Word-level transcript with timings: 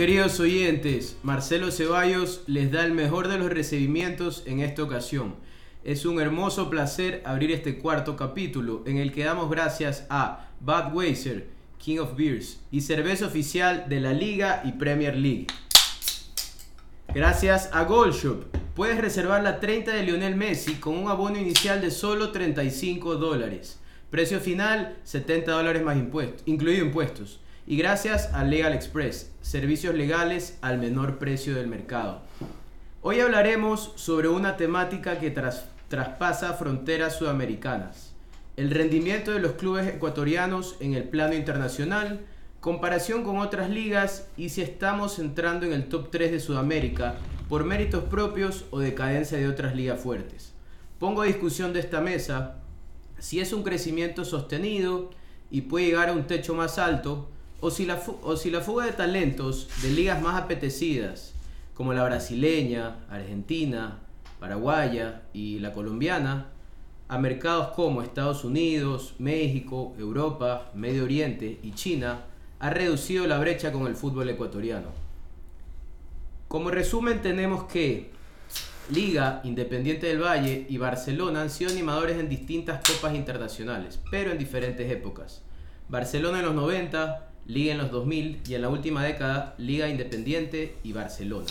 Queridos 0.00 0.40
oyentes, 0.40 1.18
Marcelo 1.22 1.70
Ceballos 1.70 2.40
les 2.46 2.72
da 2.72 2.86
el 2.86 2.92
mejor 2.92 3.28
de 3.28 3.36
los 3.36 3.50
recibimientos 3.50 4.42
en 4.46 4.60
esta 4.60 4.82
ocasión. 4.82 5.34
Es 5.84 6.06
un 6.06 6.22
hermoso 6.22 6.70
placer 6.70 7.22
abrir 7.26 7.50
este 7.50 7.76
cuarto 7.76 8.16
capítulo 8.16 8.82
en 8.86 8.96
el 8.96 9.12
que 9.12 9.24
damos 9.24 9.50
gracias 9.50 10.06
a 10.08 10.48
Budweiser, 10.60 11.48
King 11.76 11.98
of 11.98 12.16
Beers 12.16 12.60
y 12.70 12.80
cerveza 12.80 13.26
oficial 13.26 13.90
de 13.90 14.00
la 14.00 14.14
Liga 14.14 14.62
y 14.64 14.72
Premier 14.72 15.14
League. 15.14 15.48
Gracias 17.12 17.68
a 17.70 17.84
Gold 17.84 18.14
Shop, 18.14 18.44
puedes 18.74 18.98
reservar 18.98 19.42
la 19.42 19.60
30 19.60 19.92
de 19.92 20.02
Lionel 20.02 20.34
Messi 20.34 20.76
con 20.76 20.96
un 20.96 21.10
abono 21.10 21.36
inicial 21.36 21.82
de 21.82 21.90
solo 21.90 22.32
35 22.32 23.16
dólares. 23.16 23.78
Precio 24.08 24.40
final 24.40 24.96
70 25.04 25.52
dólares 25.52 25.82
más 25.82 25.98
impuestos, 25.98 26.42
incluido 26.46 26.86
impuestos. 26.86 27.40
Y 27.66 27.76
gracias 27.76 28.32
a 28.32 28.42
Legal 28.42 28.72
Express, 28.72 29.32
servicios 29.42 29.94
legales 29.94 30.58
al 30.62 30.78
menor 30.78 31.18
precio 31.18 31.54
del 31.54 31.66
mercado. 31.66 32.22
Hoy 33.02 33.20
hablaremos 33.20 33.92
sobre 33.96 34.28
una 34.28 34.56
temática 34.56 35.18
que 35.18 35.30
traspasa 35.30 36.54
fronteras 36.54 37.16
sudamericanas. 37.16 38.14
El 38.56 38.70
rendimiento 38.70 39.32
de 39.32 39.40
los 39.40 39.52
clubes 39.52 39.86
ecuatorianos 39.86 40.76
en 40.80 40.94
el 40.94 41.04
plano 41.04 41.34
internacional, 41.34 42.20
comparación 42.60 43.24
con 43.24 43.38
otras 43.38 43.68
ligas 43.68 44.26
y 44.36 44.48
si 44.48 44.62
estamos 44.62 45.18
entrando 45.18 45.66
en 45.66 45.72
el 45.72 45.88
top 45.88 46.10
3 46.10 46.32
de 46.32 46.40
Sudamérica 46.40 47.16
por 47.48 47.64
méritos 47.64 48.04
propios 48.04 48.64
o 48.70 48.80
decadencia 48.80 49.38
de 49.38 49.48
otras 49.48 49.76
ligas 49.76 50.00
fuertes. 50.00 50.54
Pongo 50.98 51.22
a 51.22 51.26
discusión 51.26 51.72
de 51.72 51.80
esta 51.80 52.00
mesa 52.00 52.56
si 53.18 53.38
es 53.38 53.52
un 53.52 53.62
crecimiento 53.62 54.24
sostenido 54.24 55.10
y 55.50 55.62
puede 55.62 55.86
llegar 55.86 56.08
a 56.08 56.12
un 56.12 56.26
techo 56.26 56.54
más 56.54 56.78
alto 56.78 57.28
o 57.60 57.70
si, 57.70 57.84
la 57.86 58.60
fuga 58.60 58.86
de 58.86 58.92
talentos 58.92 59.68
de 59.82 59.90
ligas 59.90 60.20
más 60.20 60.40
apetecidas, 60.40 61.34
como 61.74 61.92
la 61.92 62.04
brasileña, 62.04 62.96
argentina, 63.10 63.98
paraguaya 64.38 65.22
y 65.32 65.58
la 65.58 65.72
colombiana, 65.72 66.48
a 67.08 67.18
mercados 67.18 67.68
como 67.74 68.02
Estados 68.02 68.44
Unidos, 68.44 69.14
México, 69.18 69.94
Europa, 69.98 70.70
Medio 70.74 71.04
Oriente 71.04 71.58
y 71.62 71.72
China, 71.72 72.24
ha 72.60 72.70
reducido 72.70 73.26
la 73.26 73.38
brecha 73.38 73.72
con 73.72 73.86
el 73.86 73.96
fútbol 73.96 74.28
ecuatoriano. 74.28 74.88
Como 76.48 76.70
resumen 76.70 77.22
tenemos 77.22 77.64
que 77.64 78.10
Liga, 78.90 79.40
Independiente 79.44 80.08
del 80.08 80.22
Valle 80.22 80.66
y 80.68 80.78
Barcelona 80.78 81.42
han 81.42 81.50
sido 81.50 81.70
animadores 81.70 82.18
en 82.18 82.28
distintas 82.28 82.80
copas 82.84 83.14
internacionales, 83.14 84.00
pero 84.10 84.32
en 84.32 84.38
diferentes 84.38 84.90
épocas. 84.90 85.42
Barcelona 85.88 86.40
en 86.40 86.46
los 86.46 86.54
90, 86.54 87.29
Liga 87.50 87.72
en 87.72 87.78
los 87.78 87.90
2000 87.90 88.42
y 88.46 88.54
en 88.54 88.62
la 88.62 88.68
última 88.68 89.02
década 89.02 89.56
Liga 89.58 89.88
Independiente 89.88 90.76
y 90.84 90.92
Barcelona. 90.92 91.48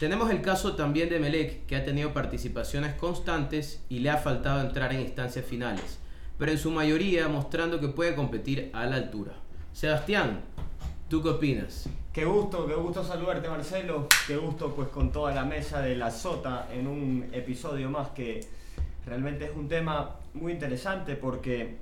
Tenemos 0.00 0.32
el 0.32 0.42
caso 0.42 0.74
también 0.74 1.08
de 1.10 1.20
Melec, 1.20 1.64
que 1.66 1.76
ha 1.76 1.84
tenido 1.84 2.12
participaciones 2.12 2.94
constantes 2.94 3.80
y 3.88 4.00
le 4.00 4.10
ha 4.10 4.16
faltado 4.16 4.60
entrar 4.60 4.92
en 4.92 5.00
instancias 5.00 5.44
finales, 5.44 6.00
pero 6.38 6.50
en 6.50 6.58
su 6.58 6.72
mayoría 6.72 7.28
mostrando 7.28 7.78
que 7.78 7.86
puede 7.86 8.16
competir 8.16 8.70
a 8.72 8.86
la 8.86 8.96
altura. 8.96 9.30
Sebastián, 9.72 10.40
¿tú 11.08 11.22
qué 11.22 11.28
opinas? 11.28 11.88
Qué 12.12 12.24
gusto, 12.24 12.66
qué 12.66 12.74
gusto 12.74 13.04
saludarte 13.04 13.48
Marcelo, 13.48 14.08
qué 14.26 14.36
gusto 14.36 14.74
pues 14.74 14.88
con 14.88 15.12
toda 15.12 15.32
la 15.32 15.44
mesa 15.44 15.80
de 15.80 15.94
la 15.94 16.10
Sota 16.10 16.66
en 16.72 16.88
un 16.88 17.28
episodio 17.30 17.88
más 17.90 18.08
que 18.08 18.40
realmente 19.06 19.44
es 19.44 19.52
un 19.54 19.68
tema 19.68 20.16
muy 20.34 20.50
interesante 20.50 21.14
porque 21.14 21.76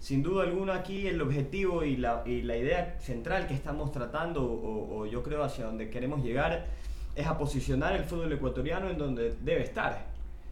sin 0.00 0.22
duda 0.22 0.44
alguna 0.44 0.74
aquí 0.74 1.06
el 1.06 1.20
objetivo 1.20 1.84
y 1.84 1.96
la, 1.96 2.22
y 2.26 2.42
la 2.42 2.56
idea 2.56 2.98
central 3.00 3.46
que 3.46 3.54
estamos 3.54 3.92
tratando, 3.92 4.42
o, 4.42 5.06
yo 5.06 5.22
creo 5.22 5.44
hacia 5.44 5.66
donde 5.66 5.90
queremos 5.90 6.24
llegar, 6.24 6.66
es 7.14 7.26
a 7.26 7.36
posicionar 7.36 7.94
el 7.94 8.04
fútbol 8.04 8.32
ecuatoriano 8.32 8.88
en 8.88 8.98
donde 8.98 9.36
debe 9.42 9.62
estar, 9.62 10.06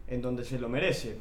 en 0.07 0.21
donde 0.21 0.45
se 0.45 0.59
lo 0.59 0.69
merece. 0.69 1.19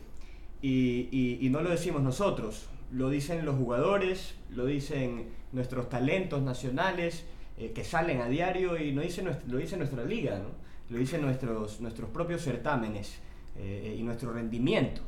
Y, 0.62 1.40
y, 1.42 1.50
no 1.50 1.62
lo 1.62 1.70
decimos 1.70 2.02
nosotros, 2.02 2.68
lo 2.92 3.10
dicen 3.10 3.46
los 3.46 3.56
jugadores, 3.56 4.36
lo 4.50 4.66
dicen 4.66 5.30
nuestros 5.54 5.88
talentos 5.88 6.42
nacionales 6.42 7.26
eh, 7.58 7.72
que 7.72 7.84
salen 7.84 8.22
a 8.22 8.28
diario 8.28 8.78
y 8.78 8.92
lo 8.92 9.02
dice, 9.02 9.24
lo 9.24 9.58
dice 9.58 9.78
nuestra 9.78 10.04
liga, 10.04 10.40
¿no? 10.40 10.68
lo 10.90 10.98
dicen 10.98 11.22
nuestros, 11.22 11.80
nuestros 11.82 12.09
propios 12.09 12.42
certámenes 12.42 13.20
eh, 13.58 13.96
y 13.98 14.04
nuestro 14.04 14.34
rendimiento. 14.34 15.02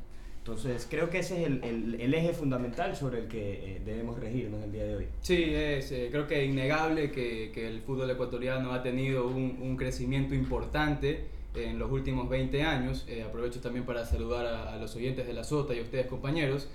Entonces, 0.49 0.87
creo 0.89 1.11
que 1.11 1.19
ese 1.19 1.43
es 1.43 1.47
el, 1.47 1.95
el, 1.99 2.13
eje 2.13 2.33
fundamental 2.33 2.95
sobre 2.95 3.19
el 3.19 3.27
que 3.27 3.51
eh, 3.53 3.81
debemos 3.85 4.19
regirnos 4.19 4.63
el 4.63 4.71
día 4.71 4.83
de 4.83 4.95
hoy. 4.95 5.07
Sí, 5.21 5.43
es, 5.53 5.91
eh, 5.91 6.07
creo 6.09 6.25
que 6.25 6.43
es 6.43 6.49
innegable 6.49 7.11
que, 7.11 7.51
que, 7.53 7.67
el 7.67 7.81
fútbol 7.81 8.09
ecuatoriano 8.09 8.73
ha 8.73 8.81
tenido 8.81 9.27
un, 9.27 9.59
un, 9.61 9.77
crecimiento 9.77 10.33
importante 10.33 11.25
en 11.53 11.77
los 11.77 11.91
últimos 11.91 12.27
20 12.29 12.63
años. 12.63 13.05
Eh, 13.07 13.21
aprovecho 13.21 13.61
también 13.61 13.85
para 13.85 14.07
saludar 14.07 14.47
a, 14.47 14.75
los 14.77 14.95
oyentes 14.95 15.27
de 15.27 15.33
la 15.33 15.43
SOTA 15.43 15.75
y 15.75 15.79
a 15.79 15.83
ustedes, 15.83 16.07
compañeros. 16.07 16.67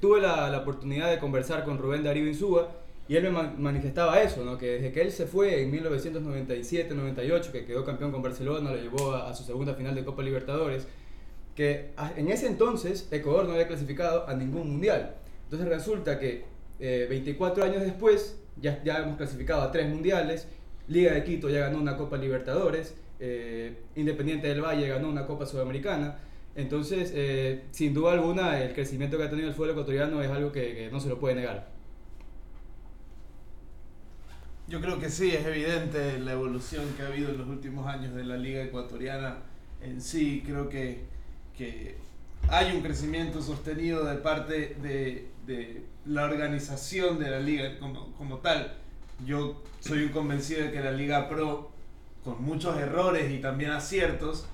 tuve 0.00 0.20
la, 0.20 0.48
la, 0.48 0.58
oportunidad 0.58 1.10
de 1.10 1.18
conversar 1.18 1.64
con 1.64 1.78
Rubén 1.78 2.04
Darío 2.04 2.28
Insúa 2.28 2.70
y 3.08 3.16
él 3.16 3.24
me 3.24 3.42
manifestaba 3.58 4.22
eso, 4.22 4.44
¿no? 4.44 4.56
que 4.58 4.66
desde 4.66 4.92
que 4.92 5.02
él 5.02 5.10
se 5.10 5.26
fue 5.26 5.60
en 5.60 5.72
1997-98, 5.72 7.50
que 7.50 7.64
quedó 7.64 7.84
campeón 7.84 8.12
con 8.12 8.22
Barcelona, 8.22 8.70
lo 8.70 8.76
llevó 8.76 9.12
a, 9.12 9.28
a 9.28 9.34
su 9.34 9.42
segunda 9.42 9.74
final 9.74 9.96
de 9.96 10.04
Copa 10.04 10.22
Libertadores, 10.22 10.86
que 11.54 11.90
en 12.16 12.30
ese 12.30 12.46
entonces 12.46 13.08
Ecuador 13.10 13.46
no 13.46 13.52
había 13.52 13.68
clasificado 13.68 14.28
a 14.28 14.34
ningún 14.34 14.70
mundial. 14.70 15.16
Entonces 15.44 15.68
resulta 15.68 16.18
que 16.18 16.44
24 16.78 17.64
eh, 17.64 17.68
años 17.68 17.82
después 17.82 18.38
ya, 18.60 18.82
ya 18.82 18.98
hemos 18.98 19.16
clasificado 19.16 19.62
a 19.62 19.70
tres 19.70 19.88
mundiales, 19.88 20.48
Liga 20.88 21.12
de 21.12 21.24
Quito 21.24 21.48
ya 21.48 21.60
ganó 21.60 21.78
una 21.78 21.96
Copa 21.96 22.16
Libertadores, 22.16 22.94
eh, 23.20 23.76
Independiente 23.94 24.48
del 24.48 24.60
Valle 24.60 24.88
ganó 24.88 25.08
una 25.08 25.26
Copa 25.26 25.46
Sudamericana. 25.46 26.18
Entonces, 26.54 27.12
eh, 27.14 27.62
sin 27.70 27.94
duda 27.94 28.12
alguna, 28.12 28.60
el 28.62 28.74
crecimiento 28.74 29.16
que 29.16 29.24
ha 29.24 29.30
tenido 29.30 29.48
el 29.48 29.54
fútbol 29.54 29.70
ecuatoriano 29.70 30.20
es 30.22 30.30
algo 30.30 30.52
que, 30.52 30.74
que 30.74 30.90
no 30.90 31.00
se 31.00 31.08
lo 31.08 31.18
puede 31.18 31.36
negar. 31.36 31.70
Yo 34.68 34.80
creo 34.80 34.98
que 34.98 35.08
sí, 35.08 35.30
es 35.30 35.44
evidente 35.46 36.18
la 36.18 36.32
evolución 36.32 36.84
que 36.96 37.02
ha 37.02 37.06
habido 37.06 37.30
en 37.30 37.38
los 37.38 37.48
últimos 37.48 37.86
años 37.86 38.14
de 38.14 38.24
la 38.24 38.36
Liga 38.36 38.62
Ecuatoriana 38.62 39.38
en 39.80 40.00
sí. 40.00 40.42
Creo 40.44 40.68
que 40.68 41.11
que 41.56 41.96
hay 42.48 42.74
un 42.74 42.82
crecimiento 42.82 43.42
sostenido 43.42 44.04
de 44.04 44.16
parte 44.16 44.76
de, 44.82 45.28
de 45.46 45.84
la 46.06 46.24
organización 46.24 47.18
de 47.18 47.30
la 47.30 47.40
liga 47.40 47.78
como, 47.78 48.12
como, 48.14 48.38
tal. 48.38 48.74
Yo 49.24 49.62
soy 49.80 50.04
un 50.04 50.08
convencido 50.10 50.64
de 50.64 50.72
que 50.72 50.80
la 50.80 50.92
Liga 50.92 51.28
Pro, 51.28 51.70
con 52.24 52.42
muchos 52.42 52.76
errores 52.78 53.30
y 53.30 53.38
también 53.38 53.70
aciertos, 53.70 54.46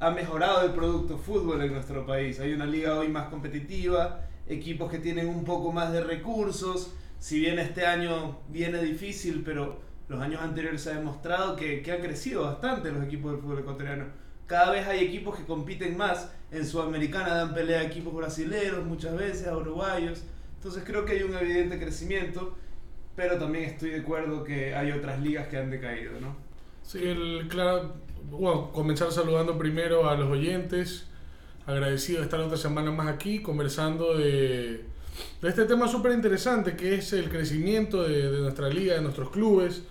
ha 0.00 0.10
mejorado 0.10 0.66
el 0.66 0.72
producto 0.72 1.16
fútbol 1.18 1.62
en 1.62 1.72
nuestro 1.72 2.06
país. 2.06 2.40
Hay 2.40 2.52
una 2.52 2.66
liga 2.66 2.98
hoy 2.98 3.08
más 3.08 3.28
competitiva, 3.28 4.20
equipos 4.46 4.90
que 4.90 4.98
tienen 4.98 5.28
un 5.28 5.44
poco 5.44 5.72
más 5.72 5.92
de 5.92 6.02
recursos. 6.02 6.92
Si 7.18 7.38
bien 7.38 7.58
este 7.58 7.86
año 7.86 8.40
viene 8.48 8.82
difícil, 8.82 9.42
pero 9.44 9.80
los 10.08 10.20
años 10.20 10.42
anteriores 10.42 10.82
se 10.82 10.90
ha 10.90 10.94
demostrado 10.94 11.56
que, 11.56 11.80
que 11.80 11.92
han 11.92 12.02
crecido 12.02 12.42
bastante 12.42 12.92
los 12.92 13.02
equipos 13.04 13.32
del 13.32 13.40
fútbol 13.40 13.60
ecuatoriano 13.60 14.23
cada 14.46 14.70
vez 14.70 14.86
hay 14.86 15.04
equipos 15.04 15.36
que 15.36 15.44
compiten 15.44 15.96
más. 15.96 16.30
En 16.50 16.66
Sudamericana 16.66 17.34
dan 17.34 17.54
pelea 17.54 17.80
a 17.80 17.84
equipos 17.84 18.14
brasileños 18.14 18.84
muchas 18.84 19.16
veces, 19.16 19.46
a 19.46 19.56
uruguayos. 19.56 20.22
Entonces 20.56 20.84
creo 20.86 21.04
que 21.04 21.12
hay 21.12 21.22
un 21.22 21.34
evidente 21.34 21.78
crecimiento, 21.78 22.56
pero 23.16 23.38
también 23.38 23.64
estoy 23.64 23.90
de 23.90 24.00
acuerdo 24.00 24.44
que 24.44 24.74
hay 24.74 24.92
otras 24.92 25.20
ligas 25.20 25.48
que 25.48 25.58
han 25.58 25.70
decaído, 25.70 26.20
¿no? 26.20 26.36
Sí, 26.82 26.98
el, 27.02 27.48
claro, 27.48 27.94
bueno, 28.30 28.70
comenzar 28.72 29.10
saludando 29.10 29.58
primero 29.58 30.08
a 30.08 30.14
los 30.16 30.30
oyentes, 30.30 31.06
agradecido 31.66 32.18
de 32.18 32.24
estar 32.24 32.40
otra 32.40 32.58
semana 32.58 32.90
más 32.90 33.08
aquí 33.08 33.40
conversando 33.40 34.16
de, 34.16 34.84
de 35.40 35.48
este 35.48 35.64
tema 35.64 35.88
súper 35.88 36.12
interesante 36.12 36.76
que 36.76 36.94
es 36.94 37.12
el 37.14 37.30
crecimiento 37.30 38.02
de, 38.02 38.30
de, 38.30 38.40
nuestra 38.40 38.68
liga, 38.68 38.94
de 38.94 39.00
nuestros 39.00 39.30
clubes. 39.30 39.82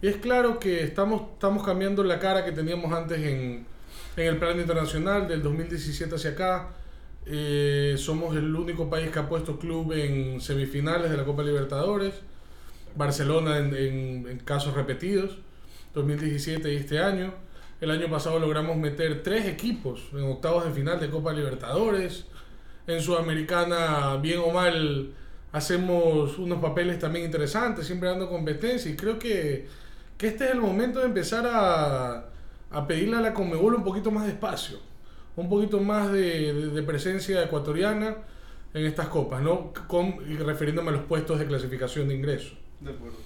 Y 0.00 0.08
es 0.08 0.16
claro 0.16 0.58
que 0.58 0.82
estamos, 0.82 1.22
estamos 1.34 1.64
cambiando 1.64 2.02
la 2.02 2.18
cara 2.18 2.44
que 2.44 2.50
teníamos 2.50 2.92
antes 2.92 3.20
en, 3.20 3.66
en 4.16 4.26
el 4.26 4.36
plano 4.36 4.60
internacional 4.60 5.28
del 5.28 5.42
2017 5.42 6.14
hacia 6.14 6.30
acá. 6.30 6.70
Eh, 7.24 7.94
somos 7.98 8.36
el 8.36 8.54
único 8.54 8.90
país 8.90 9.10
que 9.10 9.18
ha 9.18 9.28
puesto 9.28 9.58
club 9.58 9.92
en 9.92 10.40
semifinales 10.40 11.10
de 11.10 11.16
la 11.16 11.24
Copa 11.24 11.42
Libertadores. 11.42 12.14
Barcelona 12.94 13.58
en, 13.58 13.74
en, 13.74 14.38
casos 14.40 14.74
repetidos, 14.74 15.38
2017 15.94 16.72
y 16.72 16.76
este 16.76 16.98
año. 16.98 17.32
El 17.80 17.90
año 17.90 18.08
pasado 18.10 18.38
logramos 18.38 18.76
meter 18.76 19.22
tres 19.22 19.46
equipos 19.46 20.08
en 20.12 20.24
octavos 20.24 20.64
de 20.64 20.72
final 20.72 21.00
de 21.00 21.08
Copa 21.08 21.32
Libertadores. 21.32 22.26
En 22.86 23.00
Sudamericana, 23.00 24.16
bien 24.16 24.40
o 24.40 24.50
mal, 24.50 25.12
hacemos 25.52 26.38
unos 26.38 26.60
papeles 26.60 26.98
también 26.98 27.24
interesantes, 27.24 27.86
siempre 27.86 28.08
dando 28.08 28.28
competencia. 28.28 28.90
Y 28.90 28.96
creo 28.96 29.18
que, 29.18 29.66
que 30.18 30.28
este 30.28 30.44
es 30.44 30.50
el 30.50 30.60
momento 30.60 30.98
de 30.98 31.06
empezar 31.06 31.46
a, 31.46 32.31
a 32.72 32.86
pedirle 32.86 33.16
a 33.16 33.20
la 33.20 33.34
Conmebol 33.34 33.74
un 33.74 33.84
poquito 33.84 34.10
más 34.10 34.24
de 34.24 34.30
espacio, 34.30 34.78
un 35.36 35.48
poquito 35.48 35.80
más 35.80 36.12
de, 36.12 36.82
presencia 36.86 37.42
ecuatoriana 37.42 38.16
en 38.74 38.86
estas 38.86 39.08
copas, 39.08 39.42
¿no? 39.42 39.72
Con, 39.86 40.18
refiriéndome 40.38 40.90
a 40.90 40.92
los 40.92 41.02
puestos 41.02 41.38
de 41.38 41.46
clasificación 41.46 42.08
de 42.08 42.14
ingreso. 42.14 42.54
De 42.80 42.90
acuerdo. 42.90 43.18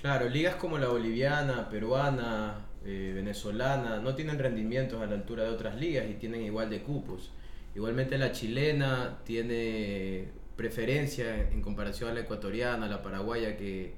Claro, 0.00 0.28
ligas 0.28 0.56
como 0.56 0.78
la 0.78 0.88
boliviana, 0.88 1.68
peruana, 1.70 2.66
eh, 2.84 3.12
venezolana, 3.14 4.00
no 4.00 4.14
tienen 4.14 4.38
rendimientos 4.38 5.00
a 5.00 5.06
la 5.06 5.14
altura 5.14 5.44
de 5.44 5.50
otras 5.50 5.76
ligas 5.76 6.04
y 6.10 6.14
tienen 6.14 6.42
igual 6.42 6.68
de 6.68 6.82
cupos. 6.82 7.30
Igualmente 7.74 8.18
la 8.18 8.30
chilena 8.30 9.18
tiene 9.24 10.28
preferencia 10.56 11.48
en 11.50 11.62
comparación 11.62 12.10
a 12.10 12.14
la 12.14 12.20
ecuatoriana, 12.20 12.86
la 12.86 13.02
paraguaya, 13.02 13.56
que, 13.56 13.94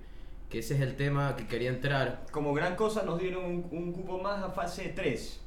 que 0.51 0.61
ese 0.61 0.75
es 0.77 0.81
el 0.81 0.95
tema 0.97 1.35
que 1.37 1.47
quería 1.47 1.71
entrar. 1.71 2.23
Como 2.31 2.55
gran 2.55 2.77
cosa 2.77 3.03
nos 3.03 3.19
dieron 3.21 3.45
un, 3.45 3.67
un 3.71 3.93
cupo 3.93 4.19
más 4.19 4.43
a 4.43 4.51
fase 4.51 4.93
3. 4.95 5.41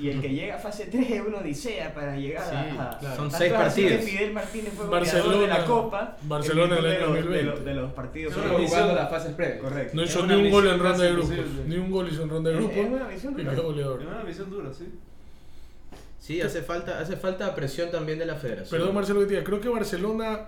Y 0.00 0.08
el 0.10 0.20
que 0.20 0.28
llega 0.30 0.56
a 0.56 0.58
fase 0.58 0.86
3 0.86 1.08
es 1.08 1.20
una 1.24 1.38
odisea 1.38 1.94
para 1.94 2.16
llegar 2.16 2.42
Sí, 2.50 2.54
a, 2.76 2.90
a- 2.90 2.98
claro. 2.98 3.16
Son 3.16 3.30
seis 3.30 3.52
que 3.52 3.58
partidos. 3.58 4.02
Fidel 4.04 4.32
Martínez 4.32 4.72
fue 4.74 4.86
Barcelona- 4.88 5.24
goleador 5.24 5.48
de 5.54 5.60
la 5.60 5.64
Copa. 5.64 6.16
Barcelona 6.22 6.78
el 6.78 6.84
en 6.84 6.90
el 6.90 6.98
de, 6.98 7.00
los, 7.00 7.12
de, 7.14 7.20
2020. 7.22 7.42
los, 7.44 7.64
de 7.64 7.74
los 7.74 7.92
partidos. 7.92 8.34
Solo 8.34 8.58
jugando 8.58 8.94
las 8.94 9.08
fases 9.10 9.34
previas. 9.34 9.60
Correcto. 9.60 9.96
No 9.96 10.02
hizo 10.02 10.26
ni 10.26 10.34
un 10.34 10.50
gol 10.50 10.66
en 10.66 10.78
ronda 10.80 11.04
de 11.04 11.12
grupos. 11.12 11.30
Ni 11.68 11.76
un 11.76 11.90
gol 11.92 12.08
hizo 12.10 12.22
en 12.24 12.28
ronda 12.28 12.50
de 12.50 12.56
Es- 12.56 12.60
grupos. 12.62 12.78
es 12.78 12.90
una 12.92 13.08
misión 13.08 13.32
Y 13.40 13.44
dura. 13.44 13.52
Es 14.02 14.06
una 14.08 14.24
misión 14.24 14.50
dura, 14.50 14.72
sí. 14.74 14.88
Sí, 16.18 16.40
hace 16.40 16.62
falta, 16.62 16.98
hace 17.00 17.16
falta 17.16 17.54
presión 17.54 17.90
también 17.90 18.18
de 18.18 18.26
la 18.26 18.34
federación. 18.36 18.70
Perdón, 18.78 18.94
Marcelo, 18.94 19.20
que 19.20 19.26
te 19.26 19.32
diga, 19.34 19.44
creo 19.44 19.60
que 19.60 19.68
Barcelona 19.68 20.40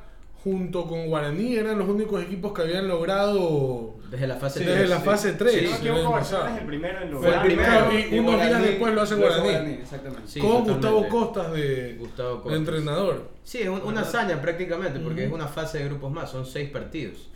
junto 0.44 0.86
con 0.86 1.06
Guaraní 1.06 1.56
eran 1.56 1.78
los 1.78 1.88
únicos 1.88 2.22
equipos 2.22 2.52
que 2.52 2.62
habían 2.62 2.86
logrado 2.86 3.94
Desde 4.10 4.26
la 4.26 4.36
fase 4.36 4.60
desde 4.60 4.74
tres, 4.74 4.90
la 4.90 5.00
fase 5.00 5.32
3. 5.32 5.52
Sí, 5.52 5.58
Si 5.60 5.64
no 5.64 5.70
me 5.70 5.76
equivoco, 5.78 5.94
el 5.94 6.00
año 6.00 6.10
Barcelona 6.10 6.44
pasado. 6.44 6.54
es 6.56 6.60
el 6.60 6.66
primero 6.68 7.00
en 7.02 7.18
Fue 7.18 7.34
el 7.34 7.40
primero. 7.40 7.92
y 8.14 8.18
unos 8.18 8.34
días 8.46 8.62
después 8.62 8.94
lo 8.94 9.00
hace 9.02 9.14
Guaraní. 9.14 9.72
Exactamente. 9.74 10.22
Sí, 10.28 10.40
con. 10.40 10.64
Gustavo 10.64 11.08
Costas 11.08 11.52
de, 11.54 11.96
Gustavo 11.98 12.42
Costas. 12.42 12.58
entrenador. 12.58 13.30
Sí, 13.42 13.58
es 13.62 13.68
un- 13.68 13.82
una 13.82 14.02
hazaña 14.02 14.40
prácticamente, 14.42 15.00
porque 15.00 15.24
es 15.24 15.32
una 15.32 15.48
fase 15.48 15.78
de 15.78 15.84
grupos 15.86 16.12
más, 16.12 16.30
son 16.30 16.44
seis 16.46 16.68
partidos. 16.70 17.30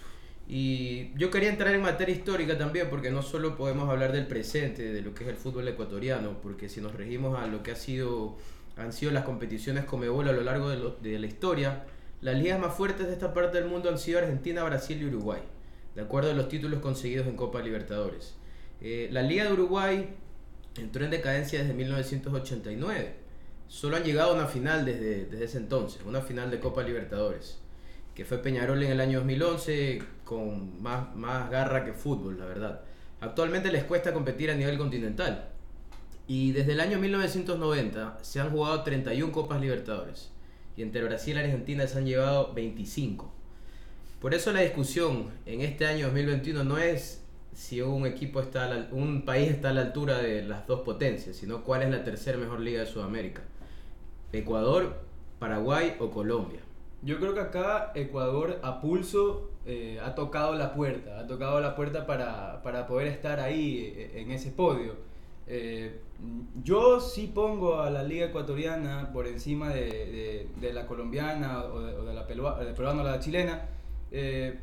Y 0.50 1.12
yo 1.18 1.30
quería 1.30 1.50
entrar 1.50 1.74
en 1.74 1.82
materia 1.82 2.14
histórica 2.14 2.56
también, 2.56 2.88
porque 2.88 3.10
no 3.10 3.22
solo 3.22 3.56
podemos 3.56 3.88
hablar 3.90 4.12
del 4.12 4.26
presente, 4.26 4.92
de 4.92 5.02
lo 5.02 5.14
que 5.14 5.24
es 5.24 5.30
el 5.30 5.36
fútbol 5.36 5.66
ecuatoriano, 5.68 6.38
porque 6.42 6.68
si 6.68 6.80
nos 6.80 6.94
regimos 6.94 7.38
a 7.38 7.46
lo 7.46 7.62
que 7.62 7.72
ha 7.72 7.76
sido, 7.76 8.36
han 8.76 8.92
sido 8.92 9.12
las 9.12 9.24
competiciones 9.24 9.84
Comebol 9.84 10.26
a 10.28 10.32
lo 10.32 10.42
largo 10.42 10.70
de, 10.70 10.76
lo- 10.78 10.96
de 11.02 11.18
la 11.18 11.26
historia, 11.26 11.84
las 12.20 12.36
ligas 12.36 12.58
más 12.58 12.74
fuertes 12.74 13.06
de 13.06 13.12
esta 13.12 13.32
parte 13.32 13.58
del 13.58 13.68
mundo 13.68 13.88
han 13.88 13.98
sido 13.98 14.18
Argentina, 14.18 14.64
Brasil 14.64 15.00
y 15.00 15.06
Uruguay, 15.06 15.40
de 15.94 16.02
acuerdo 16.02 16.30
a 16.30 16.34
los 16.34 16.48
títulos 16.48 16.80
conseguidos 16.80 17.26
en 17.26 17.36
Copa 17.36 17.60
Libertadores. 17.60 18.34
Eh, 18.80 19.08
la 19.12 19.22
Liga 19.22 19.44
de 19.44 19.52
Uruguay 19.52 20.08
entró 20.76 21.04
en 21.04 21.10
decadencia 21.10 21.60
desde 21.60 21.74
1989. 21.74 23.14
Solo 23.68 23.96
han 23.96 24.04
llegado 24.04 24.30
a 24.30 24.34
una 24.34 24.46
final 24.46 24.84
desde, 24.84 25.26
desde 25.26 25.44
ese 25.44 25.58
entonces, 25.58 26.02
una 26.04 26.20
final 26.20 26.50
de 26.50 26.58
Copa 26.58 26.82
Libertadores, 26.82 27.58
que 28.14 28.24
fue 28.24 28.38
Peñarol 28.38 28.82
en 28.82 28.90
el 28.90 29.00
año 29.00 29.18
2011 29.18 30.02
con 30.24 30.82
más, 30.82 31.14
más 31.14 31.50
garra 31.50 31.84
que 31.84 31.92
fútbol, 31.92 32.38
la 32.38 32.46
verdad. 32.46 32.80
Actualmente 33.20 33.70
les 33.70 33.84
cuesta 33.84 34.12
competir 34.12 34.50
a 34.50 34.54
nivel 34.54 34.78
continental. 34.78 35.50
Y 36.26 36.52
desde 36.52 36.72
el 36.72 36.80
año 36.80 36.98
1990 36.98 38.18
se 38.22 38.40
han 38.40 38.50
jugado 38.50 38.82
31 38.82 39.32
Copas 39.32 39.60
Libertadores. 39.60 40.30
Y 40.78 40.82
entre 40.82 41.02
Brasil 41.02 41.34
y 41.34 41.40
Argentina 41.40 41.88
se 41.88 41.98
han 41.98 42.06
llevado 42.06 42.54
25. 42.54 43.28
Por 44.20 44.32
eso 44.32 44.52
la 44.52 44.60
discusión 44.60 45.32
en 45.44 45.60
este 45.62 45.86
año 45.86 46.06
2021 46.06 46.62
no 46.62 46.78
es 46.78 47.24
si 47.52 47.82
un 47.82 48.06
equipo 48.06 48.40
está 48.40 48.86
un 48.92 49.22
país 49.22 49.50
está 49.50 49.70
a 49.70 49.72
la 49.72 49.80
altura 49.80 50.18
de 50.18 50.42
las 50.42 50.68
dos 50.68 50.82
potencias, 50.82 51.34
sino 51.34 51.64
cuál 51.64 51.82
es 51.82 51.90
la 51.90 52.04
tercera 52.04 52.38
mejor 52.38 52.60
liga 52.60 52.78
de 52.78 52.86
Sudamérica. 52.86 53.42
Ecuador, 54.32 55.00
Paraguay 55.40 55.96
o 55.98 56.12
Colombia. 56.12 56.60
Yo 57.02 57.18
creo 57.18 57.34
que 57.34 57.40
acá 57.40 57.90
Ecuador 57.96 58.60
a 58.62 58.80
pulso 58.80 59.50
eh, 59.66 59.98
ha 60.00 60.14
tocado 60.14 60.54
la 60.54 60.74
puerta, 60.74 61.18
ha 61.18 61.26
tocado 61.26 61.58
la 61.58 61.74
puerta 61.74 62.06
para, 62.06 62.62
para 62.62 62.86
poder 62.86 63.08
estar 63.08 63.40
ahí 63.40 63.92
eh, 63.96 64.20
en 64.20 64.30
ese 64.30 64.52
podio. 64.52 65.07
Eh, 65.48 66.00
yo 66.64 67.00
sí 67.00 67.30
pongo 67.32 67.80
a 67.80 67.90
la 67.90 68.02
liga 68.02 68.26
ecuatoriana 68.26 69.10
por 69.12 69.26
encima 69.26 69.70
de, 69.70 69.80
de- 69.82 70.48
de 70.60 70.72
la 70.72 70.86
colombiana 70.86 71.64
o 71.64 71.80
de, 71.80 71.92
o 71.94 72.04
de 72.04 72.14
la 72.14 72.26
peruana 72.26 73.02
o 73.02 73.04
la 73.04 73.18
chilena. 73.20 73.62
Eh, 74.10 74.58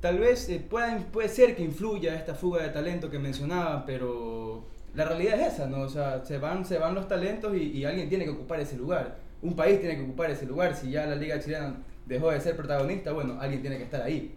tal 0.00 0.18
vez 0.18 0.48
eh, 0.48 0.60
pueda- 0.68 0.98
puede 1.12 1.28
ser 1.28 1.56
que 1.56 1.62
influya 1.62 2.14
esta 2.14 2.34
fuga 2.34 2.62
de 2.62 2.68
talento 2.70 3.10
que 3.10 3.18
mencionaba, 3.18 3.84
pero 3.86 4.64
la 4.94 5.04
realidad 5.06 5.40
es 5.40 5.54
esa, 5.54 5.66
¿no? 5.66 5.80
O 5.82 5.88
sea, 5.88 6.24
se 6.24 6.38
van, 6.38 6.64
se 6.64 6.78
van 6.78 6.94
los 6.94 7.08
talentos 7.08 7.54
y, 7.56 7.70
y 7.78 7.84
alguien 7.84 8.08
tiene 8.08 8.24
que 8.24 8.30
ocupar 8.30 8.60
ese 8.60 8.76
lugar. 8.76 9.18
Un 9.42 9.56
país 9.56 9.80
tiene 9.80 9.96
que 9.96 10.02
ocupar 10.04 10.30
ese 10.30 10.46
lugar. 10.46 10.76
Si 10.76 10.90
ya 10.90 11.06
la 11.06 11.16
liga 11.16 11.40
chilena 11.40 11.82
dejó 12.06 12.30
de 12.30 12.40
ser 12.40 12.56
protagonista, 12.56 13.12
bueno, 13.12 13.38
alguien 13.40 13.60
tiene 13.62 13.78
que 13.78 13.84
estar 13.84 14.02
ahí. 14.02 14.34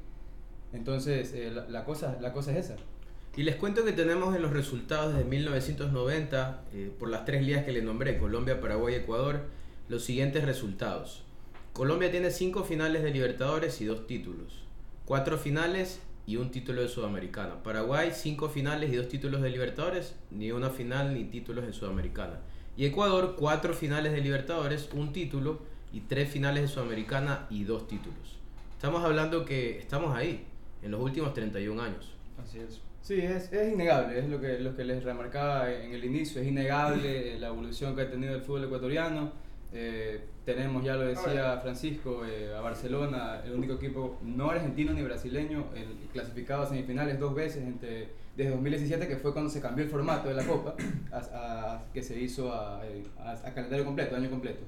Entonces, 0.73 1.33
eh, 1.33 1.51
la, 1.51 1.67
la 1.69 1.83
cosa, 1.85 2.17
la 2.21 2.33
cosa 2.33 2.51
es 2.51 2.65
esa. 2.65 2.75
Y 3.37 3.43
les 3.43 3.57
cuento 3.57 3.83
que 3.83 3.91
tenemos 3.91 4.33
en 4.33 4.41
los 4.41 4.53
resultados 4.53 5.13
desde 5.13 5.27
1990, 5.27 6.63
eh, 6.73 6.91
por 6.97 7.09
las 7.09 7.25
tres 7.25 7.43
ligas 7.43 7.65
que 7.65 7.73
le 7.73 7.81
nombré, 7.81 8.17
Colombia, 8.17 8.61
Paraguay 8.61 8.93
y 8.93 8.97
Ecuador, 8.97 9.41
los 9.89 10.05
siguientes 10.05 10.45
resultados. 10.45 11.23
Colombia 11.73 12.09
tiene 12.09 12.31
cinco 12.31 12.63
finales 12.63 13.03
de 13.03 13.11
Libertadores 13.11 13.81
y 13.81 13.85
dos 13.85 14.07
títulos. 14.07 14.63
Cuatro 15.03 15.37
finales 15.37 15.99
y 16.25 16.37
un 16.37 16.49
título 16.49 16.81
de 16.81 16.87
Sudamericana. 16.87 17.61
Paraguay, 17.61 18.11
cinco 18.13 18.47
finales 18.47 18.93
y 18.93 18.95
dos 18.95 19.09
títulos 19.09 19.41
de 19.41 19.49
Libertadores, 19.49 20.15
ni 20.31 20.53
una 20.53 20.69
final 20.69 21.13
ni 21.13 21.25
títulos 21.25 21.65
en 21.65 21.73
Sudamericana. 21.73 22.39
Y 22.77 22.85
Ecuador, 22.85 23.35
cuatro 23.37 23.73
finales 23.73 24.13
de 24.13 24.21
Libertadores, 24.21 24.89
un 24.93 25.11
título 25.11 25.59
y 25.91 25.99
tres 25.99 26.29
finales 26.29 26.61
de 26.61 26.67
Sudamericana 26.69 27.47
y 27.49 27.65
dos 27.65 27.85
títulos. 27.89 28.37
Estamos 28.71 29.03
hablando 29.03 29.43
que 29.43 29.77
estamos 29.77 30.15
ahí, 30.15 30.45
en 30.81 30.91
los 30.91 31.01
últimos 31.01 31.33
31 31.33 31.81
años. 31.81 32.13
Así 32.41 32.59
es. 32.59 32.84
Sí, 33.05 33.19
es, 33.21 33.53
es 33.53 33.71
innegable, 33.71 34.17
es 34.17 34.27
lo 34.27 34.41
que, 34.41 34.57
lo 34.59 34.75
que 34.75 34.83
les 34.83 35.03
remarcaba 35.03 35.71
en 35.71 35.91
el 35.93 36.03
inicio, 36.05 36.41
es 36.41 36.47
innegable 36.47 37.37
la 37.39 37.47
evolución 37.49 37.95
que 37.95 38.01
ha 38.01 38.09
tenido 38.09 38.33
el 38.33 38.41
fútbol 38.41 38.63
ecuatoriano. 38.63 39.31
Eh, 39.71 40.21
tenemos, 40.43 40.83
ya 40.83 40.95
lo 40.95 41.01
decía 41.05 41.59
Francisco, 41.61 42.25
eh, 42.25 42.51
a 42.55 42.61
Barcelona, 42.61 43.41
el 43.45 43.53
único 43.53 43.73
equipo 43.73 44.17
no 44.23 44.49
argentino 44.49 44.91
ni 44.93 45.03
brasileño, 45.03 45.65
el 45.75 46.07
clasificado 46.13 46.63
a 46.63 46.65
semifinales 46.65 47.19
dos 47.19 47.35
veces 47.35 47.61
entre, 47.63 48.09
desde 48.35 48.49
2017, 48.51 49.07
que 49.07 49.17
fue 49.17 49.33
cuando 49.33 49.51
se 49.51 49.61
cambió 49.61 49.85
el 49.85 49.91
formato 49.91 50.29
de 50.29 50.35
la 50.35 50.43
Copa, 50.43 50.75
a, 51.11 51.17
a- 51.17 51.83
que 51.93 52.01
se 52.01 52.19
hizo 52.19 52.51
a, 52.53 52.81
a- 53.19 53.31
a 53.33 53.53
calendario 53.53 53.85
completo, 53.85 54.15
año 54.15 54.31
completo. 54.31 54.63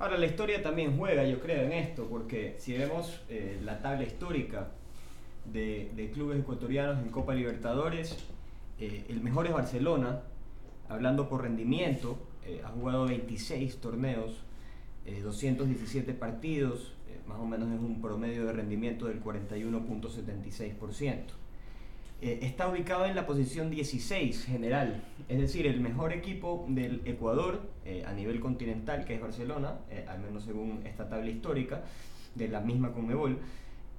Ahora, 0.00 0.16
la 0.18 0.26
historia 0.26 0.62
también 0.62 0.96
juega, 0.96 1.24
yo 1.24 1.40
creo, 1.40 1.62
en 1.62 1.72
esto, 1.72 2.06
porque 2.08 2.54
si 2.58 2.76
vemos 2.76 3.20
eh, 3.28 3.58
la 3.64 3.80
tabla 3.82 4.04
histórica 4.04 4.68
de, 5.52 6.10
clubes 6.12 6.40
ecuatorianos 6.40 7.02
en 7.02 7.10
Copa 7.10 7.34
Libertadores, 7.34 8.16
eh, 8.78 9.04
el 9.08 9.20
mejor 9.20 9.46
es 9.46 9.52
Barcelona, 9.52 10.22
hablando 10.88 11.28
por 11.28 11.42
rendimiento, 11.42 12.18
eh, 12.44 12.62
ha 12.64 12.68
jugado 12.68 13.06
26 13.06 13.78
torneos, 13.78 14.44
eh, 15.08 15.22
217 15.22 16.12
partidos, 16.12 16.92
eh, 17.08 17.18
más 17.26 17.38
o 17.38 17.46
menos 17.46 17.72
es 17.72 17.80
un 17.80 18.02
promedio 18.02 18.44
de 18.44 18.52
rendimiento 18.52 19.06
del 19.06 19.22
41.76%. 19.22 21.32
Eh, 22.20 22.40
está 22.42 22.68
ubicado 22.68 23.06
en 23.06 23.16
la 23.16 23.26
posición 23.26 23.70
16 23.70 24.44
general, 24.44 25.02
es 25.28 25.40
decir, 25.40 25.66
el 25.66 25.80
mejor 25.80 26.12
equipo 26.12 26.66
del 26.68 27.00
Ecuador 27.06 27.70
a 28.06 28.12
nivel 28.12 28.40
continental, 28.40 29.06
que 29.06 29.14
es 29.14 29.20
Barcelona, 29.20 29.78
al 30.08 30.20
menos 30.20 30.44
según 30.44 30.82
esta 30.84 31.08
tabla 31.08 31.30
histórica 31.30 31.84
de 32.34 32.48
la 32.48 32.60
misma 32.60 32.92
Conmebol, 32.92 33.38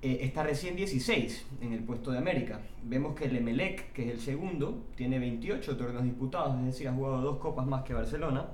eh, 0.01 0.19
está 0.21 0.43
recién 0.43 0.77
16 0.77 1.45
en 1.61 1.73
el 1.73 1.83
puesto 1.83 2.11
de 2.11 2.19
América. 2.19 2.61
Vemos 2.83 3.15
que 3.15 3.25
el 3.25 3.35
Emelec, 3.35 3.91
que 3.91 4.05
es 4.05 4.11
el 4.11 4.19
segundo, 4.21 4.85
tiene 4.95 5.19
28 5.19 5.75
torneos 5.75 6.03
disputados, 6.03 6.57
es 6.59 6.65
decir, 6.65 6.87
ha 6.87 6.93
jugado 6.93 7.21
dos 7.21 7.37
copas 7.37 7.67
más 7.67 7.83
que 7.83 7.93
Barcelona. 7.93 8.47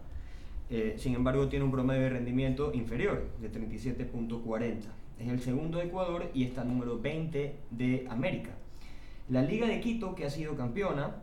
Eh, 0.72 0.96
sin 0.98 1.14
embargo, 1.14 1.48
tiene 1.48 1.64
un 1.64 1.72
promedio 1.72 2.02
de 2.02 2.10
rendimiento 2.10 2.74
inferior, 2.74 3.30
de 3.40 3.52
37.40. 3.52 4.80
Es 5.20 5.30
el 5.30 5.40
segundo 5.40 5.78
de 5.78 5.86
Ecuador 5.86 6.32
y 6.34 6.46
está 6.46 6.64
número 6.64 7.00
20 7.00 7.56
de 7.70 8.08
América. 8.10 8.50
La 9.30 9.44
Liga 9.44 9.68
de 9.68 9.80
Quito, 9.82 10.16
que 10.16 10.26
ha 10.26 10.32
sido 10.32 10.56
campeona, 10.56 11.18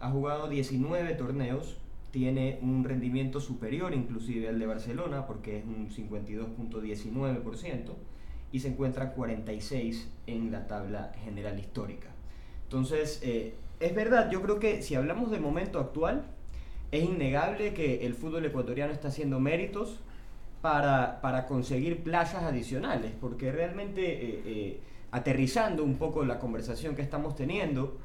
ha 0.00 0.10
jugado 0.10 0.48
19 0.48 1.14
torneos, 1.14 1.76
tiene 2.10 2.58
un 2.62 2.84
rendimiento 2.84 3.40
superior 3.40 3.94
inclusive 3.94 4.48
al 4.48 4.58
de 4.58 4.66
Barcelona, 4.66 5.26
porque 5.26 5.58
es 5.58 5.64
un 5.64 5.88
52.19%, 5.88 7.92
y 8.52 8.60
se 8.60 8.68
encuentra 8.68 9.12
46 9.12 10.08
en 10.26 10.50
la 10.50 10.66
tabla 10.66 11.12
general 11.24 11.58
histórica. 11.58 12.08
Entonces, 12.64 13.20
eh, 13.22 13.54
es 13.80 13.94
verdad, 13.94 14.30
yo 14.30 14.42
creo 14.42 14.58
que 14.58 14.82
si 14.82 14.94
hablamos 14.94 15.30
del 15.30 15.40
momento 15.40 15.78
actual, 15.78 16.24
es 16.90 17.04
innegable 17.04 17.74
que 17.74 18.06
el 18.06 18.14
fútbol 18.14 18.44
ecuatoriano 18.44 18.92
está 18.92 19.08
haciendo 19.08 19.40
méritos 19.40 20.00
para, 20.62 21.20
para 21.20 21.46
conseguir 21.46 22.02
plazas 22.02 22.42
adicionales, 22.44 23.12
porque 23.20 23.52
realmente 23.52 24.02
eh, 24.02 24.42
eh, 24.46 24.80
aterrizando 25.10 25.84
un 25.84 25.96
poco 25.96 26.24
la 26.24 26.38
conversación 26.38 26.94
que 26.94 27.02
estamos 27.02 27.34
teniendo, 27.34 27.98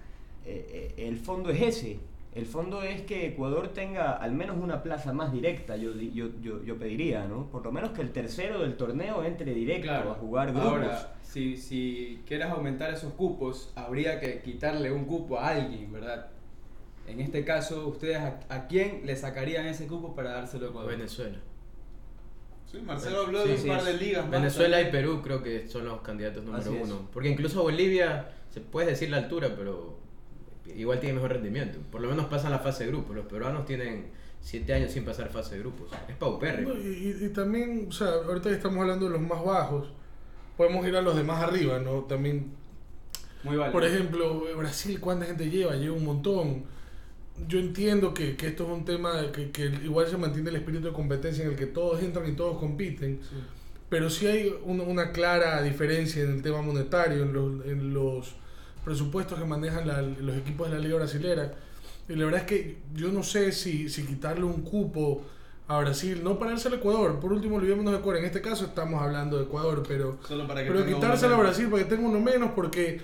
eh, 0.46 0.94
eh, 0.98 1.08
el 1.08 1.18
fondo 1.18 1.50
es 1.50 1.62
ese. 1.62 2.00
El 2.36 2.48
fondo 2.48 2.82
es 2.82 3.02
que 3.04 3.28
Ecuador 3.28 3.68
tenga 3.70 4.14
al 4.14 4.32
menos 4.34 4.58
una 4.60 4.82
plaza 4.82 5.14
más 5.14 5.32
directa, 5.32 5.78
yo, 5.78 5.94
di- 5.94 6.12
yo, 6.14 6.30
yo, 6.42 6.64
yo 6.64 6.78
pediría, 6.80 7.26
¿no? 7.28 7.48
Por 7.52 7.64
lo 7.64 7.72
menos 7.72 7.92
que 7.92 8.02
el 8.02 8.12
tercero 8.12 8.62
del 8.62 8.76
torneo 8.76 9.24
entre 9.24 9.54
directo 9.54 9.92
a 9.92 10.16
jugar 10.16 10.52
grupos. 10.52 10.68
Ahora, 10.72 11.14
si, 11.22 11.58
si 11.58 12.24
quieres 12.26 12.48
aumentar 12.48 12.92
esos 12.92 13.14
cupos, 13.14 13.72
habría 13.76 14.20
que 14.20 14.42
quitarle 14.42 14.92
un 14.92 15.06
cupo 15.06 15.38
a 15.40 15.50
alguien, 15.50 15.92
¿verdad? 15.94 16.28
En 17.08 17.20
este 17.20 17.46
caso, 17.46 17.88
¿ustedes 17.88 18.18
a, 18.18 18.40
a 18.50 18.68
quién 18.68 19.06
le 19.06 19.16
sacarían 19.16 19.68
ese 19.68 19.86
cupo 19.86 20.16
para 20.16 20.32
dárselo 20.32 20.66
a 20.66 20.70
Ecuador? 20.70 20.92
Venezuela. 20.92 21.38
Sí, 22.66 22.80
Marcelo 22.82 23.26
habló 23.26 23.44
Sí, 23.44 23.50
de 23.50 23.54
un 23.56 23.62
sí. 23.62 23.68
par 23.68 23.84
de 23.84 23.94
ligas 23.94 24.24
más 24.24 24.32
Venezuela 24.32 24.82
y. 24.82 24.90
Perú 24.92 25.22
creo 25.22 25.44
que 25.44 25.68
son 25.68 25.86
los 25.86 26.02
candidatos 26.02 26.44
número 26.44 26.64
Así 26.64 26.76
es. 26.76 26.84
uno. 26.90 27.08
Porque 27.14 27.30
incluso 27.30 27.62
Bolivia, 27.62 28.30
se 28.50 28.62
puede 28.62 28.88
decir 28.92 29.10
la 29.12 29.18
altura, 29.18 29.50
pero 29.56 30.00
igual 30.76 31.00
tiene 31.00 31.16
mejor 31.16 31.32
rendimiento. 31.34 31.80
Por 31.92 32.02
lo 32.02 32.10
menos 32.10 32.26
pasan 32.26 32.52
la 32.52 32.60
fase 32.60 32.86
de 32.86 32.92
grupos. 32.92 33.16
Los 33.16 33.26
peruanos 33.26 33.66
tienen 33.66 34.08
siete 34.42 34.74
años 34.74 34.92
sin 34.92 35.06
pasar 35.06 35.30
fase 35.30 35.56
de 35.56 35.62
grupos. 35.62 35.90
Es 36.08 36.16
paupérrimo. 36.16 36.70
No, 36.74 36.80
y, 36.80 36.88
y- 37.22 37.26
y 37.26 37.30
también, 37.30 37.86
o 37.90 37.92
sea, 37.92 38.10
ahorita 38.10 38.50
que 38.50 38.56
estamos 38.56 38.80
hablando 38.82 39.06
de 39.06 39.12
los 39.12 39.22
más 39.22 39.44
bajos, 39.44 39.88
podemos 40.58 40.86
ir 40.88 40.96
a 40.96 41.02
los 41.02 41.16
de 41.16 41.24
más 41.24 41.42
arriba, 41.44 41.80
¿no? 41.80 42.02
También, 42.04 42.52
Muy 43.44 43.56
válido. 43.58 43.72
por 43.72 43.84
ejemplo, 43.86 44.44
Brasil, 44.58 45.00
¿cuánta 45.00 45.26
gente 45.26 45.50
lleva? 45.50 45.76
Lleva 45.76 45.96
un 45.96 46.06
montón. 46.06 46.64
Yo 47.48 47.58
entiendo 47.60 48.14
que, 48.14 48.36
que 48.36 48.48
esto 48.48 48.64
es 48.66 48.70
un 48.70 48.86
tema 48.86 49.32
que, 49.32 49.50
que 49.50 49.66
igual 49.84 50.08
se 50.08 50.18
mantiene 50.18 50.50
el 50.52 50.58
espíritu 50.58 50.86
de 50.88 50.94
competencia 50.94 51.44
en 51.44 51.52
el 51.52 51.56
que 51.56 51.66
todos 51.66 52.02
entran 52.04 52.30
y 52.30 52.34
todos 52.36 52.60
compiten, 52.60 53.20
pero 53.90 54.10
sí 54.12 54.28
hay 54.28 54.54
un- 54.64 54.82
una 54.82 55.12
clara 55.12 55.62
diferencia 55.64 56.22
en 56.24 56.32
el 56.32 56.42
tema 56.44 56.62
monetario, 56.62 57.24
en 57.24 57.34
los, 57.34 57.66
en 57.66 57.94
los 57.94 58.36
presupuestos 58.84 59.40
que 59.40 59.46
manejan 59.46 59.88
la- 59.88 60.02
los 60.02 60.36
equipos 60.38 60.70
de 60.70 60.76
la 60.78 60.82
Liga 60.82 60.98
Brasilera. 60.98 61.54
Y 62.10 62.16
la 62.16 62.26
verdad 62.26 62.42
es 62.42 62.48
que 62.48 62.78
yo 62.94 63.10
no 63.12 63.24
sé 63.24 63.52
si, 63.52 63.90
si 63.90 64.06
quitarle 64.06 64.44
un 64.44 64.62
cupo 64.62 65.24
a 65.68 65.80
Brasil, 65.80 66.22
no 66.24 66.38
para 66.38 66.52
darse 66.52 66.68
al 66.68 66.74
Ecuador, 66.76 67.20
por 67.20 67.32
último 67.32 67.56
olvidémonos 67.56 67.94
de 67.94 68.00
Ecuador, 68.00 68.20
en 68.20 68.26
este 68.26 68.42
caso 68.42 68.66
estamos 68.66 69.02
hablando 69.02 69.38
de 69.38 69.44
Ecuador, 69.46 69.82
pero, 69.88 70.18
Solo 70.28 70.46
para 70.46 70.64
que 70.64 70.70
pero 70.72 70.86
quitárselo 70.86 71.36
a 71.36 71.38
Brasil 71.40 71.70
para 71.70 71.84
que 71.84 71.90
tenga 71.90 72.08
uno 72.08 72.20
menos 72.20 72.52
porque 72.54 73.00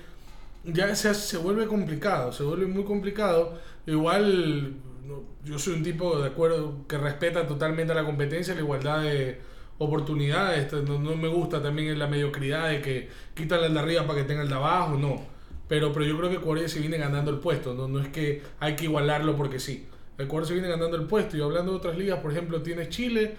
ya 0.66 0.94
se, 0.96 1.14
se 1.14 1.38
vuelve 1.38 1.68
complicado, 1.68 2.34
se 2.34 2.44
vuelve 2.44 2.68
muy 2.68 2.84
complicado. 2.84 3.58
Igual 3.88 4.74
no, 5.08 5.24
yo 5.46 5.58
soy 5.58 5.76
un 5.76 5.84
tipo 5.84 6.20
de 6.20 6.28
acuerdo 6.28 6.86
que 6.88 6.98
respeta 6.98 7.48
totalmente 7.48 7.94
la 7.94 8.04
competencia, 8.04 8.54
la 8.54 8.60
igualdad 8.60 9.04
de 9.04 9.40
oportunidades, 9.78 10.72
no, 10.74 11.00
no 11.00 11.16
me 11.16 11.30
gusta 11.30 11.62
también 11.64 11.98
la 11.98 12.08
mediocridad 12.08 12.68
de 12.70 12.82
que 12.82 13.10
quítale 13.34 13.68
al 13.68 13.74
de 13.74 13.80
arriba 13.80 14.06
para 14.06 14.20
que 14.20 14.26
tenga 14.28 14.42
el 14.44 14.50
de 14.50 14.56
abajo, 14.56 14.98
no. 14.98 15.39
Pero, 15.70 15.94
pero 15.94 16.04
yo 16.06 16.18
creo 16.18 16.30
que 16.30 16.36
Ecuador 16.38 16.60
ya 16.62 16.68
se 16.68 16.80
viene 16.82 16.98
ganando 16.98 17.32
el 17.32 17.38
puesto, 17.40 17.74
no, 17.76 17.88
no 17.88 18.00
es 18.02 18.10
que 18.10 18.42
hay 18.60 18.76
que 18.76 18.86
igualarlo 18.86 19.36
porque 19.38 19.60
sí. 19.60 19.88
Ecuador 20.18 20.46
se 20.48 20.54
viene 20.54 20.68
ganando 20.68 20.98
el 20.98 21.06
puesto 21.06 21.38
y 21.38 21.42
hablando 21.42 21.72
de 21.72 21.78
otras 21.78 21.98
ligas, 21.98 22.20
por 22.20 22.32
ejemplo, 22.32 22.62
tienes 22.62 22.90
Chile, 22.90 23.36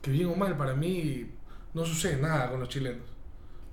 que 0.00 0.10
bien 0.10 0.28
o 0.28 0.34
mal, 0.34 0.56
para 0.56 0.74
mí 0.74 1.26
no 1.74 1.84
sucede 1.84 2.16
nada 2.22 2.48
con 2.50 2.60
los 2.60 2.68
chilenos. 2.70 3.02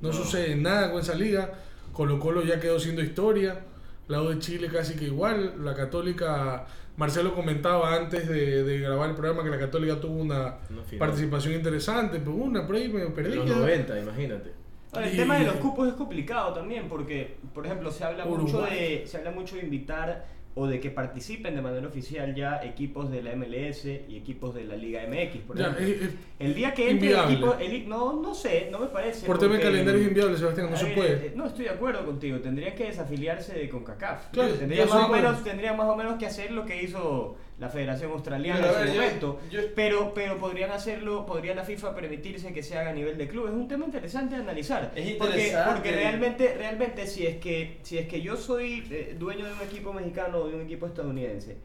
No, 0.02 0.10
No. 0.10 0.14
sucede 0.14 0.56
nada 0.56 0.92
con 0.92 1.00
esa 1.02 1.14
liga. 1.16 1.54
Colo 1.94 2.20
Colo 2.20 2.44
ya 2.44 2.60
quedó 2.60 2.80
siendo 2.80 3.02
historia. 3.02 3.60
La 4.08 4.22
U 4.22 4.30
de 4.30 4.40
Chile 4.40 4.70
casi 4.74 4.96
que 4.96 5.06
igual. 5.06 5.56
La 5.64 5.76
Católica, 5.76 6.66
Marcelo 6.98 7.36
comentaba 7.36 7.96
antes 7.96 8.28
de, 8.28 8.64
de 8.64 8.80
grabar 8.80 9.10
el 9.12 9.16
programa 9.16 9.44
que 9.44 9.50
la 9.50 9.60
Católica 9.60 10.00
tuvo 10.00 10.16
una 10.16 10.56
participación 10.98 11.54
interesante, 11.54 12.20
pero 12.20 12.34
una 12.34 12.66
por 12.66 12.76
ahí 12.76 12.88
medio 12.90 13.08
En 13.08 13.14
perdida. 13.14 13.36
los 13.46 13.58
90, 13.58 14.00
imagínate. 14.00 14.52
Ahora, 14.92 15.08
el 15.08 15.16
tema 15.16 15.38
de 15.38 15.46
los 15.46 15.56
cupos 15.56 15.88
es 15.88 15.94
complicado 15.94 16.54
también 16.54 16.88
porque, 16.90 17.36
por 17.54 17.66
ejemplo, 17.66 17.92
se 17.92 18.04
habla 18.04 18.26
mucho 18.26 18.62
de 18.62 19.04
se 19.06 19.18
habla 19.18 19.32
mucho 19.32 19.56
de 19.56 19.64
invitar 19.64 20.26
o 20.56 20.66
de 20.68 20.80
que 20.80 20.90
participen 20.90 21.56
de 21.56 21.62
manera 21.62 21.88
oficial 21.88 22.34
ya 22.36 22.62
equipos 22.64 23.10
de 23.12 23.22
la 23.22 23.32
MLS 23.36 23.86
y 24.10 24.18
equipos 24.18 24.54
de 24.56 24.64
la 24.66 24.76
Liga 24.76 25.04
MX, 25.08 25.38
por 25.44 25.56
Ya, 25.58 25.68
ejemplo. 25.68 25.86
es- 25.86 26.02
es- 26.02 26.10
el 26.40 26.56
día 26.56 26.74
que 26.74 26.90
entre 26.90 27.08
inviable. 27.08 27.34
equipo, 27.36 27.54
el- 27.60 27.88
no, 27.88 28.14
no 28.22 28.34
sé, 28.34 28.68
no 28.72 28.80
me 28.80 28.88
parece. 28.88 29.26
por 29.28 29.38
tema 29.38 29.56
de 29.56 29.62
calendario 29.62 30.02
es 30.02 30.08
inviable, 30.08 30.38
Sebastián, 30.38 30.70
no 30.72 30.76
se 30.76 30.88
puede. 30.88 31.28
eh, 31.28 31.34
No 31.36 31.46
estoy 31.46 31.66
de 31.66 31.72
acuerdo 31.72 32.04
contigo. 32.04 32.40
Tendrían 32.40 32.74
que 32.76 32.86
desafiliarse 32.86 33.54
de 33.54 33.70
CONCACAF. 33.70 34.32
Claro, 34.32 34.54
tendrían, 34.56 34.90
más 34.90 35.06
o 35.06 35.10
menos, 35.10 35.44
tendrían 35.44 35.78
más 35.78 35.88
o 35.88 35.96
menos 35.96 36.16
que 36.18 36.26
hacer 36.26 36.52
lo 36.52 36.66
que 36.66 36.82
hizo 36.84 37.38
la 37.60 37.70
Federación 37.70 38.12
Australiana 38.14 38.62
Pero, 38.62 38.74
en 38.74 38.80
ver, 38.86 38.90
su 38.90 38.96
momento. 39.02 39.40
yo- 39.52 39.60
pero, 39.76 40.14
pero 40.14 40.38
podrían 40.38 40.72
hacerlo, 40.72 41.26
podría 41.26 41.54
la 41.54 41.64
FIFA 41.66 41.94
permitirse 41.94 42.54
que 42.54 42.64
se 42.64 42.78
haga 42.78 42.92
a 42.92 42.94
nivel 42.94 43.18
de 43.18 43.28
club. 43.28 43.48
Es 43.48 43.54
un 43.54 43.68
tema 43.68 43.86
interesante 43.86 44.36
de 44.36 44.42
analizar. 44.42 44.92
Es 44.96 45.16
Porque, 45.18 45.34
interesante. 45.36 45.72
porque 45.74 45.92
realmente, 45.92 46.56
realmente 46.58 47.06
si 47.06 47.28
es 47.28 47.38
que, 47.38 47.80
si 47.84 47.98
es 47.98 48.08
que 48.08 48.22
yo 48.22 48.38
soy 48.38 48.88
eh, 48.90 49.16
dueño 49.20 49.46
de 49.46 49.54
un 49.54 49.62
equipo 49.62 49.92
mexicano 49.92 50.38
o 50.38 50.48
de 50.48 50.56
un 50.56 50.62
equipo 50.62 50.86
estadounidense, 50.86 51.58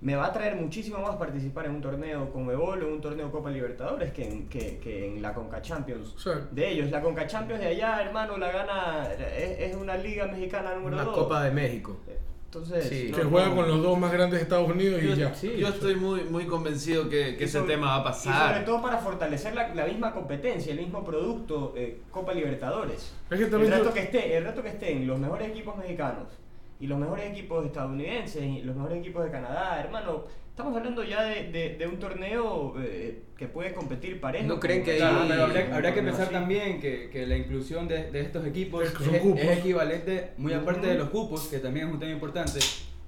me 0.00 0.16
va 0.16 0.26
a 0.26 0.32
traer 0.32 0.56
muchísimo 0.56 0.98
más 0.98 1.14
participar 1.16 1.66
en 1.66 1.72
un 1.76 1.80
torneo 1.80 2.32
Conmebol 2.32 2.82
o 2.82 2.86
en 2.86 2.92
un 2.94 3.00
torneo 3.00 3.30
Copa 3.30 3.50
Libertadores 3.50 4.12
que 4.12 4.24
en, 4.26 4.48
que, 4.48 4.78
que 4.78 5.06
en 5.06 5.22
la 5.22 5.32
Conca 5.32 5.62
Champions 5.62 6.14
de 6.50 6.68
ellos. 6.70 6.90
La 6.90 7.00
Conca 7.00 7.24
Champions 7.26 7.60
de 7.60 7.68
allá, 7.68 8.00
hermano, 8.02 8.36
la 8.36 8.50
gana, 8.50 9.08
es, 9.36 9.60
es 9.70 9.76
una 9.76 9.96
liga 9.96 10.26
mexicana 10.26 10.74
número 10.74 10.96
Una 10.96 11.04
2. 11.04 11.14
Copa 11.16 11.44
de 11.44 11.50
México. 11.52 11.96
Entonces, 12.54 12.86
Sí. 12.86 13.08
no- 13.10 13.16
que 13.16 13.24
juega 13.24 13.48
no- 13.48 13.54
con 13.56 13.66
los 13.68 13.82
dos 13.82 13.98
más 13.98 14.12
grandes 14.12 14.38
de 14.38 14.42
Estados 14.42 14.68
Unidos 14.70 15.02
y 15.02 15.08
Yo, 15.08 15.14
ya. 15.14 15.34
Sí, 15.34 15.54
yo 15.56 15.68
estoy 15.68 15.94
muy, 15.96 16.24
muy 16.24 16.44
convencido 16.44 17.08
que, 17.08 17.34
que 17.38 17.44
ese 17.44 17.60
sobre- 17.60 17.72
tema 17.76 17.86
va 17.86 18.10
a 18.10 18.12
Y 18.12 18.14
sobre 18.14 18.34
pasar. 18.36 18.64
todo 18.66 18.82
para 18.82 18.98
fortalecer 18.98 19.54
la, 19.54 19.74
la 19.74 19.86
misma 19.86 20.12
competencia, 20.12 20.70
el 20.72 20.80
mismo 20.80 21.02
producto, 21.02 21.72
eh, 21.74 22.02
Copa 22.10 22.34
Libertadores. 22.34 23.14
Es 23.30 23.38
que 23.38 23.44
El 23.46 23.50
reto 23.70 23.84
yo- 23.84 23.94
que 23.94 24.00
esté, 24.00 24.36
el 24.36 24.44
reto 24.44 24.62
que 24.62 24.68
estén 24.68 25.06
los 25.06 25.18
mejores 25.18 25.48
equipos 25.48 25.78
mexicanos 25.78 26.24
y 26.78 26.86
los 26.88 26.98
mejores 26.98 27.30
equipos 27.30 27.64
estadounidenses 27.64 28.42
y 28.42 28.60
los 28.60 28.76
mejores 28.76 28.98
equipos 28.98 29.24
de 29.24 29.30
Canadá, 29.30 29.80
hermano, 29.80 30.24
estamos 30.52 30.76
hablando 30.76 31.02
ya 31.02 31.22
de, 31.24 31.50
de- 31.50 31.76
de 31.76 31.86
un 31.86 31.98
torneo 31.98 32.74
eh, 32.78 33.22
que 33.36 33.48
puede 33.48 33.72
competir 33.72 34.20
parejo. 34.20 34.46
¿No 34.46 34.60
creen 34.60 34.84
que 34.84 34.96
Claro, 34.98 35.24
pero 35.28 35.44
habría, 35.44 35.74
habría 35.74 35.94
que 35.94 36.02
pensar 36.02 36.24
así. 36.26 36.32
también 36.32 36.80
que, 36.80 37.08
que 37.10 37.26
la 37.26 37.36
inclusión 37.36 37.88
de, 37.88 38.10
de 38.10 38.20
estos 38.20 38.46
equipos 38.46 38.84
Es 38.84 39.58
equivalente, 39.58 40.30
muy 40.36 40.52
aparte 40.52 40.86
de 40.86 40.94
los 40.96 41.08
cupos, 41.10 41.48
que 41.48 41.58
también 41.58 41.88
es 41.88 41.92
un 41.94 41.98
tema 41.98 42.12
importante, 42.12 42.60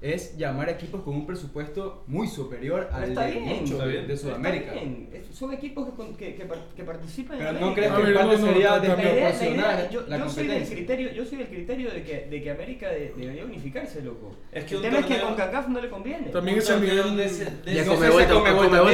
es 0.05 0.37
llamar 0.37 0.69
a 0.69 0.73
equipos 0.73 1.01
con 1.03 1.15
un 1.15 1.27
presupuesto 1.27 2.05
muy 2.07 2.29
superior 2.29 2.89
Pero 2.91 2.97
al 3.03 3.09
está 3.09 3.23
de 3.25 3.33
bien, 3.33 3.45
muchos 3.49 3.71
está 3.71 3.85
de, 3.87 3.91
bien. 3.93 4.03
de 4.03 4.07
Pero 4.09 4.19
Sudamérica. 4.19 4.65
está 4.67 4.75
bien, 4.75 5.09
es- 5.15 5.35
Son 5.35 5.53
equipos 5.53 5.87
que, 5.89 5.93
con- 5.97 6.15
que, 6.17 6.35
que 6.35 6.45
par- 6.45 6.59
que 6.77 6.85
participan 6.85 7.39
Pero 7.39 7.51
en 7.51 7.61
¿no 7.61 7.75
crees 7.75 7.91
que 7.93 8.01
en 8.03 8.15
parte 8.15 8.37
no, 8.39 8.47
sería 8.47 8.79
desproporcional 8.81 9.91
yo, 9.91 10.03
la 10.07 10.19
yo 10.19 10.29
soy 10.29 10.47
del 10.47 10.69
criterio, 10.69 11.13
yo 11.13 11.25
soy 11.25 11.39
del 11.39 11.49
criterio 11.49 11.91
de 11.91 12.03
que, 12.03 12.27
de 12.31 12.43
que 12.43 12.51
América 12.51 12.89
de- 12.91 13.15
debería 13.17 13.45
unificarse, 13.45 14.03
loco. 14.03 14.31
Es 14.53 14.65
que 14.65 14.71
el 14.75 14.77
un 14.77 14.83
tema 14.83 14.99
es 14.99 15.07
que 15.07 15.21
con 15.21 15.35
CACAF 15.35 15.69
no 15.69 15.81
le 15.81 15.89
conviene. 15.89 16.29
También 16.29 16.59
es 16.59 16.69
el 16.71 16.81
nivel- 16.83 17.17
de 17.17 17.25
ese- 17.25 17.45
de 17.65 17.73
Y 17.75 17.79
a 17.79 17.83
a 17.83 17.85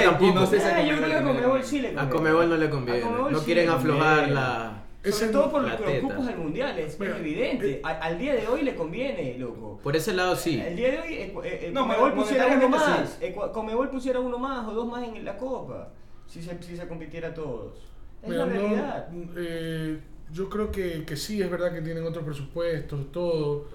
tampoco, 0.05 0.31
y 0.31 0.35
no 0.35 0.47
sé 0.47 0.61
si 0.61 0.67
a 0.67 0.83
yo 0.83 0.95
Conmebol 0.95 0.99
creo 0.99 1.09
que 1.09 1.99
a. 1.99 2.09
Conmebol 2.09 2.49
no 2.49 2.57
le 2.57 2.71
conviene. 2.71 3.01
No 3.31 3.39
quieren 3.43 3.69
aflojar 3.69 4.29
la... 4.31 4.85
Es 5.03 5.15
Sobre 5.15 5.33
todo 5.33 5.51
por 5.51 5.65
teta. 5.65 6.01
cupos 6.03 6.27
del 6.27 6.37
mundial, 6.37 6.79
es, 6.79 7.01
Mira, 7.01 7.13
es 7.15 7.21
evidente. 7.21 7.71
eh, 7.71 7.81
A- 7.85 8.01
al 8.01 8.19
día 8.19 8.35
de 8.35 8.47
hoy 8.47 8.63
le 8.63 8.75
conviene, 8.75 9.39
loco. 9.39 9.81
Por 9.83 9.97
ese 9.97 10.13
lado 10.13 10.37
sí. 10.37 10.61
El 10.61 10.77
día 10.77 10.91
de 10.91 10.99
hoy, 11.01 11.15
eh, 11.15 11.33
eh, 11.43 11.61
eh, 11.63 11.71
No, 11.73 11.81
Conmebol 11.87 12.13
pusiera 12.15 12.47
uno 12.49 12.69
más. 12.69 13.17
eh, 13.23 13.33
Cu- 13.33 13.51
Conmebol 13.51 13.89
pusiera 13.89 14.21
uno 14.21 14.39
más 14.39 14.69
o 14.69 14.73
dos 14.73 14.87
más 14.87 15.03
en 15.09 15.25
la 15.25 15.39
Copa. 15.39 15.91
Si 16.27 16.43
se, 16.43 16.63
si 16.63 16.77
se 16.77 16.87
compitiera 16.87 17.33
todos. 17.33 17.79
Es 18.23 18.29
Mira, 18.29 18.45
la 18.45 18.53
no, 18.53 18.61
realidad. 18.61 19.09
eh, 19.39 19.99
yo 20.33 20.51
creo 20.51 20.71
que, 20.71 21.05
que 21.07 21.17
sí, 21.17 21.41
es 21.41 21.51
verdad 21.51 21.73
que 21.73 21.81
tienen 21.81 22.05
otros 22.05 22.23
presupuestos, 22.25 23.11
todo. 23.11 23.69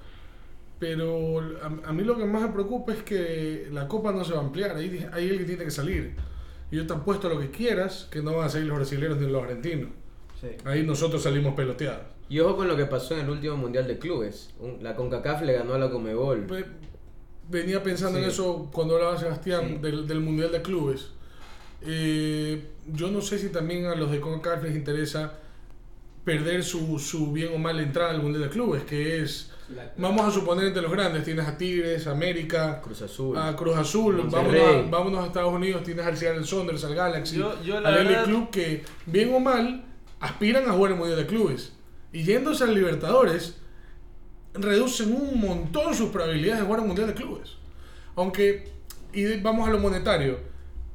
Pero 0.78 1.40
a, 1.64 1.90
a 1.90 1.94
mí 1.94 2.04
lo 2.04 2.18
que 2.18 2.26
más 2.26 2.42
me 2.44 2.50
preocupa 2.50 2.94
es 2.94 3.02
que 3.02 3.68
la 3.72 3.88
copa 3.88 4.12
no 4.12 4.24
se 4.26 4.34
va 4.34 4.40
a 4.40 4.44
ampliar. 4.44 4.76
Ahí, 4.76 5.08
ahí 5.12 5.30
el 5.30 5.40
que 5.40 5.46
tiene 5.46 5.64
que 5.64 5.72
salir. 5.72 6.16
Y 6.70 6.76
yo 6.78 6.86
te 6.86 6.94
apuesto 6.94 7.30
lo 7.30 7.40
que 7.40 7.50
quieras 7.50 8.08
que 8.12 8.22
no 8.22 8.36
van 8.36 8.48
a 8.48 8.50
salir 8.50 8.68
los 8.68 8.78
brasileños 8.78 9.18
ni 9.18 9.28
los 9.28 9.42
argentinos. 9.44 9.90
Sí. 10.40 10.48
Ahí 10.66 10.84
nosotros 10.84 11.24
salimos 11.24 11.54
peloteados. 11.56 12.02
Y 12.28 12.40
ojo 12.40 12.58
con 12.58 12.68
lo 12.68 12.76
que 12.76 12.86
pasó 12.86 13.14
en 13.16 13.22
el 13.22 13.30
último 13.30 13.56
Mundial 13.56 13.88
de 13.88 13.98
Clubes. 14.00 14.50
La 14.82 14.96
CONCACAF 14.96 15.44
le 15.44 15.54
ganó 15.54 15.74
a 15.76 15.78
la 15.80 15.90
Conmebol. 15.90 16.42
Ve- 16.46 16.66
Venía 17.48 17.84
pensando 17.84 18.18
en 18.18 18.24
Sí. 18.26 18.32
eso 18.32 18.70
cuando 18.74 18.96
hablaba 18.96 19.18
Sebastián 19.20 19.68
Sí. 19.76 19.78
del, 19.80 20.08
del 20.08 20.20
Mundial 20.20 20.52
de 20.52 20.62
Clubes. 20.64 21.10
Eh, 21.86 22.70
yo 22.92 23.12
no 23.12 23.22
sé 23.22 23.38
si 23.38 23.50
también 23.50 23.86
a 23.86 23.96
los 23.96 24.10
de 24.12 24.20
CONCACAF 24.20 24.64
les 24.64 24.76
interesa 24.76 25.34
perder 26.24 26.64
su, 26.64 26.98
su 26.98 27.32
bien 27.32 27.54
o 27.54 27.58
mal 27.60 27.80
entrada 27.80 28.10
al 28.10 28.22
Mundial 28.24 28.44
de 28.46 28.50
Clubes, 28.50 28.84
que 28.84 29.22
es, 29.22 29.52
La- 29.70 29.94
vamos 29.98 30.26
a 30.26 30.32
suponer 30.32 30.66
entre 30.66 30.82
los 30.82 30.92
grandes, 30.92 31.24
tienes 31.24 31.48
a 31.48 31.56
Tigres, 31.56 32.08
América, 32.08 32.82
Cruz 32.82 33.04
Azul. 33.04 33.38
a 33.38 33.56
Cruz 33.56 33.76
Azul, 33.78 34.24
vámonos 34.32 34.62
a, 34.62 34.82
vámonos 34.90 35.24
a 35.24 35.28
Estados 35.28 35.54
Unidos, 35.54 35.84
tienes 35.84 36.04
al 36.04 36.18
Seattle 36.18 36.44
Saunders, 36.46 36.84
al 36.84 36.96
Galaxy, 36.96 37.38
Yo- 37.38 37.62
yo 37.64 37.80
la 37.80 37.90
al 37.90 37.96
verdad- 38.08 38.24
Club, 38.26 38.50
que 38.50 38.84
bien 39.06 39.32
o 39.36 39.40
mal 39.40 39.86
aspiran 40.20 40.68
a 40.70 40.74
jugar 40.74 40.92
el 40.92 40.98
Mundial 40.98 41.18
de 41.20 41.26
Clubes. 41.28 41.74
Y 42.12 42.24
yéndose 42.24 42.64
al 42.64 42.74
Libertadores, 42.74 43.58
reducen 44.54 45.14
un 45.14 45.40
montón 45.40 45.94
sus 45.94 46.10
probabilidades 46.10 46.62
de 46.62 46.66
jugar 46.66 46.82
el 46.82 46.88
Mundial 46.88 47.08
de 47.08 47.14
Clubes. 47.14 47.52
Aunque, 48.16 48.70
y 49.14 49.38
vamos 49.42 49.68
a 49.68 49.72
lo 49.72 49.80
monetario, 49.80 50.40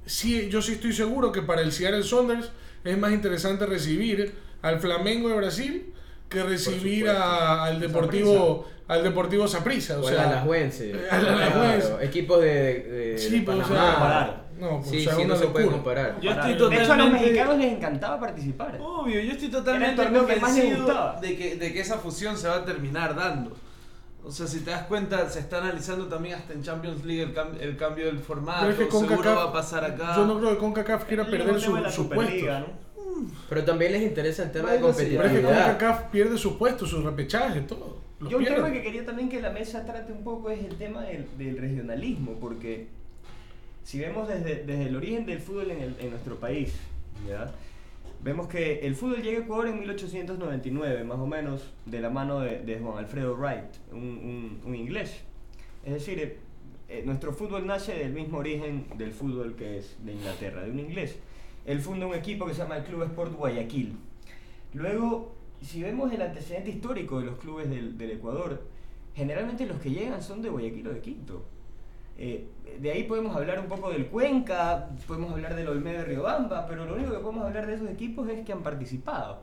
sí, 0.07 0.49
yo 0.49 0.63
sí 0.63 0.73
estoy 0.73 0.93
seguro 0.93 1.31
que 1.33 1.43
para 1.43 1.61
el 1.61 1.73
Seattle 1.73 2.03
Saunders 2.03 2.51
es 2.85 2.97
más 2.97 3.13
interesante 3.13 3.67
recibir 3.67 4.35
al 4.63 4.81
Flamengo 4.81 5.29
de 5.29 5.37
Brasil 5.37 5.93
que 6.29 6.43
recibir 6.43 7.09
a- 7.11 7.65
al 7.65 7.81
Deportivo 7.81 8.67
al 8.89 9.05
Deportivo 9.05 9.47
Saprissa. 9.47 9.99
O 10.01 10.05
O 10.05 10.09
al 10.09 10.15
sea, 10.15 10.31
Alajuense. 10.31 10.93
al 11.11 11.27
Alajuense. 11.29 11.87
Claro, 11.89 12.01
equipos 12.01 12.41
de, 12.41 12.83
de, 12.83 13.19
Sí, 13.19 13.39
de 13.41 13.43
pues, 13.43 13.59
o 13.59 13.69
sea. 13.69 14.43
No, 14.61 14.79
pues, 14.81 14.91
Sí, 14.91 14.99
o 14.99 15.01
sea, 15.11 15.15
sí, 15.17 15.25
no 15.25 15.37
se 15.37 15.47
puede 15.47 15.67
comparar. 15.67 16.21
Yo 16.21 16.31
estoy 16.31 16.49
de 16.51 16.55
hecho, 16.55 16.65
a 16.65 16.69
los 16.69 16.79
totalmente- 16.87 17.21
mexicanos 17.21 17.57
les 17.59 17.73
encantaba 17.73 18.21
participar. 18.21 18.79
Obvio, 18.81 19.21
yo 19.21 19.33
estoy 19.33 19.49
totalmente 19.49 20.03
que 20.07 20.13
convencido 20.19 20.85
gustaba. 20.85 21.21
de 21.21 21.37
que, 21.37 21.57
de 21.57 21.73
que 21.73 21.81
esa 21.81 21.99
fusión 21.99 22.37
se 22.37 22.49
va 22.49 22.57
a 22.57 22.65
terminar 22.65 23.15
dando. 23.17 23.57
O 24.23 24.31
sea, 24.31 24.47
si 24.47 24.61
te 24.61 24.71
das 24.71 24.83
cuenta, 24.85 25.29
se 25.31 25.41
está 25.41 25.59
analizando 25.59 26.07
también 26.07 26.35
hasta 26.35 26.53
en 26.53 26.63
Champions 26.63 27.05
League 27.07 27.23
el, 27.23 27.35
cam- 27.35 27.59
el 27.59 27.77
cambio 27.79 28.05
del 28.07 28.19
formato. 28.19 28.67
Pero 28.67 28.73
es 28.73 28.77
que 28.79 28.91
seguro 28.99 29.17
CONCACAF- 29.23 29.37
va 29.37 29.43
a 29.45 29.53
pasar 29.53 29.85
acá. 29.85 30.13
Yo 30.15 30.27
no 30.27 30.39
creo 30.39 30.51
que 30.51 30.59
CONCACAF 30.59 31.05
quiera 31.05 31.23
El 31.25 31.31
perder 31.31 31.59
su, 31.61 31.75
de 31.75 31.91
Superliga, 31.91 32.65
puestos. 32.67 32.77
¿no? 33.25 33.31
Pero 33.49 33.65
también 33.65 33.93
les 33.93 34.03
interesa 34.03 34.43
el 34.45 34.53
tema 34.53 34.73
de 34.73 34.79
Bueno, 34.79 34.95
sí. 34.95 35.07
Pero 35.11 35.25
es 35.25 35.33
que 35.33 35.41
competitividad. 35.41 35.67
CONCACAF 35.79 36.03
pierde 36.11 36.37
sus 36.39 36.53
puestos, 36.55 36.91
sus 36.91 37.03
repechajes, 37.03 37.67
todo. 37.67 37.99
Los 38.21 38.31
Yo 38.31 38.37
un 38.37 38.45
pierde. 38.45 38.57
tema 38.63 38.71
que 38.73 38.83
quería 38.83 39.07
también 39.07 39.31
que 39.31 39.41
la 39.41 39.51
mesa 39.51 39.87
trate 39.87 40.13
un 40.13 40.23
poco 40.23 40.51
es 40.51 40.63
el 40.63 40.77
tema 40.77 41.01
del, 41.05 41.27
del 41.39 41.57
regionalismo, 41.57 42.33
porque 42.39 42.89
si 43.83 43.99
vemos 43.99 44.29
desde, 44.29 44.65
desde 44.65 44.85
el 44.87 44.97
origen 44.97 45.27
del 45.27 45.41
fútbol 45.41 45.71
en, 45.71 45.81
el- 45.83 45.97
en 46.01 46.11
nuestro 46.11 46.37
país, 46.39 46.75
¿ya? 47.29 47.51
vemos 48.23 48.47
que 48.49 48.81
el 48.81 48.95
fútbol 48.95 49.23
llega 49.23 49.41
a 49.41 49.43
Ecuador 49.43 49.69
en 49.69 49.79
1899, 49.81 51.05
más 51.05 51.19
o 51.19 51.27
menos, 51.27 51.73
de 51.87 52.01
la 52.01 52.11
mano 52.11 52.41
de, 52.41 52.61
de 52.61 52.79
Juan 52.79 52.99
Alfredo 52.99 53.35
Wright, 53.37 53.65
un, 53.93 53.99
un- 53.99 54.61
un 54.65 54.75
inglés. 54.75 55.21
Es 55.85 55.95
decir, 55.95 56.19
eh, 56.21 56.37
eh, 56.89 57.03
nuestro 57.07 57.33
fútbol 57.33 57.67
nace 57.67 57.95
del 57.95 58.13
mismo 58.13 58.39
origen 58.39 58.87
del 58.99 59.13
fútbol 59.13 59.55
que 59.57 59.79
es 59.79 59.97
de 60.05 60.13
Inglaterra, 60.13 60.63
de 60.63 60.71
un 60.71 60.79
inglés. 60.81 61.17
Él 61.65 61.81
funda 61.81 62.07
un 62.07 62.15
equipo 62.15 62.47
que 62.47 62.53
se 62.55 62.61
llama 62.63 62.77
el 62.79 62.85
Club 62.85 63.03
Sport 63.05 63.35
Guayaquil. 63.37 63.95
Luego, 64.75 65.35
si 65.63 65.83
vemos 65.83 66.13
el 66.13 66.23
antecedente 66.23 66.71
histórico 66.71 67.21
de 67.21 67.27
los 67.27 67.39
clubes 67.39 67.69
del, 67.71 67.97
del 67.99 68.13
Ecuador, 68.13 68.63
generalmente 69.15 69.67
los 69.67 69.81
que 69.81 69.91
llegan 69.91 70.23
son 70.23 70.43
de 70.43 70.49
Guayaquil 70.49 70.87
o 70.89 70.93
de 70.95 71.01
Quito. 71.01 71.45
Eh, 72.23 72.47
de 72.79 72.91
ahí 72.93 73.05
podemos 73.05 73.35
hablar 73.35 73.59
un 73.61 73.67
poco 73.67 73.91
del 73.91 74.07
Cuenca, 74.09 74.89
podemos 75.07 75.33
hablar 75.33 75.57
del 75.57 75.69
Olmedo 75.69 75.99
de 76.01 76.05
Riobamba, 76.05 76.67
pero 76.67 76.85
lo 76.85 76.95
único 76.95 77.13
que 77.13 77.19
podemos 77.19 77.47
hablar 77.47 77.67
de 77.67 77.75
esos 77.75 77.89
equipos 77.89 78.29
es 78.29 78.45
que 78.45 78.53
han 78.53 78.63
participado. 78.63 79.39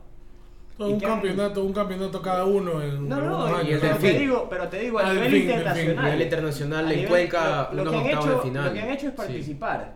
Todo 0.76 0.90
¿Y 0.90 0.92
un 0.92 1.00
qué 1.00 1.06
han- 1.06 1.12
campeonato, 1.14 1.64
un 1.64 1.72
campeonato 1.72 2.22
cada 2.22 2.44
uno 2.44 2.80
en 2.80 3.08
No, 3.08 3.20
no, 3.20 3.46
años. 3.46 3.64
y 3.68 3.72
el 3.72 3.80
pero, 3.80 3.92
Delfín. 3.94 4.12
te 4.12 4.18
digo, 4.20 4.46
pero 4.48 4.68
te 4.68 4.78
digo, 4.78 4.98
a 5.00 5.02
Ah, 5.02 5.12
nivel 5.12 5.22
Delfín, 5.32 5.48
Delfín, 5.48 5.50
A 5.50 5.58
internacional. 5.58 6.04
nivel 6.04 6.22
internacional, 6.22 6.92
en 6.92 7.06
Cuenca, 7.08 7.68
lo, 7.72 7.74
lo 7.74 7.82
unos 7.82 7.92
que 7.92 7.98
han 7.98 8.04
octavos 8.06 8.26
hecho, 8.26 8.36
de 8.36 8.42
final. 8.42 8.64
Lo 8.66 8.72
que 8.72 8.80
han 8.80 8.88
hecho 8.90 9.06
es 9.08 9.12
Sí. 9.12 9.16
participar. 9.16 9.92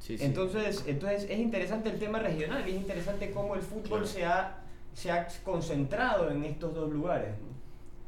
Sí, 0.00 0.18
sí. 0.18 0.24
Entonces, 0.24 0.84
entonces 0.88 1.26
es 1.30 1.38
interesante 1.38 1.90
el 1.90 1.98
tema 2.00 2.18
regional 2.18 2.64
y 2.66 2.70
es 2.72 2.76
interesante 2.76 3.30
cómo 3.30 3.54
el 3.54 3.62
fútbol 3.62 4.00
Claro. 4.00 4.06
se, 4.06 4.24
ha, 4.24 4.58
se 4.94 5.12
ha 5.12 5.28
concentrado 5.44 6.28
en 6.30 6.42
estos 6.44 6.74
dos 6.74 6.90
lugares. 6.92 7.30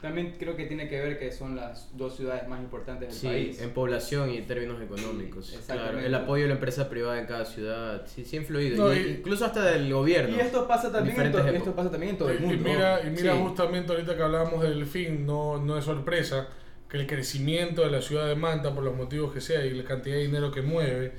También 0.00 0.32
creo 0.38 0.54
que 0.54 0.64
tiene 0.66 0.88
que 0.88 1.00
ver 1.00 1.18
que 1.18 1.32
son 1.32 1.56
las 1.56 1.90
dos 1.96 2.16
ciudades 2.16 2.46
más 2.46 2.60
importantes 2.60 3.08
del 3.08 3.18
Sí, 3.18 3.26
país. 3.26 3.60
en 3.60 3.70
población 3.70 4.30
y 4.30 4.36
en 4.36 4.46
términos 4.46 4.80
económicos. 4.80 5.48
Sí, 5.48 5.56
claro, 5.66 5.98
el 5.98 6.14
apoyo 6.14 6.42
de 6.44 6.48
la 6.50 6.54
empresa 6.54 6.88
privada 6.88 7.18
en 7.18 7.26
cada 7.26 7.44
ciudad, 7.44 8.06
sí, 8.06 8.24
sí 8.24 8.36
ha 8.36 8.40
influido. 8.40 8.76
No, 8.86 8.94
y- 8.94 8.98
y- 8.98 9.10
incluso 9.18 9.44
hasta 9.44 9.62
del 9.64 9.92
gobierno. 9.92 10.36
Y 10.36 10.40
esto 10.40 10.68
pasa 10.68 10.92
también 10.92 11.20
en, 11.20 11.32
to- 11.32 11.44
esto 11.48 11.74
pasa 11.74 11.90
también 11.90 12.12
en 12.12 12.18
todo 12.18 12.30
el 12.30 12.36
Y- 12.40 12.44
y 12.44 12.46
mundo. 12.46 12.62
mira, 12.64 13.00
y 13.04 13.10
mira 13.10 13.32
Sí. 13.34 13.40
justamente 13.42 13.92
ahorita 13.92 14.16
que 14.16 14.22
hablábamos 14.22 14.62
del 14.62 14.86
fin, 14.86 15.26
no, 15.26 15.58
no 15.58 15.76
es 15.76 15.84
sorpresa 15.84 16.46
que 16.88 16.96
el 16.98 17.06
crecimiento 17.08 17.82
de 17.82 17.90
la 17.90 18.00
ciudad 18.00 18.28
de 18.28 18.36
Manta, 18.36 18.72
por 18.72 18.84
los 18.84 18.94
motivos 18.96 19.32
que 19.34 19.40
sea 19.40 19.66
y 19.66 19.70
la 19.74 19.82
cantidad 19.84 20.14
de 20.14 20.22
dinero 20.22 20.52
que 20.52 20.62
mueve, 20.62 21.12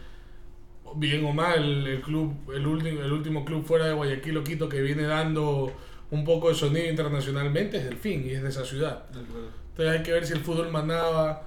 bien 0.95 1.23
o 1.25 1.33
mal, 1.33 1.85
el 1.85 2.01
club, 2.01 2.33
el 2.55 2.65
último, 2.65 3.01
el 3.01 3.11
último 3.11 3.43
club 3.43 3.65
fuera 3.65 3.85
de 3.87 3.93
Guayaquil 3.93 4.37
o 4.37 4.43
Quito 4.45 4.69
que 4.69 4.81
viene 4.81 5.03
dando 5.03 5.71
un 6.11 6.25
poco 6.25 6.49
de 6.49 6.55
sonido 6.55 6.87
internacionalmente 6.89 7.77
es 7.77 7.85
del 7.85 7.97
fin 7.97 8.23
y 8.25 8.31
es 8.31 8.41
de 8.41 8.49
esa 8.49 8.65
ciudad. 8.65 9.05
Entonces 9.13 9.97
hay 9.97 10.03
que 10.03 10.11
ver 10.11 10.25
si 10.25 10.33
el 10.33 10.39
fútbol 10.39 10.69
Manaba 10.71 11.43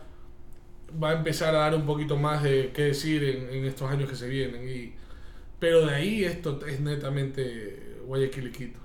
va 1.02 1.10
a 1.10 1.12
empezar 1.14 1.54
a 1.54 1.58
dar 1.60 1.74
un 1.74 1.86
poquito 1.86 2.16
más 2.16 2.42
de 2.42 2.70
qué 2.74 2.82
decir 2.84 3.24
en, 3.24 3.48
en 3.50 3.64
estos 3.64 3.90
años 3.90 4.08
que 4.08 4.16
se 4.16 4.28
vienen. 4.28 4.68
Y, 4.68 4.92
pero 5.58 5.86
de 5.86 5.94
ahí 5.94 6.24
esto 6.24 6.60
es 6.66 6.80
netamente 6.80 7.96
Guayaquil 8.06 8.46
y 8.48 8.52
Quito. 8.52 8.80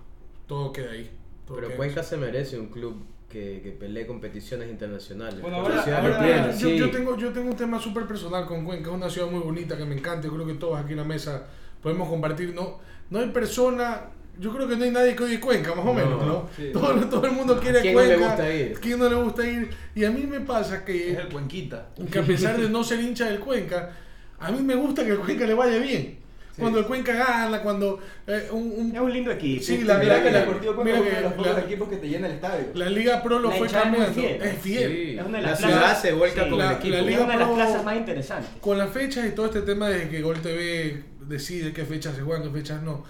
Todo 0.48 0.72
queda 0.72 0.92
ahí. 0.92 1.10
todo 1.46 1.58
Pero 1.58 1.68
queda 1.70 1.78
Cuenca 1.78 2.02
ahí. 2.02 2.08
se 2.08 2.18
merece 2.18 2.58
un 2.60 2.68
club 2.68 3.06
que, 3.30 3.60
que 3.62 3.72
pelee 3.72 4.08
competiciones 4.08 4.70
internacionales. 4.70 5.42
Bueno, 5.42 5.58
ahora- 5.58 5.82
ahora- 5.84 6.52
yo, 6.58 6.70
sí. 6.70 6.78
yo 6.78 6.90
tengo, 6.90 7.18
yo 7.18 7.32
tengo 7.34 7.50
un 7.50 7.58
tema 7.58 7.80
súper 7.80 8.06
personal 8.08 8.46
con 8.46 8.64
Cuenca, 8.66 8.90
es 8.90 8.96
una 8.96 9.10
ciudad 9.10 9.30
muy 9.30 9.42
bonita 9.42 9.78
que 9.78 9.84
me 9.86 9.96
encanta, 9.96 10.28
yo 10.28 10.34
creo 10.34 10.46
que 10.48 10.54
todos 10.54 10.80
aquí 10.80 10.92
en 10.94 10.98
la 11.00 11.04
mesa 11.04 11.46
podemos 11.84 12.08
compartir, 12.08 12.54
no, 12.56 12.80
no 13.10 13.20
hay 13.20 13.28
persona, 13.30 14.06
yo 14.40 14.54
creo 14.54 14.68
que 14.68 14.76
no 14.76 14.84
hay 14.84 14.92
nadie 14.92 15.16
que 15.16 15.24
odie 15.24 15.40
Cuenca, 15.40 15.70
más 15.76 15.80
o 15.86 15.90
No, 15.90 15.94
menos, 15.94 16.26
¿no? 16.26 16.50
sí. 16.56 16.70
Todo, 16.74 16.94
todo 17.08 17.26
el 17.26 17.32
mundo 17.34 17.60
quiere 17.60 17.80
¿A 17.80 17.82
quién 17.82 17.94
no 17.94 18.00
Cuenca. 18.02 18.16
le 18.18 18.26
gusta 18.26 18.54
ir? 18.54 18.80
¿Quién 18.80 19.00
no 19.00 19.10
le 19.10 19.16
gusta 19.16 19.48
ir? 19.48 19.70
Y 19.96 20.06
a 20.06 20.12
mí 20.12 20.24
me 20.28 20.40
pasa 20.42 20.84
que 20.86 21.12
Es 21.14 21.20
el 21.20 21.30
Cuenquita. 21.30 21.88
que 22.12 22.20
a 22.20 22.24
pesar 22.24 22.58
de 22.60 22.70
no 22.70 22.84
ser 22.84 23.00
hincha 23.02 23.26
del 23.26 23.40
Cuenca, 23.40 23.92
a 24.40 24.52
mí 24.52 24.62
me 24.62 24.76
gusta 24.76 25.04
que 25.04 25.12
el 25.12 25.20
Cuenca 25.20 25.46
le 25.46 25.54
vaya 25.54 25.78
bien. 25.80 26.20
Sí. 26.56 26.62
Cuando 26.62 26.80
el 26.80 26.86
Cuenca 26.88 27.14
gana, 27.14 27.62
cuando 27.62 28.00
eh, 28.26 28.48
un, 28.52 28.74
un- 28.76 28.96
Es 28.96 29.00
un 29.00 29.14
lindo 29.14 29.30
equipo. 29.32 29.64
Sí, 29.64 29.84
la 29.84 30.00
Mira 30.00 30.16
verdad 30.16 30.22
que 30.24 30.28
el 30.30 30.34
que- 30.34 30.40
Deportivo 30.40 30.76
Cuenca 30.76 30.84
mira 30.94 30.98
es 30.98 31.02
uno 31.12 31.16
de 31.16 31.22
los 31.22 31.34
pocos 31.34 31.54
la- 31.54 31.60
equipos 31.62 31.90
que 31.90 31.98
te 31.98 32.10
llena 32.10 32.28
el 32.28 32.34
estadio. 32.34 32.66
la 32.74 32.90
Liga 32.90 33.22
Pro 33.22 33.38
lo 33.40 33.50
La 33.52 33.56
fue 33.58 33.68
hinchada 33.68 33.84
es 33.84 33.90
cambiando. 33.92 34.22
fiel. 34.22 34.42
Es 34.42 34.58
fiel. 34.60 34.92
Sí. 34.92 35.18
Es 35.20 35.26
una 35.26 35.38
de 35.38 35.44
La 35.44 35.50
las 35.52 35.60
ciudad 35.60 35.78
plazas- 35.80 36.02
se 36.02 36.14
vuelca 36.14 36.44
sí, 36.44 36.50
con 36.50 36.58
la- 36.60 36.72
el 36.72 36.78
equipo. 36.78 36.94
la 36.96 37.00
Es 37.02 37.06
Liga 37.06 37.22
una 37.24 37.34
de 37.34 37.38
las 37.40 37.48
Pro- 37.48 37.56
plazas 37.58 37.84
más 37.86 37.96
interesantes. 37.98 38.50
Con 38.60 38.78
las 38.80 38.90
fechas 38.90 39.28
y 39.28 39.32
todo 39.36 39.46
este 39.46 39.62
tema 39.62 39.90
de 39.90 40.10
que 40.10 40.22
Gol 40.24 40.42
TV 40.42 41.04
decide 41.28 41.74
qué 41.74 41.86
fechas 41.86 42.16
se 42.16 42.22
juegan, 42.24 42.42
qué 42.44 42.50
fechas 42.50 42.82
no. 42.82 43.04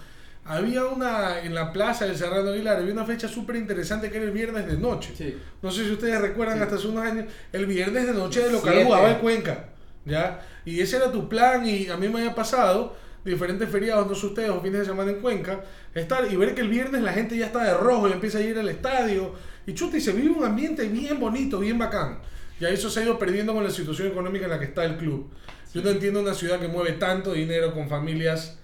Había 0.48 0.84
una 0.86 1.40
en 1.42 1.54
la 1.54 1.72
plaza 1.72 2.06
del 2.06 2.16
Serrano 2.16 2.50
Aguilar, 2.50 2.78
había 2.78 2.92
una 2.92 3.04
fecha 3.04 3.28
súper 3.28 3.56
interesante 3.56 4.10
que 4.10 4.16
era 4.16 4.26
el 4.26 4.32
viernes 4.32 4.66
de 4.66 4.78
noche. 4.78 5.12
Sí. 5.16 5.36
No 5.62 5.70
sé 5.70 5.84
si 5.84 5.92
ustedes 5.92 6.20
recuerdan 6.20 6.56
Sí. 6.56 6.62
hasta 6.62 6.76
hace 6.76 6.88
unos 6.88 7.04
años, 7.04 7.26
el 7.52 7.66
viernes 7.66 8.06
de 8.06 8.14
noche 8.14 8.40
de 8.44 8.52
local 8.52 8.82
jugaba 8.84 9.10
el 9.10 9.18
Cuenca, 9.18 9.66
¿ya? 10.04 10.40
Y 10.64 10.80
ese 10.80 10.96
era 10.96 11.12
tu 11.12 11.28
plan 11.28 11.66
y 11.66 11.88
a 11.88 11.96
mí 11.96 12.08
me 12.08 12.20
había 12.20 12.34
pasado 12.34 12.96
diferentes 13.24 13.68
feriados, 13.68 14.06
no 14.08 14.14
sé 14.14 14.26
ustedes, 14.26 14.48
o 14.50 14.60
fines 14.62 14.80
de 14.80 14.86
semana 14.86 15.10
en 15.10 15.20
Cuenca, 15.20 15.60
estar 15.94 16.30
y 16.32 16.36
ver 16.36 16.54
que 16.54 16.62
el 16.62 16.68
viernes 16.68 17.02
la 17.02 17.12
gente 17.12 17.36
ya 17.36 17.46
está 17.46 17.62
de 17.64 17.74
rojo 17.74 18.08
y 18.08 18.12
empieza 18.12 18.38
a 18.38 18.40
ir 18.40 18.58
al 18.58 18.68
estadio 18.70 19.34
y 19.66 19.74
chuta 19.74 19.98
y 19.98 20.00
se 20.00 20.12
vive 20.12 20.30
un 20.30 20.44
ambiente 20.44 20.88
bien 20.88 21.20
bonito, 21.20 21.58
bien 21.58 21.78
bacán. 21.78 22.20
Ya 22.58 22.70
eso 22.70 22.88
se 22.90 23.00
ha 23.00 23.02
ido 23.04 23.18
perdiendo 23.18 23.52
con 23.52 23.62
la 23.64 23.70
situación 23.70 24.08
económica 24.08 24.46
en 24.46 24.50
la 24.52 24.58
que 24.58 24.64
está 24.64 24.84
el 24.84 24.96
club. 24.96 25.30
Yo 25.74 25.82
no 25.82 25.90
entiendo 25.90 26.20
una 26.20 26.32
ciudad 26.34 26.58
que 26.58 26.68
mueve 26.68 26.92
tanto 26.92 27.34
dinero 27.34 27.72
con 27.74 27.88
familias 27.88 28.57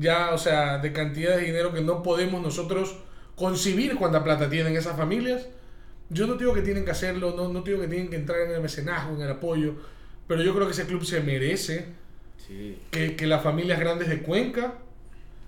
ya, 0.00 0.30
o 0.32 0.38
sea, 0.38 0.78
de 0.78 0.92
cantidad 0.92 1.36
de 1.36 1.42
dinero 1.44 1.72
que 1.72 1.80
no 1.82 2.02
podemos 2.02 2.42
nosotros 2.42 2.96
concebir 3.36 3.94
cuánta 3.96 4.24
plata 4.24 4.48
tienen 4.50 4.76
esas 4.76 4.96
familias. 4.96 5.46
Yo 6.08 6.26
no 6.26 6.34
digo 6.34 6.52
que 6.54 6.62
tienen 6.62 6.84
que 6.84 6.90
hacerlo, 6.90 7.34
no, 7.36 7.48
no 7.48 7.62
digo 7.62 7.80
que 7.80 7.86
tienen 7.88 8.08
que 8.08 8.16
entrar 8.16 8.40
en 8.40 8.50
el 8.52 8.60
mecenazgo, 8.60 9.14
en 9.14 9.22
el 9.22 9.30
apoyo, 9.30 9.74
pero 10.26 10.42
yo 10.42 10.54
creo 10.54 10.66
que 10.66 10.72
ese 10.72 10.86
club 10.86 11.04
se 11.04 11.20
merece 11.20 11.86
Sí. 12.46 12.78
que, 12.90 13.14
que 13.14 13.26
las 13.26 13.42
familias 13.42 13.78
grandes 13.78 14.08
de 14.08 14.22
Cuenca 14.22 14.74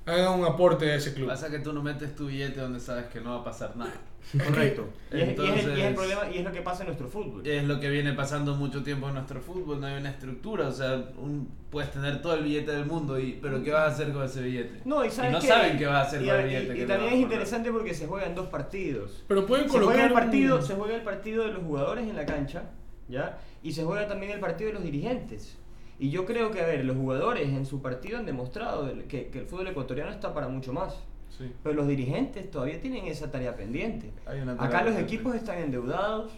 hagan 0.06 0.40
un 0.40 0.44
aporte 0.46 0.90
a 0.90 0.96
ese 0.96 1.14
club. 1.14 1.28
Pasa 1.28 1.50
que 1.50 1.58
tú 1.60 1.72
no 1.72 1.82
metes 1.82 2.14
tu 2.16 2.26
billete 2.26 2.60
donde 2.60 2.80
sabes 2.80 3.06
que 3.06 3.20
no 3.20 3.30
va 3.30 3.36
a 3.40 3.44
pasar 3.44 3.76
nada. 3.76 3.92
Correcto. 4.46 4.88
Y 5.12 5.20
es, 5.20 5.28
y 5.38 5.42
es 5.46 5.64
el, 5.64 5.78
y 5.78 5.80
es 5.80 5.86
el 5.88 5.94
problema 5.94 6.22
y 6.32 6.38
es 6.38 6.44
lo 6.44 6.52
que 6.52 6.62
pasa 6.62 6.82
en 6.82 6.86
nuestro 6.88 7.08
fútbol. 7.08 7.44
Es 7.46 7.64
lo 7.64 7.80
que 7.80 7.90
viene 7.90 8.12
pasando 8.12 8.54
mucho 8.54 8.82
tiempo 8.84 9.08
en 9.08 9.14
nuestro 9.14 9.40
fútbol, 9.40 9.80
no 9.80 9.86
hay 9.88 9.98
una 9.98 10.10
estructura, 10.10 10.68
o 10.68 10.72
sea, 10.72 10.94
un- 11.18 11.48
puedes 11.70 11.90
tener 11.90 12.22
todo 12.22 12.34
el 12.34 12.44
billete 12.44 12.70
del 12.70 12.86
mundo, 12.86 13.18
y 13.18 13.38
pero 13.42 13.62
¿qué 13.64 13.72
vas 13.72 13.82
a 13.90 13.94
hacer 13.94 14.12
con 14.12 14.24
ese 14.24 14.42
billete? 14.42 14.80
No, 14.84 15.04
y, 15.04 15.10
sabes 15.10 15.32
no 15.32 15.40
qué? 15.40 15.46
saben 15.48 15.76
qué 15.78 15.86
va 15.86 15.98
a 16.00 16.02
hacer 16.02 16.22
y, 16.22 16.26
con 16.26 16.34
el 16.36 16.46
y- 16.46 16.48
billete. 16.50 16.74
y 16.74 16.78
que 16.80 16.86
también 16.86 17.12
es 17.14 17.20
interesante 17.20 17.72
porque 17.72 17.94
se 17.94 18.06
juegan 18.06 18.34
dos 18.34 18.46
partidos. 18.46 19.24
Pero 19.26 19.44
pueden 19.46 19.64
Se 19.66 19.72
colocar 19.72 19.94
juega, 19.94 20.06
el 20.06 20.12
un- 20.12 20.18
partido, 20.18 20.62
se 20.62 20.74
juega 20.74 20.94
el 20.94 21.02
partido 21.02 21.44
de 21.44 21.52
los 21.54 21.62
jugadores 21.64 22.08
en 22.08 22.14
la 22.16 22.24
cancha, 22.26 22.62
¿ya? 23.08 23.38
Y 23.62 23.72
se 23.72 23.82
juega 23.84 24.06
también 24.06 24.32
el 24.32 24.40
partido 24.40 24.68
de 24.68 24.74
los 24.74 24.84
dirigentes. 24.84 25.56
Y 25.98 26.10
yo 26.10 26.24
creo 26.26 26.50
que, 26.50 26.60
a 26.60 26.66
ver, 26.66 26.84
los 26.84 26.96
jugadores 26.96 27.48
en 27.48 27.64
su 27.66 27.80
partido 27.80 28.18
han 28.18 28.26
demostrado 28.26 28.90
que, 29.08 29.28
que 29.28 29.40
el 29.40 29.46
fútbol 29.46 29.68
ecuatoriano 29.68 30.10
está 30.10 30.34
para 30.34 30.48
mucho 30.48 30.72
más. 30.72 30.94
Sí. 31.38 31.50
Pero 31.62 31.74
los 31.76 31.88
dirigentes 31.88 32.50
todavía 32.50 32.80
tienen 32.80 33.06
esa 33.06 33.30
tarea 33.30 33.56
pendiente. 33.56 34.10
Una 34.26 34.52
Acá 34.52 34.62
tarea 34.68 34.84
los 34.84 34.94
pendiente. 34.94 35.14
equipos 35.14 35.34
están 35.34 35.58
endeudados, 35.58 36.32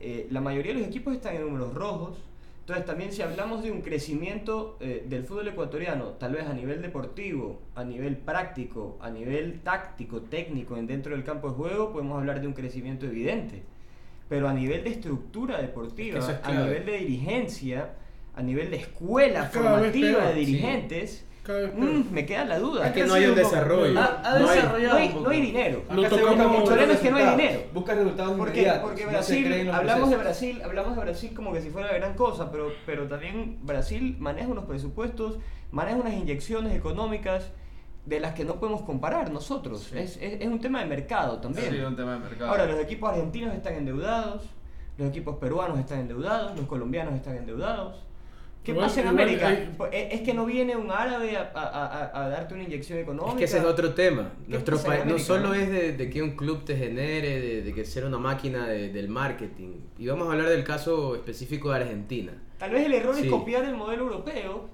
eh, 0.00 0.26
la 0.30 0.40
mayoría 0.40 0.72
de 0.72 0.80
los 0.80 0.88
equipos 0.88 1.14
están 1.14 1.36
en 1.36 1.42
números 1.42 1.74
rojos. 1.74 2.16
Entonces 2.60 2.84
también 2.84 3.12
si 3.12 3.22
hablamos 3.22 3.62
de 3.62 3.70
un 3.72 3.80
crecimiento 3.80 4.76
eh, 4.80 5.04
del 5.08 5.24
fútbol 5.24 5.48
ecuatoriano, 5.48 6.10
tal 6.12 6.32
vez 6.34 6.46
a 6.46 6.52
nivel 6.52 6.82
deportivo, 6.82 7.60
a 7.74 7.82
nivel 7.82 8.16
práctico, 8.18 8.98
a 9.00 9.08
nivel 9.10 9.60
táctico, 9.60 10.20
técnico 10.20 10.76
en 10.76 10.86
dentro 10.86 11.12
del 11.14 11.24
campo 11.24 11.48
de 11.48 11.54
juego, 11.54 11.92
podemos 11.92 12.18
hablar 12.18 12.40
de 12.42 12.46
un 12.46 12.52
crecimiento 12.52 13.06
evidente. 13.06 13.62
Pero 14.28 14.48
a 14.48 14.52
nivel 14.52 14.84
de 14.84 14.90
estructura 14.90 15.60
deportiva, 15.62 16.18
Es 16.18 16.26
que 16.26 16.32
es 16.32 16.38
a 16.44 16.52
nivel 16.52 16.84
de 16.84 16.98
dirigencia, 16.98 17.94
a 18.38 18.42
nivel 18.42 18.70
de 18.70 18.76
escuela 18.76 19.44
Es 19.44 19.50
cada 19.50 19.70
formativa 19.72 20.18
peor, 20.20 20.28
de 20.34 20.40
sí. 20.40 20.46
dirigentes, 20.46 21.24
Cada 21.42 21.58
vez 21.60 21.70
peor. 21.72 21.84
mm, 21.84 22.12
me 22.12 22.24
queda 22.24 22.44
la 22.44 22.58
duda. 22.60 22.86
Es 22.86 22.92
que 22.92 23.02
Ha 23.02 23.06
no 23.06 23.14
hay 23.14 23.26
un 23.26 23.34
desarrollo. 23.34 23.98
Ha, 24.00 24.22
ha 24.24 24.38
No 24.38 24.48
hay- 24.48 24.56
desarrollado 24.56 24.92
No 24.94 24.98
hay, 25.00 25.08
no 25.24 25.30
hay 25.30 25.40
dinero. 25.40 25.82
Buscan 25.88 26.04
el 26.04 26.08
problema 26.64 26.92
es 26.92 27.00
que 27.00 27.10
no 27.10 27.16
hay 27.16 27.24
resultados. 27.24 27.36
dinero. 27.36 27.60
Busca 27.74 27.94
resultados 27.94 28.38
Porque, 28.38 28.72
porque 28.80 29.04
no 29.04 29.10
Brasil, 29.10 29.64
los 29.66 29.74
hablamos 29.74 30.10
de. 30.10 30.16
Brasil, 30.16 30.62
hablamos 30.64 30.94
de 30.96 31.02
Brasil 31.02 31.30
como 31.34 31.52
que 31.52 31.60
si 31.62 31.70
fuera 31.70 31.88
la 31.90 31.98
gran 31.98 32.14
cosa, 32.14 32.52
pero, 32.52 32.72
pero 32.86 33.08
también 33.08 33.58
Brasil 33.62 34.16
maneja 34.20 34.48
unos 34.48 34.66
presupuestos, 34.66 35.38
maneja 35.72 35.96
unas 35.96 36.14
inyecciones 36.14 36.74
económicas 36.76 37.50
de 38.06 38.20
las 38.20 38.34
que 38.34 38.44
no 38.44 38.60
podemos 38.60 38.82
comparar 38.82 39.30
nosotros. 39.32 39.92
Es, 39.92 40.16
es, 40.18 40.40
es 40.40 40.46
un 40.46 40.60
tema 40.60 40.78
de 40.80 40.86
mercado 40.86 41.38
también. 41.40 41.70
Sí, 41.72 41.78
un 41.80 41.96
tema 41.96 42.12
de 42.14 42.20
mercado. 42.20 42.50
Ahora, 42.50 42.66
los 42.66 42.78
equipos 42.78 43.10
argentinos 43.10 43.54
están 43.54 43.74
endeudados, 43.74 44.44
los 44.96 45.08
equipos 45.08 45.36
peruanos 45.38 45.78
están 45.78 45.98
endeudados, 46.00 46.56
los 46.56 46.66
colombianos 46.66 47.14
están 47.14 47.36
endeudados. 47.36 48.04
¿Qué 48.68 48.72
Igual- 48.72 48.86
pasa 48.88 49.00
en 49.00 49.06
igual 49.06 49.22
América? 49.22 49.48
hay- 49.48 49.70
Pues, 49.78 49.90
Es 49.94 50.12
es 50.12 50.20
que 50.20 50.34
no 50.34 50.44
viene 50.44 50.76
un 50.76 50.90
árabe 50.90 51.38
a, 51.38 51.50
a- 51.54 51.86
a- 52.12 52.24
a 52.24 52.28
darte 52.28 52.52
una 52.52 52.64
inyección 52.64 52.98
económica. 52.98 53.32
Es 53.32 53.38
que 53.38 53.44
ese 53.44 53.58
es 53.60 53.64
otro 53.64 53.94
tema. 53.94 54.30
¿Qué 54.44 54.50
Nuestro 54.52 54.76
país 54.82 55.06
no 55.06 55.18
solo 55.18 55.54
es 55.54 55.70
de, 55.70 55.92
de 55.92 56.10
que 56.10 56.20
un 56.20 56.32
club 56.36 56.64
te 56.66 56.76
genere, 56.76 57.40
de, 57.40 57.62
de 57.62 57.72
que 57.72 57.86
ser 57.86 58.04
una 58.04 58.18
máquina 58.18 58.68
de- 58.68 58.90
del 58.90 59.08
marketing. 59.08 59.76
Y 59.98 60.06
vamos 60.06 60.28
a 60.28 60.32
hablar 60.32 60.50
del 60.50 60.64
caso 60.64 61.14
específico 61.14 61.70
de 61.70 61.76
Argentina. 61.76 62.32
Tal 62.58 62.72
vez 62.72 62.84
el 62.84 62.92
error 62.92 63.14
Sí. 63.14 63.22
es 63.24 63.30
copiar 63.30 63.64
el 63.64 63.74
modelo 63.74 64.02
europeo 64.02 64.68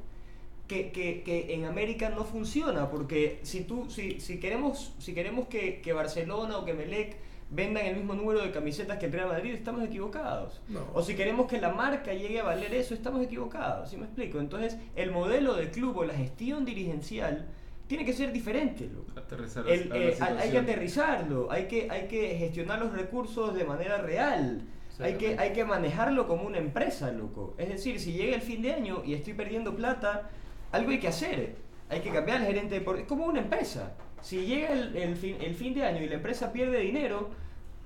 que, 0.66 0.90
que- 0.90 1.22
que 1.22 1.54
en 1.54 1.64
América 1.66 2.08
no 2.10 2.24
funciona, 2.24 2.90
porque 2.90 3.38
si 3.42 3.60
tú, 3.62 3.88
si, 3.88 4.18
si 4.18 4.40
queremos, 4.40 4.92
si 4.98 5.14
queremos 5.14 5.46
que, 5.46 5.80
que 5.82 5.92
Barcelona 5.92 6.58
o 6.58 6.64
que 6.64 6.74
Melec 6.74 7.14
vendan 7.50 7.84
el 7.86 7.96
mismo 7.96 8.14
número 8.14 8.40
de 8.42 8.50
camisetas 8.50 8.98
que 8.98 9.06
el 9.06 9.12
Real 9.12 9.28
Madrid, 9.28 9.52
estamos 9.54 9.82
equivocados. 9.84 10.60
No. 10.68 10.80
O 10.94 11.02
si 11.02 11.14
queremos 11.14 11.46
que 11.46 11.60
la 11.60 11.70
marca 11.70 12.12
llegue 12.12 12.40
a 12.40 12.44
valer 12.44 12.74
eso, 12.74 12.94
estamos 12.94 13.22
equivocados, 13.24 13.90
¿sí 13.90 13.96
me 13.96 14.04
explico? 14.04 14.40
Entonces, 14.40 14.76
el 14.96 15.10
modelo 15.10 15.54
de 15.54 15.70
club 15.70 15.96
o 15.98 16.04
la 16.04 16.14
gestión 16.14 16.64
dirigencial 16.64 17.46
tiene 17.86 18.04
que 18.04 18.12
ser 18.12 18.32
diferente. 18.32 18.88
loco. 18.92 19.12
Aterrizar 19.18 19.68
El- 19.68 19.92
a 19.92 19.94
la 19.96 20.00
eh, 20.04 20.16
hay- 20.40 20.50
que 20.50 20.58
aterrizarlo, 20.58 21.50
hay 21.52 21.66
que, 21.66 21.88
hay 21.90 22.08
que 22.08 22.36
gestionar 22.38 22.78
los 22.80 22.92
recursos 22.92 23.54
de 23.54 23.64
manera 23.64 23.98
real. 23.98 24.62
Hay 25.00 25.14
que, 25.14 25.36
hay 25.38 25.52
que 25.52 25.64
manejarlo 25.64 26.28
como 26.28 26.44
una 26.44 26.58
empresa, 26.58 27.10
loco. 27.10 27.54
Es 27.58 27.68
decir, 27.68 27.98
si 27.98 28.12
llega 28.12 28.34
el 28.36 28.42
fin 28.42 28.62
de 28.62 28.72
año 28.72 29.02
y 29.04 29.14
estoy 29.14 29.34
perdiendo 29.34 29.74
plata, 29.74 30.30
algo 30.70 30.90
hay 30.90 31.00
que 31.00 31.08
hacer. 31.08 31.56
Hay 31.90 32.00
que 32.00 32.10
cambiar 32.10 32.38
al 32.38 32.46
gerente 32.46 32.78
de 32.80 33.00
Es 33.00 33.06
como 33.06 33.26
una 33.26 33.40
empresa. 33.40 33.92
Si 34.24 34.44
llega 34.46 34.72
el, 34.72 34.96
el 34.96 35.16
fin, 35.16 35.36
el 35.40 35.54
fin 35.54 35.74
de 35.74 35.84
año 35.84 36.02
y 36.02 36.08
la 36.08 36.14
empresa 36.14 36.52
pierde 36.52 36.78
dinero, 36.80 37.30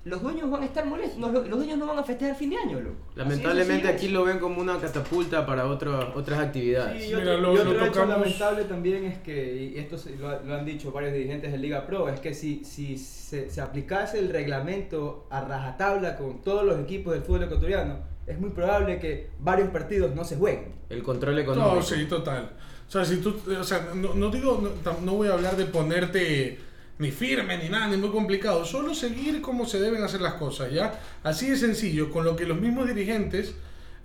los 0.05 0.21
dueños 0.23 0.49
van 0.49 0.63
a 0.63 0.65
estar 0.65 0.85
molestos. 0.85 1.19
No, 1.19 1.29
los, 1.31 1.47
los 1.49 1.59
dueños 1.59 1.77
no 1.77 1.85
van 1.85 1.99
a 1.99 2.03
festejar 2.03 2.31
el 2.31 2.37
fin 2.37 2.49
de 2.51 2.57
año, 2.57 2.79
loco. 2.79 2.95
Lamentablemente 3.15 3.87
aquí 3.89 4.05
es. 4.05 4.11
lo 4.13 4.23
ven 4.23 4.39
como 4.39 4.61
una 4.61 4.79
catapulta 4.79 5.45
para 5.45 5.65
otro- 5.65 6.13
otras 6.15 6.39
actividades. 6.39 7.03
Sí, 7.03 7.11
y 7.11 7.15
Mira, 7.15 7.33
otro, 7.33 7.41
lo- 7.41 7.53
y 7.53 7.55
lo 7.57 7.61
otro 7.63 7.73
hecho 7.85 7.91
tocamos- 7.91 8.09
lamentable 8.19 8.63
también 8.63 9.03
es 9.03 9.17
que, 9.19 9.55
y 9.75 9.77
esto 9.77 9.97
se- 9.97 10.15
lo, 10.15 10.41
lo 10.43 10.55
han 10.55 10.65
dicho 10.65 10.93
varios 10.93 11.11
dirigentes 11.13 11.51
de 11.51 11.57
Liga 11.57 11.85
Pro, 11.85 12.07
es 12.07 12.21
que 12.21 12.33
si, 12.33 12.63
si 12.63 12.97
se, 12.97 13.49
se 13.49 13.59
aplicase 13.61 14.19
el 14.19 14.29
reglamento 14.29 15.27
a 15.29 15.41
rajatabla 15.41 16.15
con 16.15 16.41
todos 16.41 16.63
los 16.65 16.79
equipos 16.79 17.13
del 17.13 17.23
fútbol 17.23 17.43
ecuatoriano, 17.43 17.97
es 18.25 18.39
muy 18.39 18.51
probable 18.51 18.99
que 18.99 19.31
varios 19.39 19.69
partidos 19.69 20.15
no 20.15 20.23
se 20.23 20.37
jueguen. 20.37 20.71
El 20.89 21.03
control 21.03 21.39
económico. 21.39 21.75
No, 21.75 21.81
sí, 21.81 22.05
total. 22.05 22.51
O 22.89 22.91
sea, 22.91 23.05
si 23.05 23.17
tú, 23.17 23.39
o 23.47 23.63
sea, 23.63 23.91
no, 23.93 24.15
no 24.15 24.31
digo, 24.31 24.59
no, 24.83 24.99
no 25.01 25.13
voy 25.13 25.27
a 25.27 25.33
hablar 25.33 25.55
de 25.55 25.65
ponerte 25.65 26.57
ni 26.97 27.11
firme 27.11 27.57
ni 27.57 27.69
nada, 27.69 27.87
ni 27.87 27.97
muy 27.97 28.09
complicado, 28.09 28.65
solo 28.65 28.95
seguir 28.95 29.41
como 29.41 29.67
se 29.67 29.79
deben 29.79 30.03
hacer 30.03 30.21
las 30.21 30.33
cosas, 30.33 30.71
¿ya? 30.71 30.99
Así 31.23 31.49
de 31.49 31.55
sencillo, 31.55 32.09
con 32.11 32.25
lo 32.25 32.35
que 32.35 32.45
los 32.45 32.59
mismos 32.59 32.87
dirigentes 32.87 33.53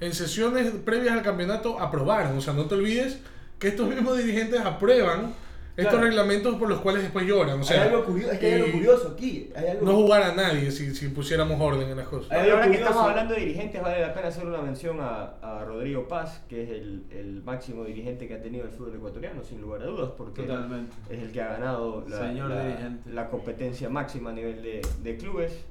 en 0.01 0.12
sesiones 0.12 0.70
previas 0.85 1.14
al 1.14 1.23
campeonato 1.23 1.81
aprobaron, 1.81 2.37
o 2.37 2.40
sea, 2.42 2.53
no 2.53 2.66
te 2.66 2.75
olvides 2.75 3.18
que 3.59 3.68
estos 3.68 3.88
mismos 3.88 4.18
dirigentes 4.18 4.61
aprueban 4.61 5.35
estos 5.77 5.93
Claro. 5.95 6.07
reglamentos 6.07 6.55
por 6.57 6.69
los 6.69 6.81
cuales 6.81 7.03
después 7.03 7.27
lloran, 7.27 7.61
o 7.61 7.65
sea, 7.65 7.83
hay 7.83 7.89
algo 7.89 8.05
curioso, 8.05 8.33
es 8.33 8.39
que 8.39 8.47
hay 8.47 8.53
algo 8.61 8.73
curioso 8.73 9.09
aquí. 9.17 9.51
Hay 9.57 9.67
algo, 9.67 9.87
no 9.87 9.93
jugar 9.97 10.23
a 10.23 10.35
nadie 10.35 10.71
si, 10.71 10.95
si 10.95 11.09
pusiéramos 11.09 11.61
orden 11.61 11.89
en 11.89 11.97
las 11.97 12.07
cosas. 12.07 12.31
Hay 12.31 12.49
Ahora 12.49 12.71
que 12.71 12.77
estamos 12.77 13.03
hablando 13.03 13.35
de 13.35 13.41
dirigentes, 13.41 13.83
vale 13.83 14.01
la 14.01 14.15
pena 14.15 14.29
hacer 14.29 14.47
una 14.47 14.63
mención 14.63 14.99
a, 15.01 15.35
a 15.43 15.65
Rodrigo 15.65 16.07
Paz, 16.07 16.45
que 16.49 16.63
es 16.63 16.71
el, 16.71 17.05
el 17.11 17.43
máximo 17.43 17.85
dirigente 17.85 18.29
que 18.29 18.35
ha 18.35 18.41
tenido 18.43 18.65
el 18.65 18.71
fútbol 18.71 18.95
ecuatoriano, 18.95 19.43
sin 19.43 19.61
lugar 19.61 19.83
a 19.83 19.87
dudas, 19.87 20.11
porque 20.17 20.43
Totalmente. 20.43 20.95
es 21.11 21.21
el 21.21 21.33
que 21.33 21.43
ha 21.43 21.49
ganado 21.55 22.05
la, 22.09 22.19
Señor 22.21 22.51
la- 22.51 22.65
dirigente. 22.67 23.11
la 23.11 23.29
competencia 23.29 23.89
máxima 23.89 24.31
a 24.31 24.33
nivel 24.35 24.63
de, 24.63 24.81
de 25.03 25.17
clubes. 25.17 25.65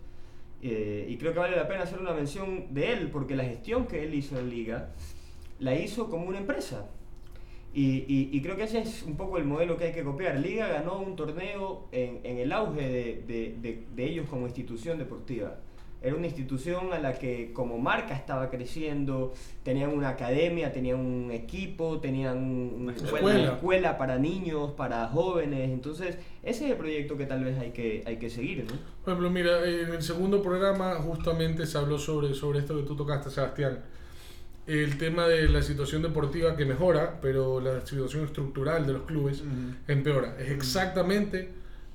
Eh, 0.61 1.07
y 1.09 1.17
creo 1.17 1.33
que 1.33 1.39
vale 1.39 1.55
la 1.57 1.67
pena 1.67 1.83
hacer 1.83 1.99
una 1.99 2.13
mención 2.13 2.73
de 2.73 2.93
él, 2.93 3.09
porque 3.11 3.35
la 3.35 3.43
gestión 3.43 3.85
que 3.85 4.03
él 4.03 4.13
hizo 4.13 4.37
en 4.39 4.49
Liga 4.49 4.89
la 5.59 5.75
hizo 5.75 6.09
como 6.09 6.25
una 6.25 6.37
empresa. 6.39 6.85
Y, 7.73 8.05
y- 8.07 8.29
y 8.31 8.41
creo 8.41 8.55
que 8.55 8.63
ese 8.63 8.79
es 8.81 9.03
un 9.03 9.15
poco 9.17 9.37
el 9.39 9.45
modelo 9.45 9.77
que 9.77 9.85
hay 9.85 9.91
que 9.93 10.03
copiar. 10.03 10.37
Liga 10.39 10.67
ganó 10.67 10.99
un 10.99 11.15
torneo 11.15 11.87
en, 11.91 12.19
en 12.23 12.37
el 12.37 12.51
auge 12.51 12.81
de, 12.87 13.23
de- 13.27 13.55
de- 13.61 13.83
de 13.95 14.05
ellos 14.05 14.27
como 14.29 14.45
institución 14.45 14.97
deportiva. 14.99 15.55
Era 16.03 16.15
una 16.17 16.27
institución 16.27 16.91
a 16.91 16.99
la 16.99 17.13
que 17.17 17.53
como 17.53 17.77
marca 17.79 18.13
estaba 18.13 18.49
creciendo, 18.49 19.31
tenían 19.63 19.89
una 19.91 20.09
academia, 20.09 20.73
tenían 20.73 20.99
un 20.99 21.31
equipo, 21.31 21.99
tenían 22.01 22.37
un- 22.39 22.73
Una 22.75 22.91
una 22.91 22.93
escuela. 22.93 23.53
escuela 23.53 23.97
para 23.97 24.19
niños, 24.19 24.71
para 24.71 25.07
jóvenes. 25.07 25.69
Entonces, 25.71 26.17
ese 26.43 26.65
es 26.65 26.71
el 26.71 26.77
proyecto 26.77 27.15
que 27.17 27.25
tal 27.25 27.43
vez 27.45 27.57
hay 27.57 27.71
que, 27.71 28.03
hay 28.05 28.17
que 28.17 28.29
seguir, 28.29 28.65
¿no? 28.65 28.73
Por 29.03 29.13
ejemplo, 29.13 29.29
mira, 29.31 29.65
en 29.67 29.93
el 29.93 30.01
segundo 30.03 30.41
programa 30.43 30.95
justamente 30.95 31.65
se 31.65 31.77
habló 31.77 31.97
sobre, 31.97 32.33
sobre 32.33 32.59
esto 32.59 32.75
que 32.75 32.83
tú 32.83 32.95
tocaste, 32.97 33.29
Sebastián. 33.31 33.79
El 34.65 34.97
tema 34.97 35.27
de 35.27 35.49
la 35.49 35.61
situación 35.61 36.01
deportiva 36.01 36.55
que 36.55 36.65
mejora, 36.65 37.19
pero 37.21 37.59
la 37.59 37.85
situación 37.85 38.23
estructural 38.25 38.85
de 38.87 38.93
los 38.93 39.01
clubes 39.03 39.41
Ujú. 39.41 39.75
empeora. 39.87 40.35
Es 40.39 40.49
exactamente 40.51 41.49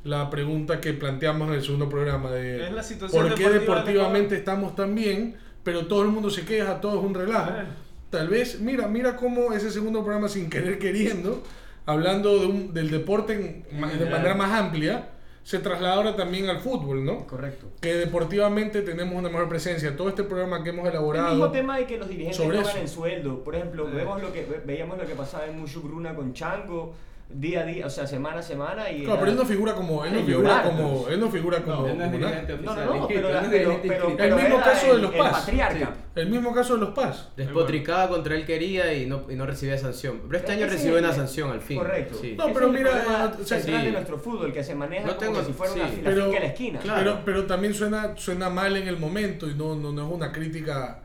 la 0.05 0.29
pregunta 0.31 0.81
que 0.81 0.93
planteamos 0.93 1.49
en 1.49 1.55
el 1.55 1.63
segundo 1.63 1.89
programa 1.89 2.31
de 2.31 2.67
Es 2.67 2.73
la 2.73 3.09
por 3.09 3.35
qué 3.35 3.45
deportiva 3.49 3.53
deportivamente 3.53 4.37
estamos 4.37 4.77
tan 4.77 4.95
bien, 4.95 5.37
pero 5.65 5.87
todo 5.87 6.03
el 6.03 6.09
mundo 6.09 6.29
se 6.31 6.45
queja, 6.45 6.81
todo 6.81 6.99
es 6.99 7.05
un 7.05 7.15
relajo. 7.15 7.51
Eh. 7.53 7.65
Tal 8.11 8.29
vez, 8.29 8.61
mira, 8.61 8.87
mira 8.87 9.17
cómo 9.17 9.53
ese 9.53 9.71
segundo 9.71 10.03
programa 10.03 10.29
sin 10.29 10.49
querer 10.51 10.79
queriendo, 10.79 11.43
hablando 11.87 12.39
de 12.39 12.47
un, 12.47 12.75
del 12.75 12.91
deporte 12.91 13.65
en- 13.71 13.99
de 13.99 14.05
manera 14.11 14.35
más 14.35 14.53
amplia, 14.53 15.09
se 15.49 15.61
traslada 15.61 15.95
ahora 15.95 16.15
también 16.15 16.51
al 16.51 16.59
fútbol, 16.61 17.03
¿no? 17.07 17.27
Correcto. 17.27 17.69
Que 17.81 17.95
deportivamente 17.95 18.83
tenemos 18.83 19.15
una 19.15 19.31
mejor 19.31 19.49
presencia. 19.49 19.97
Todo 19.97 20.11
este 20.11 20.23
programa 20.23 20.63
que 20.63 20.69
hemos 20.69 20.85
El 20.87 20.93
mismo 20.93 21.09
elaborado. 21.15 21.51
tema 21.51 21.79
de 21.79 21.87
que 21.87 21.97
los 21.97 22.07
dirigentes 22.07 22.37
sobre 22.37 22.59
no 22.59 22.65
ganen 22.67 22.87
sueldo. 22.87 23.43
Por 23.45 23.55
ejemplo, 23.55 23.87
vemos 23.91 24.21
lo 24.21 24.31
que, 24.31 24.45
ve- 24.45 24.61
veíamos 24.67 24.99
lo 24.99 25.07
que 25.07 25.15
pasaba 25.15 25.47
en 25.47 25.59
Mushugruna 25.59 26.15
con 26.15 26.35
Chango, 26.35 26.93
día 27.31 27.61
a 27.61 27.65
día, 27.67 27.87
o 27.87 27.91
sea, 27.91 28.07
semana 28.07 28.39
a 28.39 28.43
semana. 28.43 28.91
Y 28.91 29.01
Claro, 29.01 29.11
era- 29.13 29.19
pero 29.21 29.31
él 29.33 29.37
no 29.37 29.45
figura 29.45 29.75
como, 29.75 30.05
él 30.05 30.15
no 30.15 30.23
figura 30.25 30.63
como, 30.63 31.03
pues. 31.03 31.15
él 31.15 31.21
no 31.21 31.31
figura 31.31 31.63
como, 31.63 31.87
él 31.87 31.99
no 31.99 32.05
es 32.05 32.13
dirigente 32.13 32.53
No, 32.53 32.59
oficial. 32.71 32.87
no, 32.87 32.95
no, 32.97 33.09
pero, 33.09 33.29
él 33.29 33.35
no 33.35 33.81
pero, 33.83 34.19
El 34.19 34.35
mismo 34.35 34.61
caso 34.63 34.95
de 34.97 35.03
los 35.03 35.13
el 35.13 35.19
Paz. 35.19 35.33
patriarca. 35.33 35.95
El 36.15 36.31
mismo 36.31 36.55
caso 36.55 36.75
de 36.75 36.81
los 36.81 36.91
PAS. 36.91 37.29
Despotricaba 37.37 38.09
contra 38.09 38.35
él 38.35 38.45
quería 38.45 38.93
y 38.95 39.07
no, 39.07 39.23
y 39.31 39.37
no 39.37 39.47
recibía 39.47 39.79
sanción. 39.79 40.23
Pero 40.27 40.39
este 40.39 40.53
año 40.53 40.67
recibió 40.67 40.99
una 40.99 41.13
sanción 41.13 41.51
al 41.51 41.61
fin. 41.61 41.79
Correcto. 41.79 42.19
Sí. 42.21 42.35
No, 42.37 42.47
pero 42.53 42.67
es 42.67 42.73
el 42.75 42.79
mira, 42.79 42.91
eh, 42.91 43.41
o 43.43 43.45
sea, 43.45 43.59
de 43.59 43.93
nuestro 43.93 44.19
fútbol, 44.19 44.53
que 44.53 44.65
se 44.65 44.75
maneja 44.75 45.15
como 45.17 45.43
si 45.45 45.53
fuera 45.53 45.75
una, 45.75 45.83
la 45.85 45.91
Pero- 46.03 46.25
finca 46.25 46.35
de 46.41 46.41
la 46.41 46.47
esquina. 46.53 46.79
claro. 46.81 46.99
Pero, 47.01 47.21
pero 47.25 47.45
también 47.47 47.75
suena, 47.75 48.17
suena 48.17 48.51
mal 48.51 48.77
en 48.77 48.89
el 48.89 48.97
momento 48.99 49.49
y 49.49 49.55
no, 49.55 49.77
no, 49.77 49.93
no 49.93 50.09
es 50.09 50.13
una 50.13 50.33
crítica 50.33 51.03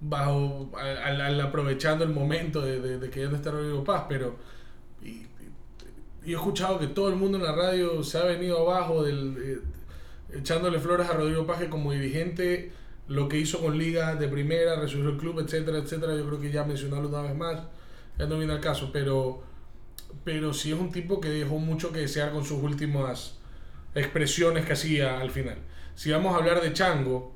bajo 0.00 0.70
al, 0.78 0.96
al- 0.98 1.20
al 1.20 1.40
aprovechando 1.40 2.04
el 2.04 2.10
momento 2.10 2.60
de, 2.62 2.80
de- 2.80 2.98
de 2.98 3.10
que 3.10 3.20
ya 3.20 3.28
no 3.28 3.36
está 3.36 3.50
Rodrigo 3.50 3.82
Paz, 3.82 4.04
pero 4.08 4.36
y, 5.02 5.26
y- 6.26 6.32
he 6.32 6.34
escuchado 6.36 6.78
que 6.78 6.88
todo 6.88 7.08
el 7.08 7.16
mundo 7.16 7.38
en 7.38 7.44
la 7.44 7.52
radio 7.52 8.02
se 8.02 8.18
ha 8.18 8.24
venido 8.24 8.58
abajo 8.68 9.02
del 9.04 9.36
eh, 9.42 10.38
echándole 10.38 10.78
flores 10.80 11.08
a 11.08 11.14
Rodrigo 11.14 11.46
Paz 11.46 11.58
que 11.60 11.68
como 11.68 11.92
dirigente 11.92 12.72
lo 13.08 13.28
que 13.28 13.38
hizo 13.38 13.60
con 13.60 13.78
Liga 13.78 14.16
de 14.16 14.26
Primera, 14.28 14.74
resurgió 14.76 15.10
el 15.10 15.16
club, 15.16 15.38
etcétera, 15.40 15.78
etcétera, 15.78 16.16
yo 16.16 16.26
creo 16.26 16.40
que 16.40 16.50
ya 16.50 16.64
mencionarlo 16.64 17.08
una 17.08 17.22
vez 17.22 17.36
más, 17.36 17.60
ya 18.18 18.26
no 18.26 18.36
viene 18.38 18.52
al 18.52 18.60
caso, 18.60 18.90
pero 18.92 19.42
pero 20.24 20.52
sí 20.52 20.72
es 20.72 20.78
un 20.78 20.90
tipo 20.90 21.20
que 21.20 21.28
dejó 21.28 21.58
mucho 21.58 21.92
que 21.92 22.00
desear 22.00 22.32
con 22.32 22.44
sus 22.44 22.60
últimas 22.62 23.38
expresiones 23.94 24.64
que 24.66 24.72
hacía 24.72 25.20
al 25.20 25.30
final. 25.30 25.58
Si 25.94 26.10
vamos 26.10 26.34
a 26.34 26.38
hablar 26.38 26.60
de 26.60 26.72
Chango, 26.72 27.32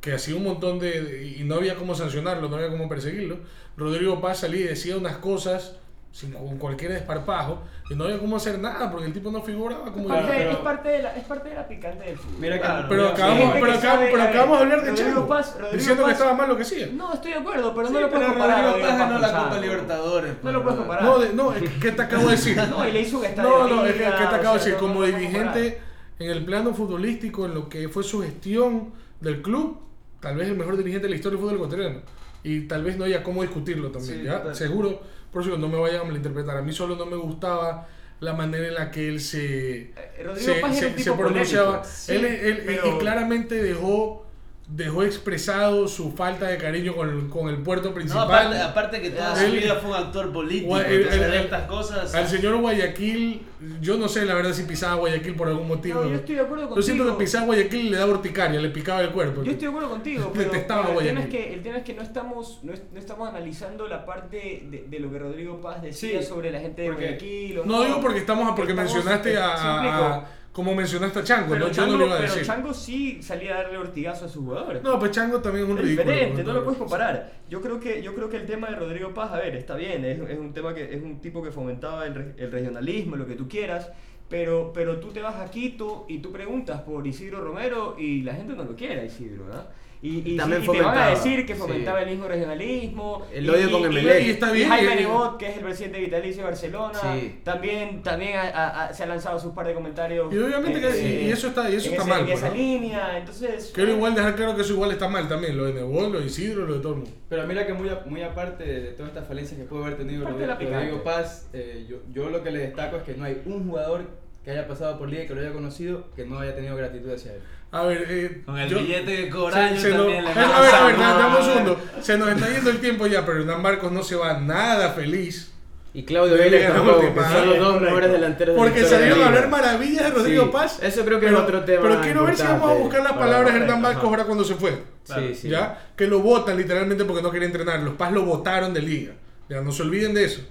que 0.00 0.12
hacía 0.12 0.36
un 0.36 0.44
montón 0.44 0.78
de- 0.78 1.34
y 1.38 1.44
no 1.44 1.56
había 1.56 1.74
cómo 1.74 1.94
sancionarlo, 1.94 2.48
no 2.48 2.56
había 2.56 2.70
cómo 2.70 2.88
perseguirlo, 2.88 3.38
Rodrigo 3.76 4.20
Paz 4.20 4.40
salía 4.40 4.60
y 4.60 4.68
decía 4.68 4.96
unas 4.96 5.16
cosas 5.16 5.76
sin, 6.12 6.32
con 6.32 6.58
cualquier 6.58 6.92
desparpajo 6.92 7.60
y 7.88 7.94
no 7.94 8.04
había 8.04 8.18
cómo 8.18 8.36
hacer 8.36 8.58
nada 8.58 8.90
porque 8.90 9.06
el 9.06 9.12
tipo 9.12 9.30
no 9.30 9.40
figuraba 9.42 9.92
como 9.92 10.08
Es 10.08 10.08
parte, 10.08 10.32
dirigente. 10.32 10.50
es, 10.52 10.58
parte 10.58 10.88
de 10.88 11.02
la, 11.02 11.16
es 11.16 11.24
parte 11.24 11.48
de 11.50 11.54
la 11.54 11.68
picante 11.68 12.04
del 12.04 12.18
fútbol. 12.18 12.40
Mira 12.40 12.54
que- 12.56 12.60
Claro, 12.62 12.86
Pero 12.88 13.06
Hay 13.06 13.12
acabamos, 13.12 13.52
pero 13.52 13.66
que 13.66 13.72
acabamos, 13.78 14.08
pero 14.10 14.22
acabamos 14.24 14.58
de 14.58 14.62
hablar 14.64 14.80
de 14.82 14.90
Rodrigo 14.90 15.10
Chango, 15.10 15.28
Paz- 15.28 15.56
diciendo 15.72 16.04
que 16.06 16.12
estaba 16.12 16.34
mal 16.34 16.48
lo 16.48 16.56
que 16.56 16.62
hacía. 16.62 16.86
No, 16.92 17.12
estoy 17.14 17.32
de 17.32 17.38
acuerdo, 17.38 17.74
pero 17.74 17.86
Sí, 17.88 17.94
no 17.94 18.00
lo 18.00 18.10
puedes 18.10 18.26
pero 18.26 18.38
comparar. 18.38 18.64
Rodrigo 18.64 18.88
Paz 18.88 18.98
ganó 18.98 19.18
la 19.20 19.38
Copa. 19.44 19.58
Libertadores. 19.60 20.34
No 20.42 20.52
lo 20.52 20.62
puedes 20.62 20.76
pues, 20.78 20.88
comparar. 20.88 21.04
No, 21.04 21.18
de- 21.20 21.32
no, 21.32 21.52
es 21.52 21.62
que- 21.62 21.78
¿qué 21.80 21.92
te 21.92 22.02
acabo 22.02 22.24
de 22.24 22.30
decir? 22.32 22.56
No, 22.70 22.88
y 22.88 22.92
le 22.92 23.00
hizo 23.02 23.18
un 23.18 23.24
estadio 23.24 23.48
No, 23.48 23.68
no, 23.68 23.86
es 23.86 23.92
que, 23.92 23.98
liga, 23.98 24.16
que 24.18 24.26
te 24.26 24.34
acabo 24.34 24.52
de 24.54 24.58
decir, 24.58 24.72
no- 24.74 24.78
como 24.80 25.02
dirigente 25.04 25.80
en 26.18 26.30
el 26.30 26.44
plano 26.44 26.74
futbolístico, 26.74 27.46
en 27.46 27.54
lo 27.54 27.68
que 27.68 27.88
fue 27.88 28.02
su 28.02 28.20
gestión 28.22 28.92
del 29.20 29.42
club, 29.42 29.78
tal 30.20 30.36
vez 30.36 30.48
el 30.48 30.56
mejor 30.56 30.76
dirigente 30.76 31.06
de 31.06 31.10
la 31.10 31.16
historia 31.16 31.36
del 31.36 31.42
fútbol 31.44 31.56
ecuatoriano. 31.56 32.00
Y 32.42 32.62
tal 32.62 32.84
vez 32.84 32.96
no 32.96 33.04
haya 33.04 33.22
cómo 33.22 33.42
discutirlo 33.42 33.90
también, 33.90 34.20
Sí, 34.20 34.24
¿ya? 34.24 34.38
total. 34.38 34.54
Seguro, 34.56 35.00
por 35.32 35.42
eso 35.42 35.58
no 35.58 35.68
me 35.68 35.78
vayan 35.78 36.00
a 36.00 36.04
malinterpretar. 36.04 36.56
A 36.56 36.62
mí 36.62 36.72
solo 36.72 36.96
no 36.96 37.04
me 37.06 37.16
gustaba 37.16 37.86
la 38.20 38.32
manera 38.34 38.68
en 38.68 38.74
la 38.74 38.90
que 38.90 39.08
él 39.08 39.20
se, 39.20 39.80
Eh, 39.80 40.22
Rodrigo 40.24 40.52
se, 40.54 40.60
Paz 40.60 41.16
pronunciaba. 41.16 41.84
Sí, 41.84 42.12
él, 42.14 42.24
él- 42.24 42.62
pero- 42.66 42.96
y 42.96 42.98
claramente 42.98 43.62
dejó 43.62 44.26
dejó 44.72 45.02
expresado 45.02 45.88
su 45.88 46.12
falta 46.12 46.46
de 46.46 46.56
cariño 46.56 46.94
con, 46.94 47.28
con 47.28 47.48
el 47.48 47.56
puerto 47.58 47.88
No, 47.88 47.94
principal. 47.94 48.22
aparte, 48.24 48.58
aparte 48.60 49.02
que 49.02 49.10
toda 49.10 49.34
su 49.34 49.50
vida 49.52 49.74
fue 49.76 49.90
un 49.90 49.96
actor 49.96 50.32
político. 50.32 50.78
El- 50.78 51.08
el- 51.08 51.22
el- 51.24 51.34
estas 51.34 51.62
cosas. 51.64 52.14
Al 52.14 52.28
señor 52.28 52.56
Guayaquil, 52.60 53.42
yo 53.80 53.96
no 53.98 54.06
sé 54.08 54.24
la 54.24 54.34
verdad 54.34 54.52
si 54.52 54.62
pisaba 54.62 54.94
Guayaquil 54.94 55.34
por 55.34 55.48
algún 55.48 55.66
motivo. 55.66 56.02
No, 56.04 56.08
yo 56.10 56.16
estoy 56.16 56.36
de 56.36 56.40
acuerdo 56.42 56.74
Yo 56.76 56.82
siento 56.82 57.02
que 57.02 57.08
contigo. 57.10 57.18
pisaba 57.18 57.46
Guayaquil 57.46 57.90
le 57.90 57.96
daba 57.96 58.12
urticaria, 58.12 58.60
le 58.60 58.68
picaba 58.70 59.00
el 59.00 59.10
cuerpo. 59.10 59.42
Yo 59.42 59.50
estoy 59.50 59.66
de 59.66 59.70
acuerdo 59.70 59.90
contigo, 59.90 60.30
pero, 60.34 60.44
Detestaba 60.52 60.82
pero 60.86 61.00
el, 61.00 61.06
tema 61.06 61.20
es 61.20 61.26
Guayaquil. 61.26 61.48
que, 61.48 61.54
el 61.54 61.62
tema 61.62 61.76
es 61.78 61.84
que 61.84 61.94
no 61.94 62.02
estamos, 62.02 62.60
no, 62.62 62.72
es- 62.72 62.82
no 62.92 62.98
estamos 63.00 63.28
analizando 63.28 63.88
la 63.88 64.06
parte 64.06 64.62
de, 64.70 64.84
de 64.88 64.98
lo 65.00 65.10
que 65.10 65.18
Rodrigo 65.18 65.60
Paz 65.60 65.82
decía 65.82 66.20
Sí, 66.20 66.26
sobre 66.26 66.52
la 66.52 66.60
gente 66.60 66.82
de 66.82 66.88
porque- 66.88 67.04
Guayaquil. 67.06 67.58
o 67.58 67.64
No 67.66 67.82
digo 67.82 68.00
porque 68.00 68.18
estamos 68.20 68.54
porque 68.54 68.70
Estamos- 68.72 68.94
mencionaste 68.94 69.36
a, 69.36 69.56
¿sí 69.56 69.64
me 69.66 69.72
explico? 69.72 70.04
a- 70.04 70.28
como 70.60 70.74
mencionaste 70.74 71.18
a 71.18 71.24
Chango, 71.24 71.54
Pero, 71.54 71.60
¿no? 71.60 71.66
yo 71.68 71.72
Chango, 71.74 71.92
no 71.92 71.98
lo 71.98 72.06
iba 72.06 72.14
a 72.14 72.18
pero 72.18 72.30
decir. 72.32 72.46
Chango 72.46 72.74
sí 72.74 73.22
salía 73.22 73.54
a 73.56 73.62
darle 73.62 73.78
ortigazo 73.78 74.26
a 74.26 74.28
sus 74.28 74.44
jugadores. 74.44 74.82
No, 74.82 74.98
pues 74.98 75.10
Chango 75.10 75.40
también 75.40 75.64
es 75.64 75.70
un 75.72 75.78
es 75.78 75.84
ridículo. 75.84 76.10
diferente, 76.10 76.44
no 76.44 76.52
lo 76.52 76.64
puedes 76.64 76.78
comparar. 76.78 77.32
Yo 77.48 77.60
creo 77.60 77.80
que 77.80 78.02
yo 78.02 78.14
creo 78.14 78.28
que 78.28 78.36
el 78.36 78.46
tema 78.46 78.68
de 78.70 78.76
Rodrigo 78.76 79.12
Paz, 79.14 79.32
a 79.32 79.38
ver, 79.38 79.56
está 79.56 79.74
bien, 79.76 80.04
es, 80.04 80.20
es 80.28 80.38
un 80.38 80.52
tema 80.52 80.74
que 80.74 80.94
es 80.94 81.02
un 81.02 81.20
tipo 81.20 81.42
que 81.42 81.50
fomentaba 81.50 82.06
el, 82.06 82.34
el 82.36 82.52
regionalismo, 82.52 83.16
lo 83.16 83.26
que 83.26 83.34
tú 83.34 83.48
quieras, 83.48 83.90
pero 84.28 84.72
pero 84.72 85.00
tú 85.00 85.08
te 85.08 85.20
vas 85.20 85.36
a 85.36 85.50
Quito 85.50 86.06
y 86.08 86.18
tú 86.18 86.30
preguntas 86.30 86.82
por 86.82 87.06
Isidro 87.06 87.40
Romero 87.40 87.96
y 87.98 88.22
la 88.22 88.34
gente 88.34 88.54
no 88.54 88.64
lo 88.64 88.76
quiere 88.76 89.06
Isidro, 89.06 89.46
¿verdad? 89.46 89.68
Y, 90.02 90.32
y, 90.32 90.36
También 90.38 90.62
sí, 90.62 90.68
y 90.70 90.72
te 90.78 90.80
van 90.82 90.96
a 90.96 91.06
decir 91.10 91.44
que 91.44 91.52
sí. 91.54 91.60
fomentaba 91.60 92.00
el 92.00 92.08
mismo 92.08 92.26
regionalismo. 92.26 93.26
El 93.32 93.44
y- 93.44 93.50
odio 93.50 93.68
y- 93.68 93.72
con 93.72 93.82
y- 93.82 93.84
Emelec. 93.84 94.26
Y 94.26 94.30
está 94.30 94.50
y 94.50 94.54
bien, 94.54 94.68
Jaime 94.70 94.96
Nebot, 94.96 95.36
que 95.36 95.48
es 95.50 95.56
el 95.58 95.62
presidente 95.62 96.00
vitalicio 96.00 96.42
de 96.42 96.48
Barcelona, 96.48 96.98
Sí. 96.98 97.40
también, 97.44 98.02
también 98.02 98.38
ha- 98.38 98.92
se 98.94 99.02
ha 99.02 99.06
lanzado 99.06 99.38
sus 99.38 99.52
par 99.52 99.66
de 99.66 99.74
comentarios. 99.74 100.32
Y 100.32 100.38
obviamente 100.38 100.80
que- 100.80 100.88
eh, 100.88 101.24
y- 101.26 101.30
eso 101.30 101.48
está- 101.48 101.68
y 101.70 101.74
eso 101.76 101.90
está 101.90 102.02
ese- 102.02 102.10
mal, 102.10 102.20
En 102.20 102.26
pues, 102.26 102.38
esa 102.38 102.48
¿no? 102.48 102.54
línea, 102.54 103.18
entonces. 103.18 103.72
Quiero 103.74 103.90
eh, 103.92 103.94
igual 103.96 104.14
dejar 104.14 104.36
claro 104.36 104.56
que 104.56 104.62
eso 104.62 104.72
igual 104.72 104.90
está 104.90 105.06
mal 105.08 105.28
también, 105.28 105.56
lo 105.58 105.64
de 105.66 105.74
Nebol, 105.74 106.10
lo 106.12 106.20
de 106.20 106.26
Isidro, 106.26 106.64
lo 106.66 106.74
de 106.76 106.80
todo 106.80 106.92
el 106.94 106.98
mundo. 107.00 107.10
Pero 107.28 107.46
mira 107.46 107.66
que 107.66 107.74
muy, 107.74 107.88
a- 107.90 108.02
muy 108.06 108.22
aparte 108.22 108.64
de 108.64 108.92
todas 108.92 109.10
estas 109.10 109.28
falencias 109.28 109.60
que 109.60 109.66
puede 109.66 109.84
haber 109.84 109.98
tenido 109.98 110.26
Rodrigo. 110.26 111.04
Paz, 111.04 111.48
eh, 111.52 111.84
yo, 111.88 111.96
yo 112.12 112.30
lo 112.30 112.42
que 112.42 112.50
le 112.50 112.60
destaco 112.60 112.96
es 112.96 113.02
que 113.02 113.14
no 113.14 113.24
hay 113.24 113.42
un 113.44 113.68
jugador 113.68 114.04
que 114.44 114.50
haya 114.50 114.66
pasado 114.66 114.98
por 114.98 115.08
liga 115.08 115.24
y 115.24 115.26
que 115.26 115.34
lo 115.34 115.40
haya 115.40 115.52
conocido 115.52 116.04
que 116.16 116.24
no 116.24 116.38
haya 116.38 116.54
tenido 116.54 116.76
gratitud 116.76 117.12
hacia 117.12 117.34
él. 117.34 117.40
A 117.72 117.84
ver, 117.84 118.04
eh, 118.08 118.42
Con 118.44 118.58
el 118.58 118.68
yo- 118.68 118.78
billete 118.78 119.16
que 119.16 119.22
se- 119.24 119.30
cobra 119.30 119.66
años 119.66 119.80
se 119.82 119.90
nos- 119.90 120.06
le 120.06 120.18
a 120.18 120.22
ver, 120.22 120.38
a 120.38 120.60
ver, 120.60 120.74
a 120.74 120.84
ver, 120.86 120.96
saludos. 120.96 120.98
dame 121.18 121.36
un 121.38 121.44
segundo. 121.44 121.80
Se 122.00 122.18
nos 122.18 122.28
está 122.30 122.48
yendo 122.50 122.70
el 122.70 122.80
tiempo 122.80 123.06
ya, 123.06 123.24
pero 123.24 123.40
Hernán 123.40 123.62
Marcos 123.62 123.92
no 123.92 124.02
se 124.02 124.16
va 124.16 124.38
nada 124.40 124.90
feliz. 124.90 125.52
Y 125.92 126.04
Claudio 126.04 126.34
Vélez 126.34 126.68
tampoco, 126.72 127.00
que 127.12 127.20
son 127.20 127.48
los 127.48 127.58
dos 127.58 127.80
mejores 127.82 128.12
delanteros 128.12 128.54
de 128.54 128.60
Porque 128.60 128.80
de 128.82 128.86
salieron 128.88 129.22
a 129.22 129.26
hablar 129.26 129.48
maravillas 129.48 130.04
de 130.04 130.10
Rodrigo 130.10 130.44
Sí, 130.44 130.50
Paz. 130.52 130.78
eso 130.82 131.04
creo 131.04 131.18
que 131.18 131.26
es 131.26 131.32
otro 131.32 131.64
tema 131.64 131.82
Pero 131.82 132.00
quiero 132.00 132.24
ver 132.26 132.36
si 132.36 132.44
vamos 132.44 132.70
a 132.70 132.74
buscar 132.74 133.02
las 133.02 133.12
palabras 133.14 133.52
de 133.54 133.60
Hernán 133.60 133.82
Marcos 133.82 134.04
ahora 134.04 134.24
cuando 134.24 134.44
se 134.44 134.54
fue. 134.54 134.82
Sí, 135.02 135.34
sí. 135.34 135.48
¿Ya? 135.48 135.90
Que 135.96 136.06
lo 136.06 136.20
votan 136.20 136.56
literalmente 136.56 137.04
porque 137.04 137.22
no 137.22 137.30
quería 137.32 137.46
entrenar. 137.46 137.80
Los 137.80 137.94
Paz 137.94 138.12
lo 138.12 138.22
votaron 138.24 138.72
de 138.72 138.82
liga. 138.82 139.12
Ya, 139.48 139.60
no 139.62 139.72
se 139.72 139.82
olviden 139.82 140.14
de 140.14 140.24
eso. 140.26 140.42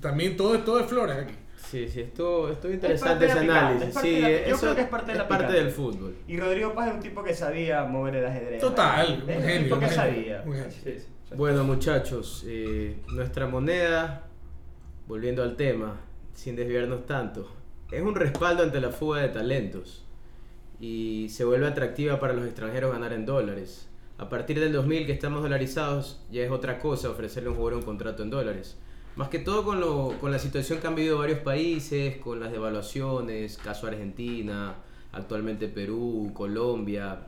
También 0.00 0.36
todo 0.36 0.54
es, 0.54 0.64
todo 0.64 0.78
es 0.78 0.86
flores 0.86 1.16
aquí. 1.16 1.34
Sí, 1.70 1.88
sí, 1.88 2.00
estuvo, 2.00 2.48
estuvo 2.48 2.54
parte 2.70 2.74
interesante 2.74 3.24
de 3.26 3.30
ese 3.30 3.38
análisis. 3.40 3.88
es 3.88 3.94
parte 3.94 4.08
Sí, 4.08 4.20
la- 4.20 4.28
yo 4.30 4.36
eso 4.36 4.60
creo 4.60 4.74
que 4.74 4.80
es 4.80 4.88
parte 4.88 5.12
de 5.12 5.18
la 5.18 5.28
picante. 5.28 5.52
del 5.52 5.70
fútbol. 5.70 6.16
Y 6.26 6.36
Rodrigo 6.38 6.74
Paz 6.74 6.88
es 6.88 6.94
un 6.94 7.00
tipo 7.00 7.22
que 7.22 7.34
sabía 7.34 7.84
mover 7.84 8.16
el 8.16 8.26
ajedrez. 8.26 8.60
Total, 8.60 9.06
Es 9.06 9.36
un 9.36 9.42
un 9.42 9.48
genio, 9.48 9.62
tipo 9.64 9.78
que 9.78 9.86
genio, 9.88 9.94
sabía. 10.02 10.44
Sí, 10.70 10.96
sí. 10.98 11.06
Bueno, 11.36 11.62
muchachos, 11.62 12.44
eh, 12.48 12.96
nuestra 13.12 13.46
moneda, 13.46 14.24
volviendo 15.06 15.42
al 15.44 15.56
tema, 15.56 15.96
sin 16.34 16.56
desviarnos 16.56 17.06
tanto, 17.06 17.48
es 17.92 18.02
un 18.02 18.14
respaldo 18.16 18.62
ante 18.64 18.80
la 18.80 18.90
fuga 18.90 19.20
de 19.22 19.28
talentos 19.28 20.04
y 20.80 21.28
se 21.30 21.44
vuelve 21.44 21.66
atractiva 21.68 22.18
para 22.18 22.32
los 22.32 22.44
extranjeros 22.46 22.92
ganar 22.92 23.12
en 23.12 23.26
dólares. 23.26 23.86
A 24.18 24.28
partir 24.28 24.58
del 24.58 24.72
2000 24.72 25.06
que 25.06 25.12
estamos 25.12 25.42
dolarizados, 25.42 26.20
ya 26.32 26.42
es 26.42 26.50
otra 26.50 26.78
cosa 26.78 27.10
ofrecerle 27.10 27.48
a 27.48 27.52
un 27.52 27.56
jugador 27.58 27.78
un 27.78 27.84
contrato 27.84 28.22
en 28.22 28.30
dólares. 28.30 28.76
Más 29.16 29.28
que 29.28 29.38
todo 29.38 29.64
con, 29.64 29.80
lo, 29.80 30.16
con 30.20 30.30
la 30.30 30.38
situación 30.38 30.80
que 30.80 30.86
han 30.86 30.94
vivido 30.94 31.18
varios 31.18 31.40
países, 31.40 32.16
con 32.18 32.40
las 32.40 32.52
devaluaciones, 32.52 33.58
caso 33.58 33.86
Argentina, 33.86 34.76
actualmente 35.12 35.68
Perú, 35.68 36.30
Colombia, 36.32 37.26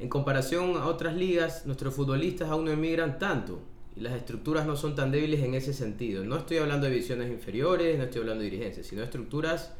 en 0.00 0.08
comparación 0.08 0.78
a 0.78 0.86
otras 0.86 1.14
ligas, 1.14 1.66
nuestros 1.66 1.94
futbolistas 1.94 2.48
aún 2.48 2.64
no 2.64 2.70
emigran 2.70 3.18
tanto 3.18 3.60
y 3.94 4.00
las 4.00 4.14
estructuras 4.14 4.66
no 4.66 4.74
son 4.74 4.94
tan 4.94 5.10
débiles 5.10 5.40
en 5.40 5.54
ese 5.54 5.74
sentido. 5.74 6.24
No 6.24 6.38
estoy 6.38 6.56
hablando 6.56 6.86
de 6.86 6.92
divisiones 6.92 7.30
inferiores, 7.30 7.98
no 7.98 8.04
estoy 8.04 8.22
hablando 8.22 8.42
de 8.42 8.48
dirigencias, 8.48 8.86
sino 8.86 9.02
estructuras 9.02 9.74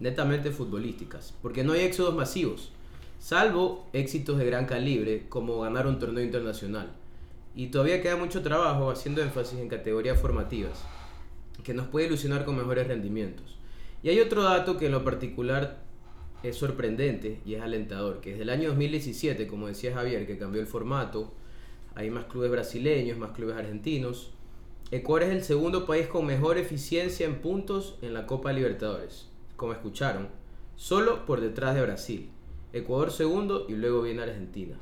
netamente 0.00 0.50
futbolísticas, 0.50 1.34
porque 1.40 1.62
no 1.62 1.74
hay 1.74 1.82
éxodos 1.82 2.16
masivos, 2.16 2.72
salvo 3.20 3.86
éxitos 3.92 4.38
de 4.38 4.46
gran 4.46 4.66
calibre 4.66 5.28
como 5.28 5.60
ganar 5.60 5.86
un 5.86 6.00
torneo 6.00 6.24
internacional. 6.24 6.90
Y 7.54 7.68
todavía 7.68 8.00
queda 8.00 8.16
mucho 8.16 8.42
trabajo 8.42 8.90
haciendo 8.90 9.22
énfasis 9.22 9.58
en 9.58 9.68
categorías 9.68 10.20
formativas, 10.20 10.84
que 11.64 11.74
nos 11.74 11.88
puede 11.88 12.06
ilusionar 12.06 12.44
con 12.44 12.56
mejores 12.56 12.86
rendimientos. 12.86 13.58
Y 14.02 14.08
hay 14.08 14.20
otro 14.20 14.42
dato 14.42 14.78
que 14.78 14.86
en 14.86 14.92
lo 14.92 15.04
particular 15.04 15.78
es 16.42 16.56
sorprendente 16.56 17.40
y 17.44 17.54
es 17.54 17.62
alentador, 17.62 18.20
que 18.20 18.30
desde 18.30 18.44
el 18.44 18.50
año 18.50 18.68
2017, 18.68 19.46
como 19.46 19.66
decía 19.66 19.94
Javier, 19.94 20.26
que 20.26 20.38
cambió 20.38 20.60
el 20.60 20.66
formato, 20.66 21.32
hay 21.94 22.10
más 22.10 22.24
clubes 22.24 22.50
brasileños, 22.50 23.18
más 23.18 23.32
clubes 23.32 23.56
argentinos. 23.56 24.32
Ecuador 24.90 25.24
es 25.28 25.34
el 25.34 25.44
segundo 25.44 25.86
país 25.86 26.06
con 26.06 26.24
mejor 26.24 26.56
eficiencia 26.56 27.26
en 27.26 27.40
puntos 27.40 27.98
en 28.00 28.14
la 28.14 28.26
Copa 28.26 28.52
Libertadores, 28.52 29.28
como 29.56 29.72
escucharon, 29.72 30.28
solo 30.76 31.26
por 31.26 31.40
detrás 31.40 31.74
de 31.74 31.82
Brasil. 31.82 32.30
Ecuador 32.72 33.10
segundo 33.10 33.66
y 33.68 33.74
luego 33.74 34.02
viene 34.02 34.22
Argentina. 34.22 34.78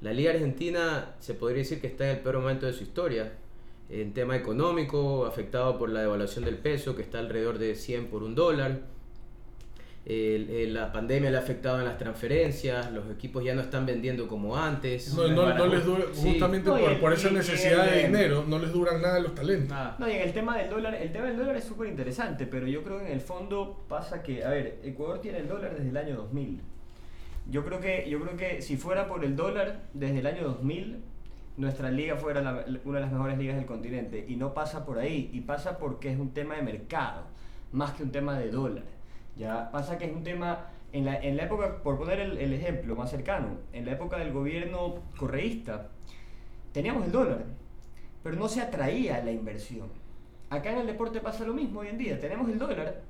La 0.00 0.12
Liga 0.12 0.30
Argentina 0.32 1.14
se 1.18 1.34
podría 1.34 1.58
decir 1.58 1.80
que 1.80 1.88
está 1.88 2.04
en 2.04 2.16
el 2.16 2.22
peor 2.22 2.38
momento 2.38 2.66
de 2.66 2.72
su 2.72 2.84
historia, 2.84 3.32
en 3.90 4.12
tema 4.12 4.36
económico, 4.36 5.26
afectado 5.26 5.76
por 5.78 5.88
la 5.90 6.00
devaluación 6.00 6.44
del 6.44 6.56
peso, 6.58 6.94
que 6.94 7.02
está 7.02 7.18
alrededor 7.18 7.58
de 7.58 7.74
100 7.74 8.06
por 8.06 8.22
un 8.22 8.34
dólar. 8.34 8.80
El- 10.06 10.48
el- 10.48 10.72
la 10.74 10.90
pandemia 10.92 11.30
le 11.30 11.36
ha 11.36 11.40
afectado 11.40 11.80
en 11.80 11.84
las 11.84 11.98
transferencias, 11.98 12.90
los 12.92 13.10
equipos 13.10 13.44
ya 13.44 13.54
no 13.54 13.60
están 13.60 13.84
vendiendo 13.84 14.26
como 14.28 14.56
antes. 14.56 15.12
No, 15.14 15.26
no- 15.28 15.52
no 15.52 15.66
les 15.66 15.84
dura, 15.84 16.04
Sí. 16.12 16.30
justamente 16.30 16.70
No, 16.70 16.78
por, 16.78 16.90
el- 16.92 16.98
por 17.00 17.12
esa 17.12 17.30
necesidad 17.30 17.90
de 17.90 18.04
dinero, 18.06 18.44
no 18.46 18.58
les 18.58 18.72
duran 18.72 19.02
nada 19.02 19.18
los 19.20 19.34
talentos. 19.34 19.68
Nada. 19.68 19.96
No, 19.98 20.08
y 20.08 20.12
en 20.12 20.22
el 20.22 20.32
tema 20.32 20.56
del 20.56 20.70
dólar, 20.70 20.94
el 20.94 21.12
tema 21.12 21.26
del 21.26 21.36
dólar 21.36 21.56
es 21.56 21.64
súper 21.64 21.88
interesante, 21.88 22.46
pero 22.46 22.66
yo 22.66 22.82
creo 22.84 23.00
que 23.00 23.06
en 23.06 23.12
el 23.12 23.20
fondo 23.20 23.84
pasa 23.88 24.22
que, 24.22 24.44
a 24.44 24.50
ver, 24.50 24.78
Ecuador 24.82 25.20
tiene 25.20 25.38
el 25.38 25.48
dólar 25.48 25.74
desde 25.76 25.90
el 25.90 25.96
año 25.96 26.16
2000. 26.16 26.60
Yo 27.48 27.64
creo 27.64 27.80
que, 27.80 28.08
yo 28.10 28.20
creo 28.20 28.36
que 28.36 28.62
si 28.62 28.76
fuera 28.76 29.08
por 29.08 29.24
el 29.24 29.34
dólar 29.34 29.80
desde 29.94 30.18
el 30.18 30.26
año 30.26 30.44
2000, 30.44 31.02
nuestra 31.56 31.90
liga 31.90 32.16
fuera 32.16 32.40
la- 32.42 32.64
una 32.84 32.98
de 32.98 33.04
las 33.04 33.12
mejores 33.12 33.38
ligas 33.38 33.56
del 33.56 33.66
continente. 33.66 34.24
Y 34.28 34.36
no 34.36 34.52
pasa 34.54 34.84
por 34.84 34.98
ahí, 34.98 35.30
y 35.32 35.40
pasa 35.40 35.78
porque 35.78 36.12
es 36.12 36.18
un 36.18 36.30
tema 36.32 36.56
de 36.56 36.62
mercado, 36.62 37.22
más 37.72 37.92
que 37.92 38.02
un 38.02 38.12
tema 38.12 38.38
de 38.38 38.50
dólar. 38.50 38.84
Ya 39.36 39.70
pasa 39.70 39.98
que 39.98 40.04
es 40.06 40.12
un 40.14 40.22
tema, 40.24 40.66
en 40.92 41.04
la, 41.04 41.16
en 41.20 41.36
la 41.36 41.44
época, 41.44 41.82
por 41.82 41.98
poner 41.98 42.20
el, 42.20 42.38
el 42.38 42.52
ejemplo 42.52 42.94
más 42.96 43.10
cercano, 43.10 43.48
en 43.72 43.86
la 43.86 43.92
época 43.92 44.18
del 44.18 44.32
gobierno 44.32 44.96
correísta, 45.18 45.88
teníamos 46.72 47.06
el 47.06 47.12
dólar, 47.12 47.44
pero 48.22 48.36
no 48.36 48.48
se 48.48 48.60
atraía 48.60 49.22
la 49.24 49.32
inversión. 49.32 49.88
Acá 50.50 50.72
en 50.72 50.78
el 50.78 50.86
deporte 50.86 51.20
pasa 51.20 51.44
lo 51.44 51.54
mismo 51.54 51.80
hoy 51.80 51.88
en 51.88 51.98
día, 51.98 52.20
tenemos 52.20 52.48
el 52.50 52.58
dólar, 52.58 53.02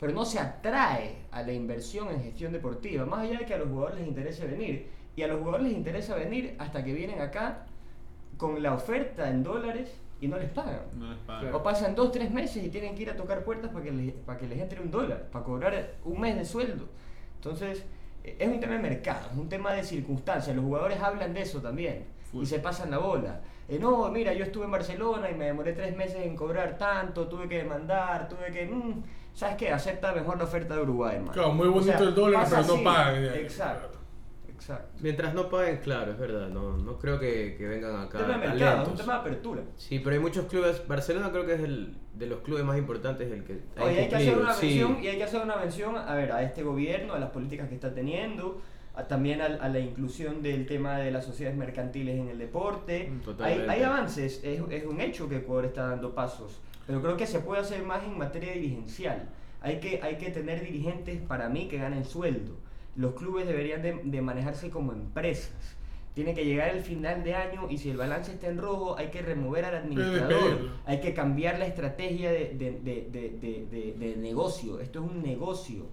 pero 0.00 0.14
no 0.14 0.24
se 0.24 0.38
atrae 0.38 1.16
a 1.30 1.42
la 1.42 1.52
inversión 1.52 2.08
en 2.08 2.22
gestión 2.22 2.52
deportiva, 2.52 3.04
más 3.04 3.20
allá 3.20 3.40
de 3.40 3.46
que 3.46 3.52
a 3.52 3.58
los 3.58 3.68
jugadores 3.68 3.98
les 3.98 4.08
interese 4.08 4.46
venir. 4.46 4.88
Y 5.14 5.22
a 5.22 5.28
los 5.28 5.38
jugadores 5.38 5.68
les 5.68 5.76
interesa 5.76 6.16
venir 6.16 6.56
hasta 6.58 6.82
que 6.82 6.94
vienen 6.94 7.20
acá 7.20 7.66
con 8.38 8.62
la 8.62 8.72
oferta 8.72 9.28
en 9.28 9.42
dólares 9.42 9.92
y 10.20 10.28
no 10.28 10.38
les 10.38 10.50
pagan. 10.50 10.80
No 10.96 11.10
les 11.10 11.18
pagan. 11.18 11.54
O 11.54 11.62
pasan 11.62 11.94
dos, 11.94 12.12
tres 12.12 12.30
meses 12.30 12.64
y 12.64 12.70
tienen 12.70 12.94
que 12.94 13.02
ir 13.02 13.10
a 13.10 13.16
tocar 13.16 13.44
puertas 13.44 13.70
para 13.70 13.84
que 13.84 13.92
les, 13.92 14.12
para 14.14 14.38
que 14.38 14.46
les 14.46 14.58
entre 14.58 14.80
un 14.80 14.90
dólar, 14.90 15.28
para 15.30 15.44
cobrar 15.44 15.90
un 16.04 16.18
mes 16.18 16.36
de 16.36 16.46
sueldo. 16.46 16.88
Entonces, 17.36 17.84
es 18.24 18.48
un 18.48 18.58
tema 18.58 18.74
de 18.74 18.78
mercado, 18.78 19.28
es 19.30 19.36
un 19.36 19.50
tema 19.50 19.72
de 19.74 19.82
circunstancias. 19.82 20.56
Los 20.56 20.64
jugadores 20.64 20.98
hablan 21.00 21.34
de 21.34 21.42
eso 21.42 21.60
también 21.60 22.04
y 22.32 22.46
se 22.46 22.58
pasan 22.58 22.90
la 22.90 22.98
bola. 22.98 23.40
Eh, 23.68 23.78
no, 23.78 24.08
mira, 24.10 24.32
yo 24.32 24.44
estuve 24.44 24.64
en 24.64 24.70
Barcelona 24.70 25.30
y 25.30 25.34
me 25.34 25.46
demoré 25.46 25.74
tres 25.74 25.94
meses 25.96 26.24
en 26.24 26.34
cobrar 26.34 26.78
tanto, 26.78 27.28
tuve 27.28 27.48
que 27.48 27.58
demandar, 27.58 28.28
tuve 28.28 28.50
que... 28.50 28.66
mm, 28.66 29.02
¿Sabes 29.34 29.56
qué? 29.56 29.70
Acepta 29.70 30.12
mejor 30.12 30.38
la 30.38 30.44
oferta 30.44 30.74
de 30.76 30.82
Uruguay, 30.82 31.14
hermano. 31.16 31.32
Claro, 31.32 31.52
muy 31.52 31.68
bonito 31.68 32.02
el 32.02 32.14
dólar, 32.14 32.46
pero 32.48 32.62
no 32.64 32.82
pagan. 32.84 33.24
Exacto, 33.24 33.98
exacto. 34.48 34.98
Mientras 35.00 35.32
no 35.34 35.48
paguen, 35.48 35.78
claro, 35.78 36.12
es 36.12 36.18
verdad, 36.18 36.48
no, 36.48 36.76
no 36.76 36.98
creo 36.98 37.18
que, 37.18 37.54
que 37.56 37.66
vengan 37.66 37.96
acá 38.02 38.18
Un 38.18 38.24
tema 38.26 38.38
de 38.38 38.48
mercado, 38.48 38.82
es 38.82 38.88
un 38.88 38.96
tema 38.96 39.12
de 39.14 39.18
apertura. 39.20 39.62
Sí, 39.76 39.98
pero 40.00 40.14
hay 40.14 40.20
muchos 40.20 40.44
clubes, 40.46 40.86
Barcelona 40.86 41.30
creo 41.30 41.46
que 41.46 41.54
es 41.54 41.60
el 41.60 41.94
de 42.14 42.26
los 42.26 42.40
clubes 42.40 42.64
más 42.64 42.76
importantes 42.76 43.30
el 43.32 43.44
que 43.44 43.60
ha 43.78 43.84
Oye, 43.84 44.00
hay 44.00 44.08
que 44.08 44.16
hacer 44.16 44.28
incumplido, 44.28 44.42
una 44.42 44.54
sí. 44.54 44.66
mención 44.66 44.98
y 45.02 45.06
hay 45.08 45.16
que 45.16 45.24
hacer 45.24 45.40
una 45.42 45.56
mención 45.56 45.96
a 45.96 46.14
ver 46.14 46.32
a 46.32 46.42
este 46.42 46.62
gobierno, 46.62 47.14
a 47.14 47.18
las 47.18 47.30
políticas 47.30 47.68
que 47.68 47.74
está 47.76 47.94
teniendo, 47.94 48.60
a- 48.94 49.04
también 49.08 49.40
a, 49.40 49.46
a 49.46 49.68
la 49.70 49.78
inclusión 49.78 50.42
del 50.42 50.66
tema 50.66 50.98
de 50.98 51.10
las 51.12 51.24
sociedades 51.24 51.56
mercantiles 51.56 52.18
en 52.18 52.28
el 52.28 52.38
deporte. 52.38 53.08
Mm, 53.08 53.14
Hay, 53.14 53.20
totalmente. 53.24 53.70
hay 53.70 53.82
avances, 53.84 54.40
es, 54.44 54.60
es 54.70 54.84
un 54.84 55.00
hecho 55.00 55.28
que 55.30 55.36
Ecuador 55.38 55.64
está 55.64 55.88
dando 55.88 56.14
pasos, 56.14 56.60
pero 56.90 57.02
creo 57.02 57.16
que 57.16 57.26
se 57.28 57.38
puede 57.38 57.60
hacer 57.60 57.84
más 57.84 58.02
en 58.02 58.18
materia 58.18 58.52
dirigencial. 58.52 59.28
Hay 59.60 59.78
que, 59.78 60.00
hay 60.02 60.16
que 60.16 60.30
tener 60.30 60.60
dirigentes 60.60 61.20
para 61.20 61.48
mí 61.48 61.68
que 61.68 61.78
ganen 61.78 62.04
sueldo. 62.04 62.56
los 62.96 63.14
clubes 63.14 63.46
deberían 63.46 63.80
de, 63.80 64.00
de 64.02 64.20
manejarse 64.20 64.70
como 64.70 64.90
empresas. 64.92 65.52
Tiene 66.14 66.34
que 66.34 66.44
llegar 66.44 66.70
el 66.74 66.82
final 66.82 67.22
de 67.22 67.36
año 67.36 67.68
y 67.70 67.78
si 67.78 67.90
el 67.90 67.96
balance 67.96 68.32
está 68.32 68.48
en 68.48 68.58
rojo, 68.58 68.98
hay 68.98 69.06
que 69.10 69.22
remover 69.22 69.64
al 69.66 69.76
administrador, 69.76 70.70
hay 70.84 71.00
que 71.00 71.14
cambiar 71.14 71.60
la 71.60 71.66
estrategia 71.66 72.32
de, 72.32 72.46
de- 72.58 72.80
de- 72.82 73.08
de- 73.12 73.36
de- 73.40 73.66
de- 73.70 73.94
de 73.96 74.16
negocio. 74.16 74.80
Esto 74.80 75.04
es 75.04 75.10
un 75.12 75.22
negocio. 75.22 75.86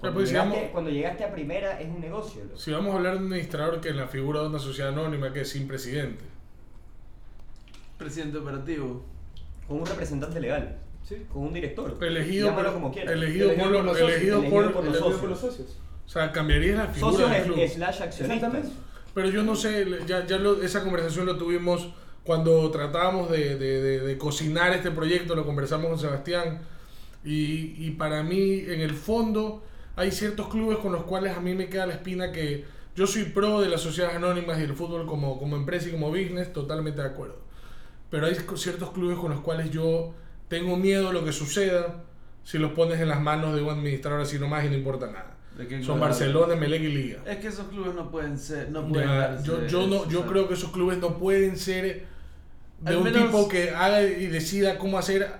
Cuando, 0.00 0.18
pues, 0.18 0.30
llegaste, 0.30 0.70
cuando 0.72 0.90
llegaste 0.90 1.24
a 1.24 1.30
primera 1.32 1.80
es 1.80 1.88
un 1.88 2.00
negocio. 2.00 2.42
loco. 2.44 2.56
Si 2.56 2.72
vamos 2.72 2.92
a 2.92 2.96
hablar 2.96 3.12
de 3.12 3.18
un 3.20 3.24
administrador 3.26 3.80
que 3.80 3.90
es 3.90 3.96
la 3.96 4.08
figura 4.08 4.40
de 4.42 4.48
una 4.48 4.58
sociedad 4.58 4.90
anónima 4.90 5.32
que 5.32 5.42
es 5.42 5.50
sin 5.50 5.68
presidente. 5.68 6.24
Presidente 7.98 8.38
operativo. 8.38 9.02
Con 9.70 9.78
un 9.82 9.86
representante 9.86 10.40
legal, 10.40 10.76
Sí. 11.08 11.14
con 11.32 11.42
un 11.44 11.52
director. 11.52 11.96
Elegido 12.02 12.48
Llámalo 12.48 12.70
por, 12.72 12.74
como 12.74 12.92
quieras. 12.92 13.12
elegido 13.14 13.50
por, 13.50 13.54
Elegido 13.54 13.76
por 13.76 13.84
los 13.84 13.92
socios, 13.98 14.10
elegido 14.10 14.38
elegido 14.40 14.50
por- 14.62 14.72
por 14.72 14.84
los 14.84 14.94
Elegido 14.94 15.04
socios. 15.04 15.20
por 15.20 15.30
los 15.30 15.40
socios. 15.40 15.78
o 16.06 16.08
sea, 16.08 16.32
cambiaría 16.32 16.74
la 16.74 16.86
figura 16.88 17.12
Socios 17.12 17.30
del 17.30 17.42
club. 17.44 17.58
es- 17.60 17.72
slash 17.74 18.02
accionistas. 18.02 18.52
Pero 19.14 19.30
yo 19.30 19.42
no 19.44 19.54
sé, 19.54 19.86
ya, 20.08 20.26
ya 20.26 20.38
lo- 20.38 20.60
esa 20.60 20.82
conversación 20.82 21.24
lo 21.26 21.36
tuvimos 21.36 21.88
cuando 22.24 22.68
tratábamos 22.72 23.30
de, 23.30 23.56
de- 23.56 23.80
de- 23.80 24.00
de 24.00 24.18
cocinar 24.18 24.72
este 24.72 24.90
proyecto, 24.90 25.36
lo 25.36 25.46
conversamos 25.46 25.86
con 25.88 25.98
Sebastián. 26.00 26.62
Y, 27.24 27.74
y 27.78 27.92
para 27.92 28.24
mí, 28.24 28.64
en 28.66 28.80
el 28.80 28.94
fondo, 28.94 29.62
hay 29.94 30.10
ciertos 30.10 30.48
clubes 30.48 30.78
con 30.78 30.90
los 30.90 31.04
cuales 31.04 31.36
a 31.36 31.40
mí 31.40 31.54
me 31.54 31.68
queda 31.68 31.86
la 31.86 31.92
espina 31.94 32.32
que 32.32 32.64
yo 32.96 33.06
soy 33.06 33.24
pro 33.26 33.60
de 33.60 33.68
las 33.68 33.80
sociedades 33.82 34.16
anónimas 34.16 34.58
y 34.58 34.62
el 34.64 34.74
fútbol 34.74 35.06
como, 35.06 35.38
como 35.38 35.54
empresa 35.54 35.88
y 35.88 35.92
como 35.92 36.08
business, 36.08 36.52
totalmente 36.52 37.00
de 37.02 37.06
acuerdo. 37.06 37.36
Pero 38.10 38.26
hay 38.26 38.36
ciertos 38.56 38.90
clubes 38.90 39.18
con 39.18 39.30
los 39.30 39.40
cuales 39.40 39.70
yo 39.70 40.12
tengo 40.48 40.76
miedo 40.76 41.08
a 41.08 41.12
lo 41.12 41.24
que 41.24 41.32
suceda 41.32 42.02
si 42.42 42.58
los 42.58 42.72
pones 42.72 43.00
en 43.00 43.08
las 43.08 43.20
manos 43.20 43.54
de 43.54 43.62
un 43.62 43.70
administrador 43.70 44.20
así 44.20 44.38
nomás 44.38 44.64
y 44.64 44.68
no 44.68 44.74
importa 44.74 45.06
nada. 45.06 45.36
¿De 45.56 45.82
Son 45.82 46.00
Barcelona, 46.00 46.56
Melec 46.56 46.80
y 46.82 46.88
Liga. 46.88 47.18
Es 47.26 47.36
que 47.38 47.48
esos 47.48 47.68
clubes 47.68 47.94
no 47.94 48.10
pueden 48.10 48.38
ser, 48.38 48.70
no 48.70 48.88
pueden 48.88 49.08
Ya, 49.08 49.42
yo, 49.42 49.66
yo, 49.66 49.86
no, 49.86 50.08
yo 50.08 50.26
creo 50.26 50.48
que 50.48 50.54
esos 50.54 50.70
clubes 50.70 50.98
no 50.98 51.18
pueden 51.18 51.56
ser 51.56 52.06
de 52.80 52.90
Al 52.90 52.96
un 52.96 53.04
menos- 53.04 53.22
tipo 53.26 53.48
que 53.48 53.70
haga 53.70 54.02
y 54.02 54.26
decida 54.26 54.78
cómo 54.78 54.98
hacer. 54.98 55.30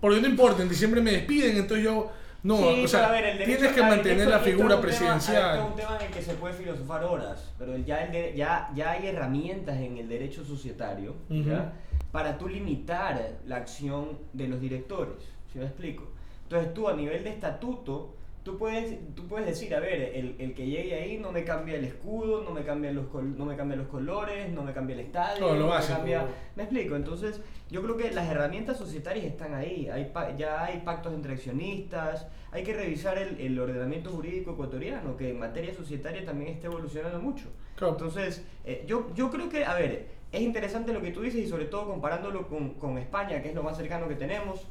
Porque 0.00 0.20
no 0.20 0.28
importa, 0.28 0.62
en 0.62 0.68
diciembre 0.68 1.00
me 1.02 1.12
despiden, 1.12 1.56
entonces 1.58 1.84
yo. 1.84 2.10
No, 2.42 2.56
Sí, 2.56 2.84
o 2.84 2.88
sea, 2.88 3.08
a 3.08 3.10
ver, 3.12 3.24
el 3.24 3.38
derecho- 3.38 3.58
tienes 3.58 3.74
que 3.76 3.82
mantener 3.82 4.28
la 4.28 4.36
es 4.36 4.42
figura 4.44 4.68
tema- 4.68 4.80
presidencial. 4.80 5.56
esto 5.56 5.64
es 5.66 5.70
un 5.72 5.76
tema 5.76 5.96
en 5.98 6.06
el 6.06 6.12
que 6.12 6.22
se 6.22 6.34
puede 6.34 6.54
filosofar 6.54 7.04
horas, 7.04 7.52
pero 7.58 7.76
ya, 7.78 8.04
el 8.04 8.12
de- 8.12 8.34
ya, 8.36 8.70
ya 8.76 8.92
hay 8.92 9.08
herramientas 9.08 9.76
en 9.78 9.98
el 9.98 10.08
derecho 10.08 10.44
societario 10.44 11.16
Ujú. 11.28 11.42
¿ya? 11.42 11.72
para 12.12 12.38
tú 12.38 12.48
limitar 12.48 13.32
la 13.46 13.56
acción 13.56 14.18
de 14.32 14.46
los 14.48 14.60
directores. 14.60 15.16
¿Sí 15.52 15.58
me 15.58 15.64
explico? 15.64 16.04
Entonces 16.44 16.72
tú 16.74 16.88
a 16.88 16.94
nivel 16.94 17.24
de 17.24 17.30
estatuto, 17.30 18.14
tú 18.48 18.56
puedes, 18.56 18.96
tú 19.14 19.26
puedes 19.28 19.46
decir, 19.46 19.74
a 19.74 19.78
ver, 19.80 20.00
el, 20.14 20.34
el 20.38 20.54
que 20.54 20.64
llegue 20.64 20.94
ahí 20.94 21.18
no 21.18 21.30
me 21.32 21.44
cambia 21.44 21.76
el 21.76 21.84
escudo, 21.84 22.42
no 22.44 22.50
me 22.52 22.62
cambia 22.64 22.90
los, 22.92 23.06
col- 23.08 23.36
no 23.36 23.44
me 23.44 23.56
cambia 23.56 23.76
los 23.76 23.88
colores, 23.88 24.50
no 24.50 24.62
me 24.62 24.72
cambia 24.72 24.94
el 24.94 25.00
estadio, 25.00 25.38
Todo 25.38 25.54
lo 25.54 25.66
no 25.66 25.78
me 25.78 25.84
cambia... 25.86 26.26
¿Me 26.56 26.62
explico? 26.62 26.96
Entonces, 26.96 27.42
yo 27.68 27.82
creo 27.82 27.98
que 27.98 28.10
las 28.10 28.26
herramientas 28.30 28.78
societarias 28.78 29.26
están 29.26 29.52
ahí. 29.52 29.86
Hay 29.92 30.06
pa- 30.06 30.34
ya 30.34 30.64
hay 30.64 30.78
pactos 30.80 31.12
entre 31.12 31.34
accionistas. 31.34 32.26
Hay 32.50 32.62
que 32.64 32.72
revisar 32.72 33.18
el, 33.18 33.38
el 33.38 33.60
ordenamiento 33.60 34.08
jurídico 34.10 34.52
ecuatoriano, 34.52 35.14
que 35.18 35.28
en 35.28 35.38
materia 35.38 35.74
societaria 35.74 36.24
también 36.24 36.50
está 36.54 36.68
evolucionando 36.68 37.20
mucho. 37.20 37.48
Claro. 37.76 37.92
Entonces, 37.92 38.46
eh, 38.64 38.84
yo, 38.86 39.08
yo 39.14 39.30
creo 39.30 39.50
que, 39.50 39.66
a 39.66 39.74
ver, 39.74 40.06
es 40.32 40.40
interesante 40.40 40.94
lo 40.94 41.02
que 41.02 41.10
tú 41.10 41.20
dices 41.20 41.44
y 41.44 41.46
sobre 41.48 41.66
todo 41.66 41.86
comparándolo 41.86 42.48
con, 42.48 42.70
con 42.74 42.96
España, 42.96 43.42
que 43.42 43.50
es 43.50 43.54
lo 43.54 43.62
más 43.62 43.76
cercano 43.76 44.08
que 44.08 44.14
tenemos. 44.14 44.66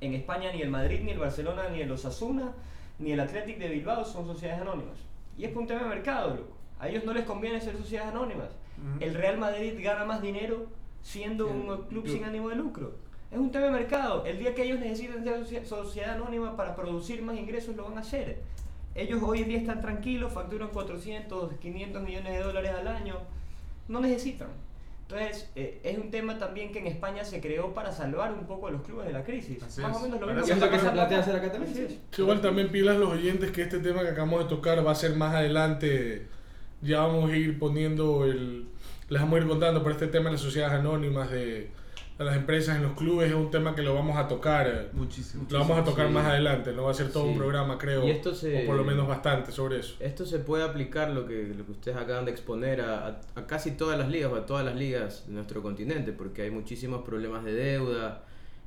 En 0.00 0.14
España 0.14 0.50
ni 0.52 0.60
el 0.62 0.70
Madrid, 0.70 1.00
ni 1.04 1.12
el 1.12 1.18
Barcelona, 1.20 1.68
ni 1.70 1.80
el 1.80 1.90
Osasuna, 1.92 2.52
ni 2.98 3.12
el 3.12 3.20
Athletic 3.20 3.58
de 3.58 3.68
Bilbao 3.68 4.04
son 4.04 4.26
sociedades 4.26 4.62
anónimas. 4.62 4.96
Y 5.36 5.44
es 5.44 5.50
por 5.50 5.62
un 5.62 5.68
tema 5.68 5.82
de 5.82 5.88
mercado, 5.88 6.30
loco. 6.36 6.56
A 6.78 6.88
ellos 6.88 7.04
no 7.04 7.12
les 7.12 7.24
conviene 7.24 7.60
ser 7.60 7.76
sociedades 7.76 8.12
anónimas. 8.12 8.48
El 9.00 9.14
Real 9.14 9.38
Madrid 9.38 9.74
gana 9.82 10.04
más 10.04 10.20
dinero 10.20 10.66
siendo 11.02 11.46
un 11.46 11.82
club 11.88 12.04
sin 12.08 12.24
ánimo 12.24 12.48
de 12.48 12.56
lucro. 12.56 12.92
Es 13.30 13.38
un 13.38 13.50
tema 13.50 13.66
de 13.66 13.72
mercado. 13.72 14.24
El 14.26 14.38
día 14.38 14.54
que 14.54 14.62
ellos 14.64 14.78
necesiten 14.80 15.24
ser 15.24 15.40
socie- 15.44 15.64
sociedad 15.64 16.14
anónima 16.14 16.56
para 16.56 16.74
producir 16.76 17.22
más 17.22 17.36
ingresos, 17.36 17.74
lo 17.76 17.84
van 17.84 17.98
a 17.98 18.00
hacer. 18.00 18.42
Ellos 18.94 19.20
hoy 19.22 19.42
en 19.42 19.48
día 19.48 19.58
están 19.58 19.80
tranquilos, 19.80 20.32
facturan 20.32 20.68
400, 20.68 21.52
500 21.54 22.02
millones 22.02 22.32
de 22.32 22.38
dólares 22.40 22.72
al 22.78 22.86
año. 22.88 23.16
No 23.88 24.00
necesitan. 24.00 24.48
Entonces, 25.08 25.50
eh, 25.54 25.80
es 25.84 25.98
un 25.98 26.10
tema 26.10 26.38
también 26.38 26.72
que 26.72 26.78
en 26.78 26.86
España 26.86 27.24
se 27.24 27.40
creó 27.40 27.74
para 27.74 27.92
salvar 27.92 28.32
un 28.32 28.46
poco 28.46 28.68
a 28.68 28.70
los 28.70 28.82
clubes 28.82 29.06
de 29.06 29.12
la 29.12 29.22
crisis. 29.22 29.62
Así 29.62 29.82
Más 29.82 29.90
es. 29.90 29.96
o 29.98 30.00
menos 30.00 30.20
lo 30.20 30.26
mismo 30.28 30.42
que 30.42 30.78
se 30.78 30.90
plantea 30.90 31.18
hacer 31.18 31.36
acá 31.36 31.52
también, 31.52 31.74
sí. 31.74 32.00
igual 32.18 32.40
también 32.40 32.70
pilas 32.70 32.96
los 32.96 33.10
oyentes 33.10 33.50
que 33.50 33.62
este 33.62 33.80
tema 33.80 34.02
que 34.02 34.08
acabamos 34.08 34.44
de 34.44 34.48
tocar 34.48 34.84
va 34.86 34.92
a 34.92 34.94
ser 34.94 35.14
más 35.14 35.34
adelante. 35.34 36.26
Ya 36.80 37.00
vamos 37.00 37.30
a 37.30 37.36
ir 37.36 37.58
poniendo 37.58 38.24
el. 38.24 38.66
Les 39.10 39.20
vamos 39.20 39.38
a 39.38 39.42
ir 39.42 39.48
contando, 39.48 39.82
pero 39.82 39.92
este 39.92 40.06
tema 40.06 40.26
de 40.26 40.32
las 40.32 40.40
sociedades 40.40 40.80
anónimas, 40.80 41.30
de, 41.30 41.68
de 42.18 42.24
las 42.24 42.36
empresas 42.36 42.76
en 42.76 42.82
los 42.84 42.92
clubes, 42.92 43.28
es 43.28 43.34
un 43.34 43.50
tema 43.50 43.74
que 43.74 43.82
lo 43.82 43.92
vamos 43.94 44.16
a 44.16 44.28
tocar. 44.28 44.68
eh, 44.68 44.88
Muchísimo. 44.92 45.46
Lo 45.50 45.58
vamos 45.58 45.78
a 45.80 45.84
tocar 45.84 46.06
sí. 46.06 46.12
más 46.12 46.26
adelante, 46.26 46.72
no 46.72 46.84
va 46.84 46.92
a 46.92 46.94
ser 46.94 47.10
todo 47.10 47.24
Sí. 47.24 47.30
un 47.30 47.38
programa, 47.38 47.76
creo. 47.76 48.06
Y 48.06 48.10
esto 48.10 48.32
se- 48.34 48.62
O 48.62 48.66
por 48.66 48.76
lo 48.76 48.84
menos 48.84 49.08
bastante 49.08 49.50
sobre 49.50 49.80
eso. 49.80 49.96
Esto 49.98 50.24
se 50.24 50.38
puede 50.38 50.62
aplicar, 50.62 51.10
lo 51.10 51.26
que, 51.26 51.52
lo 51.56 51.66
que 51.66 51.72
ustedes 51.72 51.96
acaban 51.96 52.24
de 52.24 52.30
exponer, 52.30 52.80
a, 52.82 53.06
a- 53.08 53.20
a 53.34 53.46
casi 53.48 53.72
todas 53.72 53.98
las 53.98 54.08
ligas 54.08 54.30
o 54.32 54.36
a 54.36 54.46
todas 54.46 54.64
las 54.64 54.76
ligas 54.76 55.24
de 55.26 55.32
nuestro 55.34 55.60
continente, 55.60 56.12
porque 56.12 56.42
hay 56.42 56.50
muchísimos 56.52 57.02
problemas 57.04 57.42
de 57.44 57.52
deuda, 57.54 58.22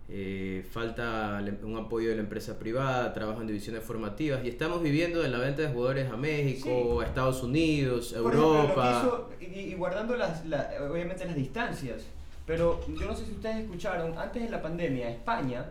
eh, 0.10 0.66
falta 0.70 1.40
le- 1.42 1.52
un 1.64 1.78
apoyo 1.78 2.10
de 2.10 2.16
la 2.16 2.22
empresa 2.24 2.60
privada, 2.60 3.14
trabajo 3.14 3.40
en 3.42 3.48
divisiones 3.48 3.82
formativas, 3.84 4.44
y 4.44 4.50
estamos 4.50 4.82
viviendo 4.84 5.24
en 5.24 5.32
la 5.32 5.38
venta 5.40 5.62
de 5.62 5.70
jugadores 5.70 6.10
a 6.12 6.18
México, 6.18 6.98
Sí. 7.00 7.04
a 7.04 7.08
Estados 7.08 7.44
Unidos, 7.44 8.14
Por 8.14 8.34
ejemplo, 8.34 8.54
lo 8.54 8.54
que 8.54 8.62
Europa. 8.70 9.02
hizo- 9.06 9.30
y, 9.42 9.60
y 9.72 9.74
guardando 9.76 10.16
las, 10.18 10.46
la- 10.46 10.70
obviamente 10.92 11.24
las 11.26 11.36
distancias, 11.36 12.06
pero 12.48 12.80
yo 13.00 13.06
no 13.08 13.14
sé 13.16 13.26
si 13.26 13.34
ustedes 13.34 13.58
escucharon, 13.58 14.18
antes 14.18 14.42
de 14.42 14.50
la 14.50 14.62
pandemia, 14.62 15.10
España 15.10 15.66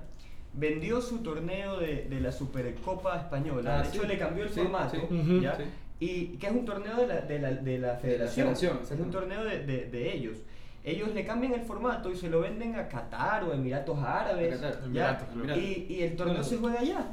vendió 0.53 1.01
su 1.01 1.19
torneo 1.19 1.79
de, 1.79 2.05
de 2.05 2.21
la 2.21 2.31
Supercopa 2.31 3.17
Española. 3.17 3.79
Ah, 3.79 3.83
de 3.83 3.89
hecho, 3.89 4.03
sí. 4.03 4.09
le 4.09 4.19
cambió 4.19 4.45
el 4.45 4.51
Sí, 4.51 4.61
formato, 4.61 4.97
sí. 5.09 5.41
¿ya? 5.41 5.59
Y 5.99 6.27
que 6.37 6.47
es 6.47 6.53
un 6.53 6.65
torneo 6.67 6.95
de 6.97 7.07
la, 7.07 7.21
de 7.23 7.39
la, 7.39 7.51
de 7.53 7.79
la 7.79 7.97
federación. 7.97 8.55
federación, 8.55 8.79
es 8.83 9.01
un 9.01 9.11
torneo 9.11 9.43
de, 9.43 10.13
ellos. 10.15 10.37
Ellos 10.85 11.13
le 11.15 11.25
cambian 11.25 11.55
el 11.55 11.63
formato 11.63 12.13
y 12.13 12.17
se 12.17 12.29
lo 12.29 12.43
venden 12.43 12.77
a 12.77 12.87
Qatar 12.89 13.43
o 13.45 13.53
Emiratos 13.55 13.99
Árabes. 13.99 14.59
A 14.59 14.61
Qatar, 14.61 14.93
¿ya? 14.93 15.09
Emiratos, 15.09 15.29
creo. 15.43 15.57
Y, 15.59 15.87
y 15.89 16.03
el 16.03 16.15
torneo 16.15 16.45
se 16.45 16.59
juega 16.59 16.81
allá. 16.81 17.07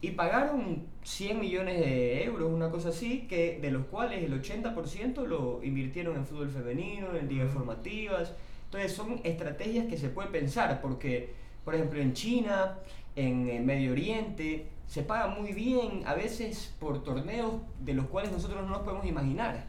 Y 0.00 0.12
pagaron 0.12 0.84
100 1.02 1.40
millones 1.40 1.80
de 1.80 2.24
euros, 2.24 2.52
una 2.52 2.70
cosa 2.70 2.90
así, 2.90 3.26
que 3.26 3.58
de 3.60 3.72
los 3.72 3.86
cuales 3.86 4.22
el 4.22 4.40
80% 4.40 5.26
lo 5.26 5.60
invirtieron 5.64 6.14
en 6.16 6.24
fútbol 6.24 6.50
femenino, 6.50 7.16
en 7.16 7.28
ligas 7.28 7.50
formativas. 7.52 8.32
Entonces 8.68 8.92
son 8.92 9.20
estrategias 9.24 9.86
que 9.86 9.96
se 9.96 10.08
puede 10.10 10.28
pensar, 10.28 10.80
porque, 10.82 11.32
por 11.64 11.74
ejemplo, 11.74 12.00
en 12.00 12.12
China, 12.12 12.74
en 13.16 13.48
eh, 13.48 13.60
Medio 13.60 13.92
Oriente, 13.92 14.66
se 14.86 15.02
paga 15.02 15.28
muy 15.28 15.52
bien, 15.52 16.02
a 16.06 16.14
veces 16.14 16.74
por 16.78 17.02
torneos 17.02 17.54
de 17.80 17.94
los 17.94 18.06
cuales 18.06 18.30
nosotros 18.30 18.62
no 18.62 18.68
nos 18.68 18.80
podemos 18.82 19.06
imaginar. 19.06 19.64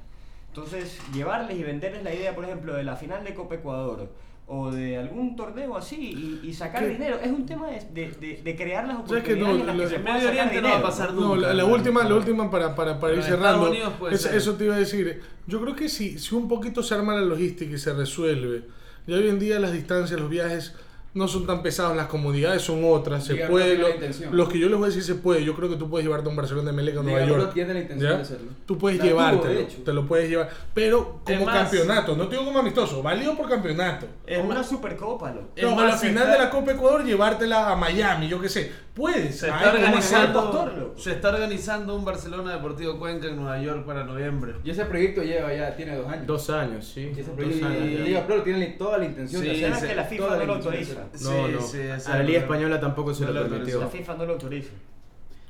Entonces, 0.50 0.98
llevarles 1.14 1.58
y 1.58 1.64
venderles 1.64 2.04
la 2.04 2.14
idea, 2.14 2.36
por 2.36 2.44
ejemplo, 2.44 2.74
de 2.74 2.84
la 2.84 2.96
final 2.98 3.24
de 3.24 3.34
Copa 3.34 3.56
Ecuador 3.56 4.10
o 4.52 4.72
de 4.72 4.98
algún 4.98 5.36
torneo 5.36 5.78
así 5.78 6.40
y, 6.44 6.48
y 6.50 6.54
sacar 6.54 6.84
¿Qué? 6.84 6.90
dinero, 6.90 7.20
es 7.24 7.32
un 7.32 7.46
tema 7.46 7.68
de, 7.68 7.82
de- 7.94 8.12
de- 8.20 8.42
de 8.44 8.56
crear 8.56 8.86
las 8.88 8.98
¿Sabes 9.08 9.24
que 9.24 9.34
oportunidades 9.36 9.56
no? 9.58 9.62
en 9.62 9.68
las 9.68 9.76
que 9.76 9.84
La- 9.84 9.90
se 9.90 9.96
En 9.96 10.02
pueda 10.02 10.14
Medio 10.16 10.28
sacar 10.30 10.46
Oriente 10.48 10.62
no 10.62 10.68
va 10.68 10.74
a 10.74 10.78
dinero. 10.78 10.90
pasar 10.90 11.14
No, 11.14 11.22
nunca. 11.36 11.48
la, 11.48 11.54
la 11.54 11.66
última, 11.66 12.04
la 12.04 12.16
última 12.16 12.52
para, 12.52 12.76
para, 12.76 13.00
para 13.00 13.14
ir 13.14 13.24
cerrando. 13.24 13.72
Puede 14.00 14.16
Es- 14.16 14.26
eso 14.26 14.56
te 14.56 14.66
iba 14.66 14.76
a 14.76 14.80
decir. 14.80 15.22
Yo 15.46 15.62
creo 15.62 15.76
que 15.76 15.88
si, 15.88 16.18
si 16.18 16.34
un 16.36 16.48
poquito 16.48 16.82
se 16.82 16.96
arma 16.96 17.14
la 17.14 17.22
logística 17.22 17.72
y 17.76 17.78
se 17.78 17.94
resuelve, 17.94 18.64
ya 19.10 19.16
hoy 19.16 19.28
en 19.28 19.40
día 19.40 19.60
las 19.60 19.74
distancias, 19.74 20.20
los 20.20 20.30
viajes 20.30 20.74
no 21.14 21.28
son 21.28 21.48
tan 21.48 21.64
pesados, 21.64 21.96
las 21.98 22.06
comodidades 22.08 22.62
son 22.62 22.82
otras, 22.86 23.26
se 23.26 23.34
Liga 23.34 23.48
puede. 23.48 23.76
lo- 23.78 23.88
los 24.32 24.48
que 24.50 24.60
yo 24.60 24.70
les 24.70 24.78
voy 24.78 24.86
a 24.86 24.88
decir 24.90 25.04
se 25.04 25.16
puede. 25.16 25.44
Yo 25.44 25.56
creo 25.56 25.68
que 25.70 25.76
tú 25.76 25.90
puedes 25.90 26.06
llevarte 26.06 26.28
a 26.28 26.30
un 26.30 26.36
Barcelona 26.36 26.70
de 26.72 26.76
Melec 26.78 26.98
a 26.98 27.04
Nueva 27.04 27.26
York. 27.26 27.54
tiene 27.54 27.74
la 27.74 27.80
intención 27.80 28.12
¿ya? 28.12 28.18
de 28.18 28.22
hacerlo. 28.24 28.52
Tú 28.66 28.78
puedes 28.78 29.00
La 29.00 29.04
tuvo, 29.06 29.12
llevártelo, 29.14 29.54
de 29.54 29.62
hecho. 29.62 29.78
te 29.84 29.94
lo 29.94 30.06
puedes 30.06 30.30
llevar. 30.30 30.50
Pero 30.74 31.22
como 31.26 31.46
campeonato, 31.46 32.16
no 32.16 32.28
te 32.28 32.36
digo 32.36 32.46
como 32.46 32.60
amistoso, 32.60 33.02
válido 33.02 33.36
por 33.36 33.50
campeonato. 33.50 34.06
Es 34.28 34.44
una 34.44 34.64
supercopa, 34.64 35.32
No, 35.32 35.80
a 35.80 35.86
la 35.86 35.98
final 35.98 36.18
está- 36.24 36.32
de 36.32 36.38
la 36.38 36.50
Copa 36.50 36.72
Ecuador 36.74 37.04
llevártela 37.04 37.72
a 37.72 37.76
Miami, 37.76 38.28
yo 38.28 38.40
qué 38.40 38.50
sé. 38.50 38.72
Puedes. 38.94 39.40
Se 39.40 39.48
está, 39.48 39.60
¿cómo 39.60 39.72
organizando? 39.76 40.42
Pastor, 40.52 40.94
se 40.98 41.12
está 41.14 41.30
organizando 41.30 41.96
un 41.96 42.04
Barcelona 42.04 42.54
Deportivo 42.56 43.00
Cuenca 43.00 43.28
en 43.28 43.38
Nueva 43.38 43.58
York 43.62 43.86
para 43.86 44.04
noviembre. 44.04 44.56
Y 44.64 44.72
ese 44.72 44.84
proyecto 44.86 45.24
lleva 45.24 45.54
ya, 45.54 45.74
tiene 45.76 45.96
dos 45.96 46.08
años. 46.08 46.28
Dos 46.28 46.50
años, 46.50 46.86
sí. 46.86 47.02
Y 47.16 47.20
ese 47.20 47.24
Dos 47.24 47.32
proyecto, 47.38 47.66
años 47.66 47.82
y 47.86 47.94
ya. 47.98 48.00
Liga 48.04 48.28
Pro 48.28 48.42
tiene 48.44 48.66
toda 48.78 48.98
la 48.98 49.06
intención 49.06 49.42
Sí, 49.42 49.48
de 49.48 49.68
es 49.70 49.78
que 49.84 49.96
la 49.96 50.04
FIFA 50.04 50.36
no 50.38 50.46
lo 50.46 50.60
autoriza. 51.04 51.30
No, 51.32 51.48
Sí, 51.48 51.54
no. 51.54 51.62
sí, 52.00 52.10
a 52.12 52.18
la 52.18 52.24
Liga. 52.24 52.40
Española 52.40 52.80
tampoco 52.80 53.14
se 53.14 53.26
No 53.26 53.32
lo 53.32 53.44
lo 53.44 53.50
permitió. 53.50 53.80
La 53.80 53.88
FIFA 53.88 54.16
no 54.16 54.26
lo 54.26 54.34
autoriza. 54.34 54.70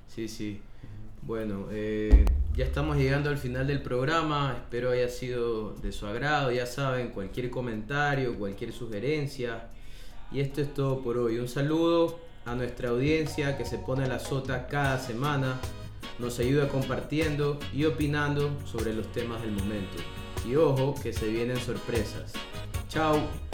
Sí, 0.08 0.28
sí. 0.28 0.62
Bueno, 1.22 1.68
eh, 1.72 2.26
ya 2.56 2.66
estamos 2.66 2.98
llegando 2.98 3.30
al 3.30 3.38
final 3.38 3.68
del 3.68 3.82
programa. 3.82 4.54
Espero 4.58 4.92
haya 4.92 5.10
sido 5.10 5.74
de 5.76 5.92
su 5.92 6.08
agrado. 6.08 6.52
Ya 6.52 6.66
saben, 6.66 7.10
cualquier 7.10 7.50
comentario, 7.50 8.36
cualquier 8.38 8.72
sugerencia. 8.74 9.68
Y 10.32 10.40
esto 10.40 10.62
es 10.62 10.74
todo 10.74 11.02
por 11.02 11.18
hoy. 11.18 11.38
Un 11.40 11.48
saludo 11.48 12.20
a 12.46 12.56
nuestra 12.56 12.90
audiencia 12.90 13.58
que 13.58 13.66
se 13.66 13.78
pone 13.80 14.08
la 14.08 14.20
sota 14.20 14.68
cada 14.68 14.98
semana. 15.00 15.60
nos 16.18 16.38
ayuda 16.40 16.68
compartiendo 16.68 17.60
y 17.74 17.86
opinando 17.86 18.50
sobre 18.66 18.94
los 18.94 19.10
temas 19.14 19.42
del 19.42 19.52
momento. 19.52 19.98
Y 20.46 20.56
ojo 20.56 20.94
que 21.02 21.14
se 21.14 21.28
vienen 21.30 21.58
sorpresas. 21.58 22.34
Chao. 22.90 23.49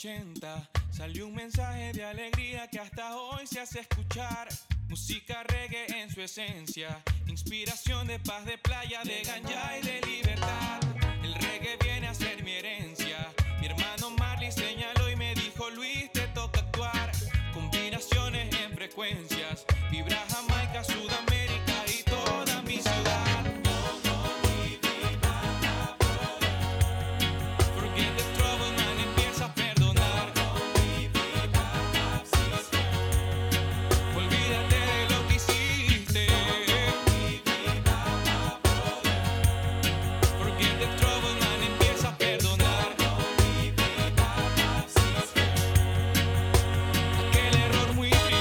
80 0.00 0.70
salió 0.90 1.26
un 1.26 1.34
mensaje 1.34 1.92
de 1.92 2.02
alegría 2.02 2.66
que 2.68 2.78
hasta 2.78 3.16
hoy 3.16 3.46
se 3.46 3.60
hace 3.60 3.80
escuchar. 3.80 4.48
Música 4.88 5.42
reggae 5.42 6.00
en 6.00 6.10
su 6.10 6.22
esencia, 6.22 7.02
inspiración 7.26 8.06
de 8.06 8.18
paz, 8.18 8.46
de 8.46 8.56
playa, 8.56 9.02
de 9.04 9.20
ganja 9.22 9.78
y 9.78 9.82
de 9.82 10.00
libertad. 10.00 10.80
El 11.22 11.34
reggae 11.34 11.76
viene 11.84 12.08
a 12.08 12.14
ser 12.14 12.42
mi 12.42 12.52
herencia 12.52 12.89